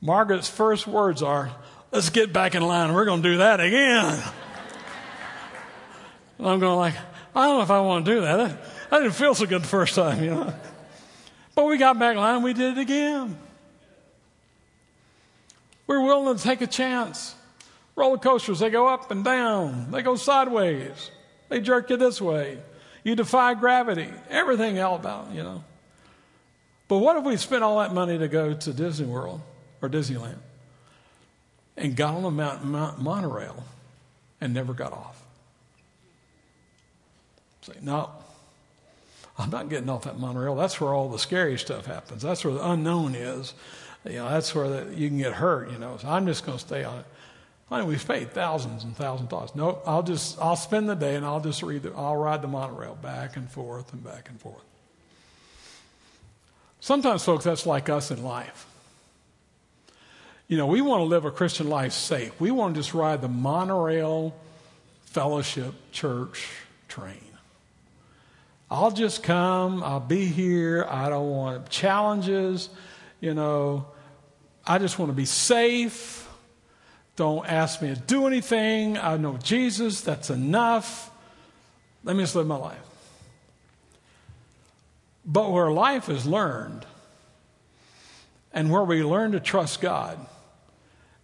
Margaret's 0.00 0.48
first 0.48 0.86
words 0.86 1.22
are, 1.22 1.50
Let's 1.92 2.10
get 2.10 2.32
back 2.32 2.54
in 2.54 2.62
line. 2.62 2.92
We're 2.92 3.04
going 3.04 3.22
to 3.22 3.30
do 3.30 3.36
that 3.38 3.58
again. 3.58 4.22
And 6.38 6.46
I'm 6.46 6.60
going 6.60 6.78
like, 6.78 6.94
I 7.34 7.46
don't 7.46 7.56
know 7.56 7.62
if 7.62 7.70
I 7.70 7.80
want 7.80 8.06
to 8.06 8.14
do 8.14 8.20
that. 8.20 8.58
I 8.92 8.98
didn't 9.00 9.14
feel 9.14 9.34
so 9.34 9.44
good 9.46 9.62
the 9.62 9.68
first 9.68 9.96
time, 9.96 10.22
you 10.22 10.30
know. 10.30 10.54
But 11.54 11.66
we 11.66 11.78
got 11.78 11.98
back 11.98 12.12
in 12.12 12.20
line, 12.20 12.42
we 12.42 12.52
did 12.52 12.78
it 12.78 12.80
again. 12.80 13.38
We're 15.86 16.00
willing 16.02 16.36
to 16.36 16.42
take 16.42 16.60
a 16.60 16.66
chance. 16.66 17.34
Roller 17.96 18.18
coasters, 18.18 18.60
they 18.60 18.70
go 18.70 18.86
up 18.86 19.10
and 19.10 19.24
down, 19.24 19.90
they 19.90 20.02
go 20.02 20.16
sideways, 20.16 21.10
they 21.48 21.60
jerk 21.60 21.90
you 21.90 21.96
this 21.96 22.20
way. 22.20 22.58
You 23.02 23.16
defy 23.16 23.54
gravity, 23.54 24.08
everything 24.28 24.78
else 24.78 25.00
about, 25.00 25.32
you 25.32 25.42
know. 25.42 25.64
But 26.88 26.98
what 26.98 27.16
if 27.16 27.24
we 27.24 27.36
spent 27.36 27.62
all 27.62 27.78
that 27.80 27.92
money 27.94 28.18
to 28.18 28.28
go 28.28 28.54
to 28.54 28.72
Disney 28.72 29.06
World 29.06 29.40
or 29.82 29.88
Disneyland 29.88 30.38
and 31.76 31.96
got 31.96 32.14
on 32.14 32.22
the 32.22 32.30
Mount, 32.30 32.64
Mount 32.64 33.00
monorail 33.00 33.64
and 34.40 34.54
never 34.54 34.72
got 34.72 34.92
off? 34.92 35.22
Say, 37.62 37.74
no, 37.82 38.10
I'm 39.40 39.50
not 39.50 39.68
getting 39.68 39.88
off 39.88 40.04
that 40.04 40.18
monorail. 40.18 40.54
That's 40.54 40.80
where 40.80 40.92
all 40.92 41.08
the 41.08 41.18
scary 41.18 41.58
stuff 41.58 41.86
happens. 41.86 42.22
That's 42.22 42.44
where 42.44 42.54
the 42.54 42.70
unknown 42.70 43.14
is. 43.14 43.54
You 44.04 44.14
know, 44.14 44.28
that's 44.28 44.54
where 44.54 44.68
the, 44.68 44.94
you 44.94 45.08
can 45.08 45.18
get 45.18 45.34
hurt. 45.34 45.70
You 45.70 45.78
know, 45.78 45.96
so 45.96 46.08
I'm 46.08 46.26
just 46.26 46.44
going 46.44 46.58
to 46.58 46.64
stay 46.64 46.84
on 46.84 47.00
it. 47.00 47.06
I 47.70 47.78
mean, 47.78 47.88
we've 47.88 48.06
paid 48.06 48.32
thousands 48.32 48.82
and 48.82 48.96
thousands 48.96 49.26
of 49.26 49.30
dollars. 49.30 49.54
No, 49.54 49.80
I'll 49.86 50.02
just 50.02 50.40
I'll 50.40 50.56
spend 50.56 50.88
the 50.88 50.96
day 50.96 51.14
and 51.14 51.24
I'll 51.24 51.40
just 51.40 51.62
read 51.62 51.84
the, 51.84 51.92
I'll 51.92 52.16
ride 52.16 52.42
the 52.42 52.48
monorail 52.48 52.96
back 53.00 53.36
and 53.36 53.48
forth 53.50 53.92
and 53.92 54.02
back 54.02 54.28
and 54.28 54.40
forth. 54.40 54.64
Sometimes, 56.80 57.22
folks, 57.22 57.44
that's 57.44 57.66
like 57.66 57.88
us 57.88 58.10
in 58.10 58.24
life. 58.24 58.66
You 60.48 60.56
know, 60.56 60.66
we 60.66 60.80
want 60.80 61.00
to 61.00 61.04
live 61.04 61.24
a 61.24 61.30
Christian 61.30 61.68
life 61.68 61.92
safe. 61.92 62.40
We 62.40 62.50
want 62.50 62.74
to 62.74 62.80
just 62.80 62.92
ride 62.92 63.20
the 63.20 63.28
monorail 63.28 64.34
fellowship 65.04 65.74
church 65.92 66.48
train. 66.88 67.29
I'll 68.70 68.92
just 68.92 69.24
come, 69.24 69.82
I'll 69.82 69.98
be 69.98 70.26
here, 70.26 70.86
I 70.88 71.08
don't 71.08 71.28
want 71.28 71.68
challenges, 71.70 72.68
you 73.20 73.34
know, 73.34 73.86
I 74.64 74.78
just 74.78 74.96
want 74.96 75.10
to 75.10 75.16
be 75.16 75.24
safe. 75.24 76.28
Don't 77.16 77.44
ask 77.46 77.82
me 77.82 77.92
to 77.92 78.00
do 78.00 78.28
anything. 78.28 78.96
I 78.96 79.16
know 79.16 79.38
Jesus, 79.38 80.02
that's 80.02 80.30
enough. 80.30 81.10
Let 82.04 82.14
me 82.14 82.22
just 82.22 82.36
live 82.36 82.46
my 82.46 82.56
life. 82.56 82.78
But 85.26 85.50
where 85.50 85.72
life 85.72 86.08
is 86.08 86.24
learned, 86.24 86.86
and 88.52 88.70
where 88.70 88.84
we 88.84 89.02
learn 89.02 89.32
to 89.32 89.40
trust 89.40 89.80
God, 89.80 90.18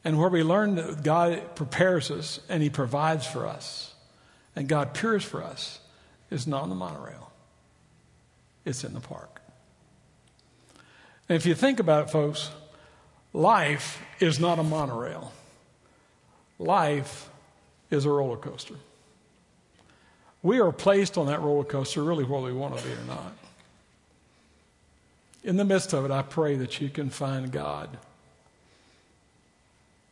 and 0.05 0.18
where 0.18 0.28
we 0.28 0.42
learn 0.42 0.74
that 0.74 1.05
God 1.05 1.55
prepares 1.55 2.11
us 2.11 2.40
and 2.49 2.62
He 2.62 2.70
provides 2.70 3.24
for 3.24 3.47
us, 3.47 3.94
and 4.57 4.68
God 4.68 4.94
pures 4.94 5.24
for 5.24 5.42
us, 5.42 5.78
is 6.30 6.47
not 6.47 6.64
on 6.64 6.68
the 6.68 6.74
monorail 6.74 7.26
it's 8.66 8.84
in 8.84 8.92
the 8.92 9.00
park. 9.00 9.40
And 11.28 11.36
if 11.36 11.46
you 11.46 11.54
think 11.54 11.80
about 11.80 12.08
it, 12.08 12.10
folks, 12.10 12.50
life 13.32 14.02
is 14.20 14.38
not 14.38 14.58
a 14.58 14.62
monorail, 14.62 15.32
life 16.58 17.30
is 17.90 18.04
a 18.04 18.10
roller 18.10 18.36
coaster. 18.36 18.74
We 20.42 20.60
are 20.60 20.70
placed 20.70 21.16
on 21.16 21.26
that 21.26 21.40
roller 21.40 21.64
coaster 21.64 22.02
really 22.02 22.24
whether 22.24 22.46
we 22.46 22.52
want 22.52 22.76
to 22.76 22.84
be 22.84 22.92
or 22.92 23.04
not. 23.08 23.32
In 25.42 25.56
the 25.56 25.64
midst 25.64 25.92
of 25.92 26.04
it, 26.04 26.10
I 26.10 26.22
pray 26.22 26.56
that 26.56 26.80
you 26.80 26.88
can 26.88 27.08
find 27.08 27.50
God. 27.50 27.88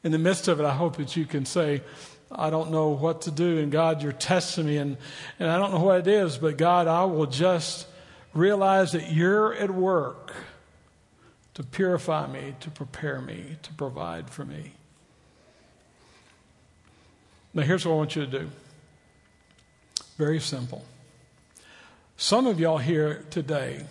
In 0.04 0.12
the 0.12 0.18
midst 0.18 0.48
of 0.48 0.60
it, 0.60 0.64
I 0.64 0.74
hope 0.74 0.96
that 0.96 1.16
you 1.16 1.24
can 1.24 1.44
say, 1.44 1.82
I 2.30 2.50
don't 2.50 2.70
know 2.70 2.88
what 2.88 3.22
to 3.22 3.30
do, 3.30 3.58
and 3.58 3.70
God, 3.70 4.02
you're 4.02 4.12
testing 4.12 4.66
me, 4.66 4.76
and, 4.76 4.96
and 5.38 5.50
I 5.50 5.58
don't 5.58 5.72
know 5.72 5.80
what 5.80 6.00
it 6.00 6.06
is, 6.06 6.36
but 6.36 6.56
God, 6.56 6.86
I 6.86 7.04
will 7.04 7.26
just 7.26 7.86
realize 8.34 8.92
that 8.92 9.12
you're 9.12 9.54
at 9.54 9.70
work 9.70 10.34
to 11.54 11.62
purify 11.62 12.26
me, 12.26 12.54
to 12.60 12.70
prepare 12.70 13.20
me, 13.20 13.56
to 13.62 13.72
provide 13.74 14.28
for 14.28 14.44
me. 14.44 14.72
Now, 17.52 17.62
here's 17.62 17.86
what 17.86 17.92
I 17.92 17.96
want 17.96 18.16
you 18.16 18.26
to 18.26 18.30
do 18.30 18.50
very 20.18 20.40
simple. 20.40 20.84
Some 22.16 22.46
of 22.46 22.60
y'all 22.60 22.78
here 22.78 23.24
today 23.30 23.86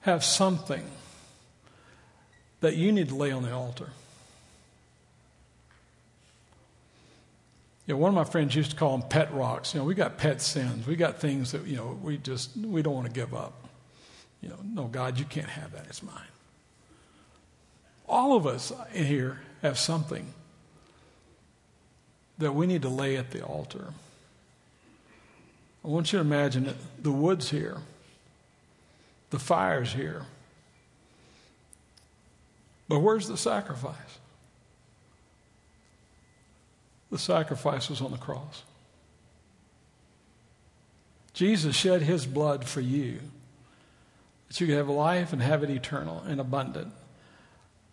have 0.00 0.24
something 0.24 0.84
that 2.60 2.76
you 2.76 2.90
need 2.92 3.08
to 3.08 3.14
lay 3.14 3.30
on 3.30 3.42
the 3.42 3.52
altar. 3.52 3.90
You 7.86 7.94
know, 7.94 7.98
one 7.98 8.08
of 8.08 8.14
my 8.14 8.24
friends 8.24 8.54
used 8.54 8.70
to 8.70 8.76
call 8.76 8.96
them 8.96 9.08
pet 9.08 9.32
rocks. 9.34 9.74
You 9.74 9.80
know, 9.80 9.86
we 9.86 9.94
got 9.94 10.16
pet 10.16 10.40
sins. 10.40 10.86
We 10.86 10.96
got 10.96 11.18
things 11.18 11.52
that, 11.52 11.66
you 11.66 11.76
know, 11.76 11.98
we 12.02 12.16
just, 12.16 12.56
we 12.56 12.80
don't 12.82 12.94
want 12.94 13.06
to 13.06 13.12
give 13.12 13.34
up. 13.34 13.52
You 14.40 14.48
know, 14.48 14.58
no, 14.64 14.84
God, 14.84 15.18
you 15.18 15.24
can't 15.24 15.48
have 15.48 15.72
that. 15.72 15.86
It's 15.88 16.02
mine. 16.02 16.14
All 18.08 18.36
of 18.36 18.46
us 18.46 18.72
in 18.92 19.04
here 19.04 19.40
have 19.62 19.78
something 19.78 20.32
that 22.38 22.52
we 22.52 22.66
need 22.66 22.82
to 22.82 22.88
lay 22.88 23.16
at 23.16 23.30
the 23.30 23.42
altar. 23.42 23.92
I 25.84 25.88
want 25.88 26.12
you 26.12 26.18
to 26.18 26.24
imagine 26.24 26.74
the 27.00 27.12
wood's 27.12 27.50
here, 27.50 27.78
the 29.30 29.38
fire's 29.38 29.92
here. 29.92 30.22
But 32.88 33.00
where's 33.00 33.28
the 33.28 33.36
sacrifice? 33.36 34.18
The 37.14 37.18
sacrifice 37.20 37.88
was 37.88 38.00
on 38.00 38.10
the 38.10 38.18
cross. 38.18 38.64
Jesus 41.32 41.76
shed 41.76 42.02
his 42.02 42.26
blood 42.26 42.64
for 42.64 42.80
you 42.80 43.20
that 44.48 44.60
you 44.60 44.66
could 44.66 44.74
have 44.74 44.88
life 44.88 45.32
and 45.32 45.40
have 45.40 45.62
it 45.62 45.70
eternal 45.70 46.24
and 46.26 46.40
abundant. 46.40 46.92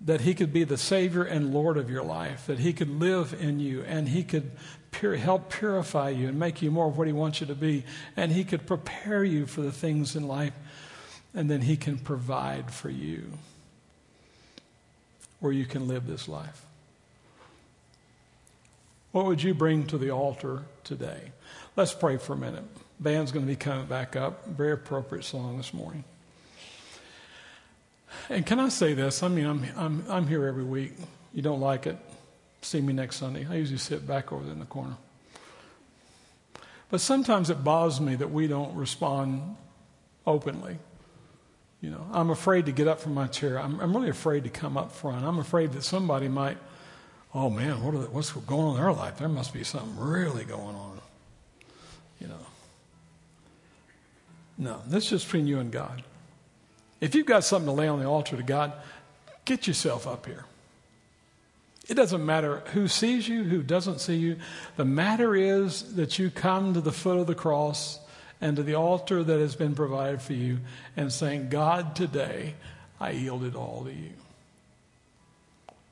That 0.04 0.22
he 0.22 0.34
could 0.34 0.52
be 0.52 0.64
the 0.64 0.76
Savior 0.76 1.22
and 1.22 1.54
Lord 1.54 1.78
of 1.78 1.88
your 1.88 2.02
life, 2.02 2.48
that 2.48 2.58
he 2.58 2.74
could 2.74 2.90
live 3.00 3.38
in 3.40 3.60
you 3.60 3.84
and 3.84 4.10
he 4.10 4.24
could 4.24 4.50
pur- 4.90 5.18
help 5.18 5.52
purify 5.52 6.10
you 6.10 6.28
and 6.28 6.40
make 6.40 6.64
you 6.64 6.72
more 6.72 6.88
of 6.88 6.98
what 6.98 7.06
he 7.06 7.14
wants 7.14 7.42
you 7.42 7.46
to 7.46 7.54
be, 7.54 7.84
and 8.18 8.32
he 8.32 8.44
could 8.44 8.66
prepare 8.66 9.24
you 9.24 9.46
for 9.46 9.62
the 9.62 9.72
things 9.72 10.16
in 10.16 10.28
life, 10.28 10.54
and 11.36 11.48
then 11.48 11.62
he 11.62 11.78
can 11.78 12.00
provide 12.00 12.72
for 12.72 12.90
you 12.90 13.34
where 15.40 15.54
you 15.54 15.66
can 15.66 15.88
live 15.88 16.08
this 16.08 16.28
life. 16.28 16.66
What 19.12 19.26
would 19.26 19.44
you 19.44 19.54
bring 19.54 19.88
to 19.88 19.98
the 19.98 20.12
altar 20.12 20.64
today? 20.84 21.32
Let's 21.76 21.94
pray 21.94 22.18
for 22.18 22.34
a 22.34 22.38
minute. 22.38 22.64
Band's 23.00 23.32
going 23.32 23.46
to 23.46 23.50
be 23.50 23.58
coming 23.58 23.86
back 23.86 24.16
up. 24.16 24.46
Very 24.46 24.74
appropriate 24.74 25.24
song 25.24 25.58
this 25.58 25.74
morning. 25.74 26.04
And 28.30 28.46
can 28.46 28.60
I 28.60 28.70
say 28.70 28.94
this? 28.94 29.22
I 29.24 29.28
mean, 29.28 29.46
I'm, 29.46 29.66
I'm, 29.76 30.06
I'm 30.08 30.28
here 30.28 30.46
every 30.46 30.64
week. 30.64 30.94
You 31.34 31.42
don't 31.42 31.60
like 31.60 31.88
it? 31.88 31.98
See 32.62 32.80
me 32.80 32.94
next 32.94 33.18
Sunday. 33.18 33.46
I 33.50 33.56
usually 33.56 33.80
sit 33.80 34.08
back 34.08 34.32
over 34.32 34.44
there 34.44 34.54
in 34.54 34.60
the 34.60 34.66
corner. 34.66 34.96
But 36.90 37.02
sometimes 37.02 37.50
it 37.50 37.64
bothers 37.64 38.00
me 38.00 38.16
that 38.16 38.32
we 38.32 38.48
don't 38.48 38.76
respond 38.76 39.56
openly. 40.28 40.78
You 41.82 41.90
know, 41.90 42.06
I'm 42.12 42.30
afraid 42.30 42.68
to 42.68 42.72
get 42.72 42.88
up 42.88 43.00
from 43.00 43.14
my 43.14 43.28
chair. 43.28 43.60
I'm, 43.60 43.80
I'm 43.80 43.96
really 43.96 44.10
afraid 44.10 44.44
to 44.44 44.50
come 44.50 44.78
up 44.78 44.92
front. 44.92 45.26
I'm 45.26 45.40
afraid 45.40 45.72
that 45.74 45.84
somebody 45.84 46.28
might, 46.28 46.58
oh 47.34 47.50
man, 47.50 47.84
what 47.84 48.12
what's 48.12 48.32
going 48.32 48.62
on 48.62 48.76
in 48.76 48.82
their 48.82 48.94
life? 48.94 49.18
There 49.18 49.30
must 49.30 49.54
be 49.54 49.64
something 49.64 49.98
really 49.98 50.44
going 50.44 50.76
on. 50.76 51.00
You 52.20 52.28
know. 52.28 52.46
No, 54.58 54.82
this 54.88 55.06
is 55.06 55.10
just 55.10 55.26
between 55.26 55.48
you 55.48 55.60
and 55.60 55.72
God. 55.72 56.04
If 57.00 57.16
you've 57.16 57.26
got 57.26 57.44
something 57.44 57.66
to 57.66 57.72
lay 57.72 57.88
on 57.88 58.00
the 58.00 58.06
altar 58.06 58.38
to 58.38 58.44
God, 58.44 58.74
get 59.46 59.66
yourself 59.66 60.06
up 60.06 60.28
here. 60.28 60.46
It 61.90 61.96
doesn't 61.96 62.24
matter 62.24 62.62
who 62.74 62.88
sees 62.88 63.28
you, 63.28 63.44
who 63.44 63.64
doesn't 63.64 64.00
see 64.00 64.16
you. 64.16 64.38
The 64.78 64.86
matter 64.86 65.36
is 65.36 65.96
that 65.96 66.20
you 66.20 66.30
come 66.30 66.76
to 66.76 66.82
the 66.82 66.92
foot 66.92 67.18
of 67.18 67.26
the 67.28 67.36
cross 67.36 68.00
and 68.40 68.56
to 68.56 68.64
the 68.64 68.76
altar 68.76 69.24
that 69.24 69.40
has 69.40 69.56
been 69.56 69.74
provided 69.74 70.22
for 70.22 70.34
you 70.34 70.60
and 70.96 71.12
saying, 71.12 71.50
God, 71.50 71.96
today 71.96 72.54
I 73.00 73.12
yield 73.12 73.44
it 73.44 73.56
all 73.56 73.84
to 73.86 73.92
you. 73.92 74.12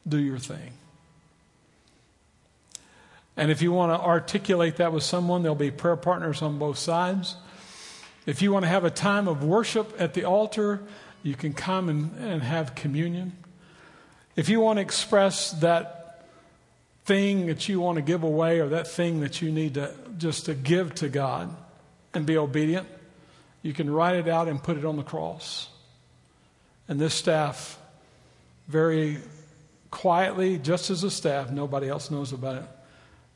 Do 0.07 0.19
your 0.19 0.37
thing. 0.37 0.73
And 3.39 3.49
if 3.49 3.61
you 3.61 3.71
want 3.71 3.97
to 3.97 4.05
articulate 4.05 4.75
that 4.75 4.91
with 4.91 5.03
someone, 5.03 5.43
there'll 5.43 5.55
be 5.55 5.71
prayer 5.71 5.95
partners 5.95 6.41
on 6.41 6.59
both 6.59 6.77
sides. 6.77 7.37
If 8.25 8.41
you 8.41 8.51
want 8.51 8.63
to 8.63 8.69
have 8.69 8.83
a 8.83 8.89
time 8.89 9.29
of 9.29 9.45
worship 9.45 9.95
at 9.97 10.13
the 10.13 10.25
altar, 10.25 10.81
you 11.23 11.35
can 11.35 11.53
come 11.53 11.87
and, 11.87 12.13
and 12.17 12.43
have 12.43 12.75
communion. 12.75 13.31
If 14.35 14.49
you 14.49 14.59
want 14.59 14.75
to 14.75 14.81
express 14.81 15.51
that 15.61 16.25
thing 17.05 17.45
that 17.47 17.69
you 17.69 17.79
want 17.79 17.95
to 17.95 18.01
give 18.01 18.23
away 18.23 18.59
or 18.59 18.67
that 18.67 18.89
thing 18.89 19.21
that 19.21 19.41
you 19.41 19.53
need 19.53 19.75
to 19.75 19.93
just 20.17 20.47
to 20.47 20.53
give 20.53 20.93
to 20.95 21.07
God 21.07 21.55
and 22.13 22.25
be 22.25 22.37
obedient, 22.37 22.89
you 23.61 23.71
can 23.71 23.89
write 23.89 24.15
it 24.15 24.27
out 24.27 24.49
and 24.49 24.61
put 24.61 24.75
it 24.75 24.83
on 24.83 24.97
the 24.97 25.03
cross. 25.03 25.69
And 26.89 26.99
this 26.99 27.13
staff, 27.13 27.79
very 28.67 29.19
quietly, 29.91 30.57
just 30.57 30.89
as 30.89 31.05
a 31.05 31.09
staff, 31.09 31.49
nobody 31.51 31.87
else 31.87 32.11
knows 32.11 32.33
about 32.33 32.57
it, 32.57 32.65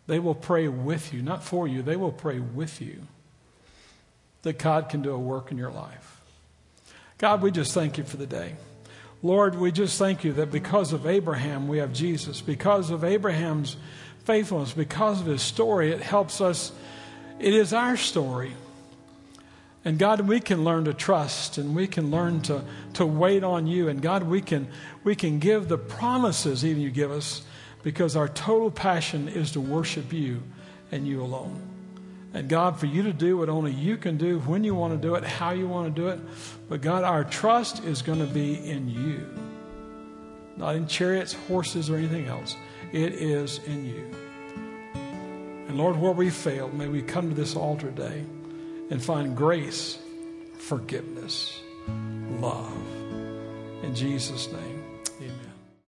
they 0.07 0.19
will 0.19 0.35
pray 0.35 0.67
with 0.67 1.13
you, 1.13 1.21
not 1.21 1.43
for 1.43 1.67
you, 1.67 1.81
they 1.81 1.95
will 1.95 2.11
pray 2.11 2.39
with 2.39 2.81
you 2.81 3.03
that 4.41 4.59
God 4.59 4.89
can 4.89 5.01
do 5.01 5.11
a 5.11 5.17
work 5.17 5.51
in 5.51 5.57
your 5.57 5.71
life. 5.71 6.21
God, 7.17 7.41
we 7.41 7.51
just 7.51 7.73
thank 7.73 7.97
you 7.97 8.03
for 8.03 8.17
the 8.17 8.27
day. 8.27 8.55
Lord, 9.21 9.55
we 9.55 9.71
just 9.71 9.97
thank 9.97 10.25
you 10.25 10.33
that 10.33 10.51
because 10.51 10.91
of 10.91 11.07
Abraham, 11.07 11.69
we 11.69 11.77
have 11.77 11.93
Jesus. 11.93 12.41
Because 12.41 12.91
of 12.91 13.05
Abraham's 13.05 13.77
faithfulness, 14.25 14.73
because 14.73 15.21
of 15.21 15.27
his 15.27 15.41
story, 15.41 15.91
it 15.91 16.01
helps 16.01 16.41
us. 16.41 16.73
It 17.39 17.53
is 17.53 17.71
our 17.71 17.95
story. 17.95 18.53
And 19.85 19.97
God, 19.97 20.21
we 20.21 20.41
can 20.41 20.65
learn 20.65 20.85
to 20.85 20.93
trust 20.93 21.57
and 21.57 21.75
we 21.75 21.87
can 21.87 22.11
learn 22.11 22.41
to, 22.43 22.63
to 22.93 23.05
wait 23.05 23.43
on 23.43 23.67
you. 23.67 23.87
And 23.87 24.01
God, 24.01 24.23
we 24.23 24.41
can, 24.41 24.67
we 25.03 25.15
can 25.15 25.39
give 25.39 25.69
the 25.69 25.77
promises 25.77 26.65
even 26.65 26.81
you 26.81 26.91
give 26.91 27.11
us 27.11 27.43
because 27.84 28.15
our 28.15 28.29
total 28.29 28.71
passion 28.71 29.27
is 29.27 29.51
to 29.51 29.61
worship 29.61 30.11
you 30.11 30.41
and 30.91 31.07
you 31.07 31.21
alone. 31.21 31.61
And 32.34 32.49
God, 32.49 32.79
for 32.79 32.88
you 32.88 33.03
to 33.03 33.13
do 33.13 33.38
what 33.38 33.49
only 33.49 33.71
you 33.71 33.95
can 33.97 34.17
do, 34.17 34.39
when 34.39 34.63
you 34.63 34.73
want 34.73 34.99
to 34.99 35.07
do 35.07 35.13
it, 35.15 35.23
how 35.23 35.51
you 35.51 35.67
want 35.67 35.93
to 35.95 36.01
do 36.01 36.07
it. 36.07 36.19
But 36.67 36.81
God, 36.81 37.03
our 37.03 37.23
trust 37.23 37.84
is 37.84 38.01
going 38.01 38.19
to 38.19 38.25
be 38.25 38.55
in 38.67 38.89
you, 38.89 39.27
not 40.57 40.75
in 40.75 40.88
chariots, 40.88 41.34
horses, 41.47 41.91
or 41.91 41.97
anything 41.97 42.25
else. 42.25 42.55
It 42.91 43.13
is 43.13 43.59
in 43.67 43.86
you. 43.86 44.15
And 45.67 45.77
Lord, 45.77 45.95
where 45.97 46.11
we 46.11 46.31
failed, 46.31 46.73
may 46.73 46.88
we 46.88 47.03
come 47.03 47.29
to 47.29 47.36
this 47.36 47.55
altar 47.55 47.91
today 47.91 48.23
and 48.89 49.03
find 49.03 49.38
grace, 49.38 49.99
forgiveness, 50.57 51.59
love. 52.39 52.71
In 53.84 53.93
Jesus' 53.93 54.51
name. 54.51 54.72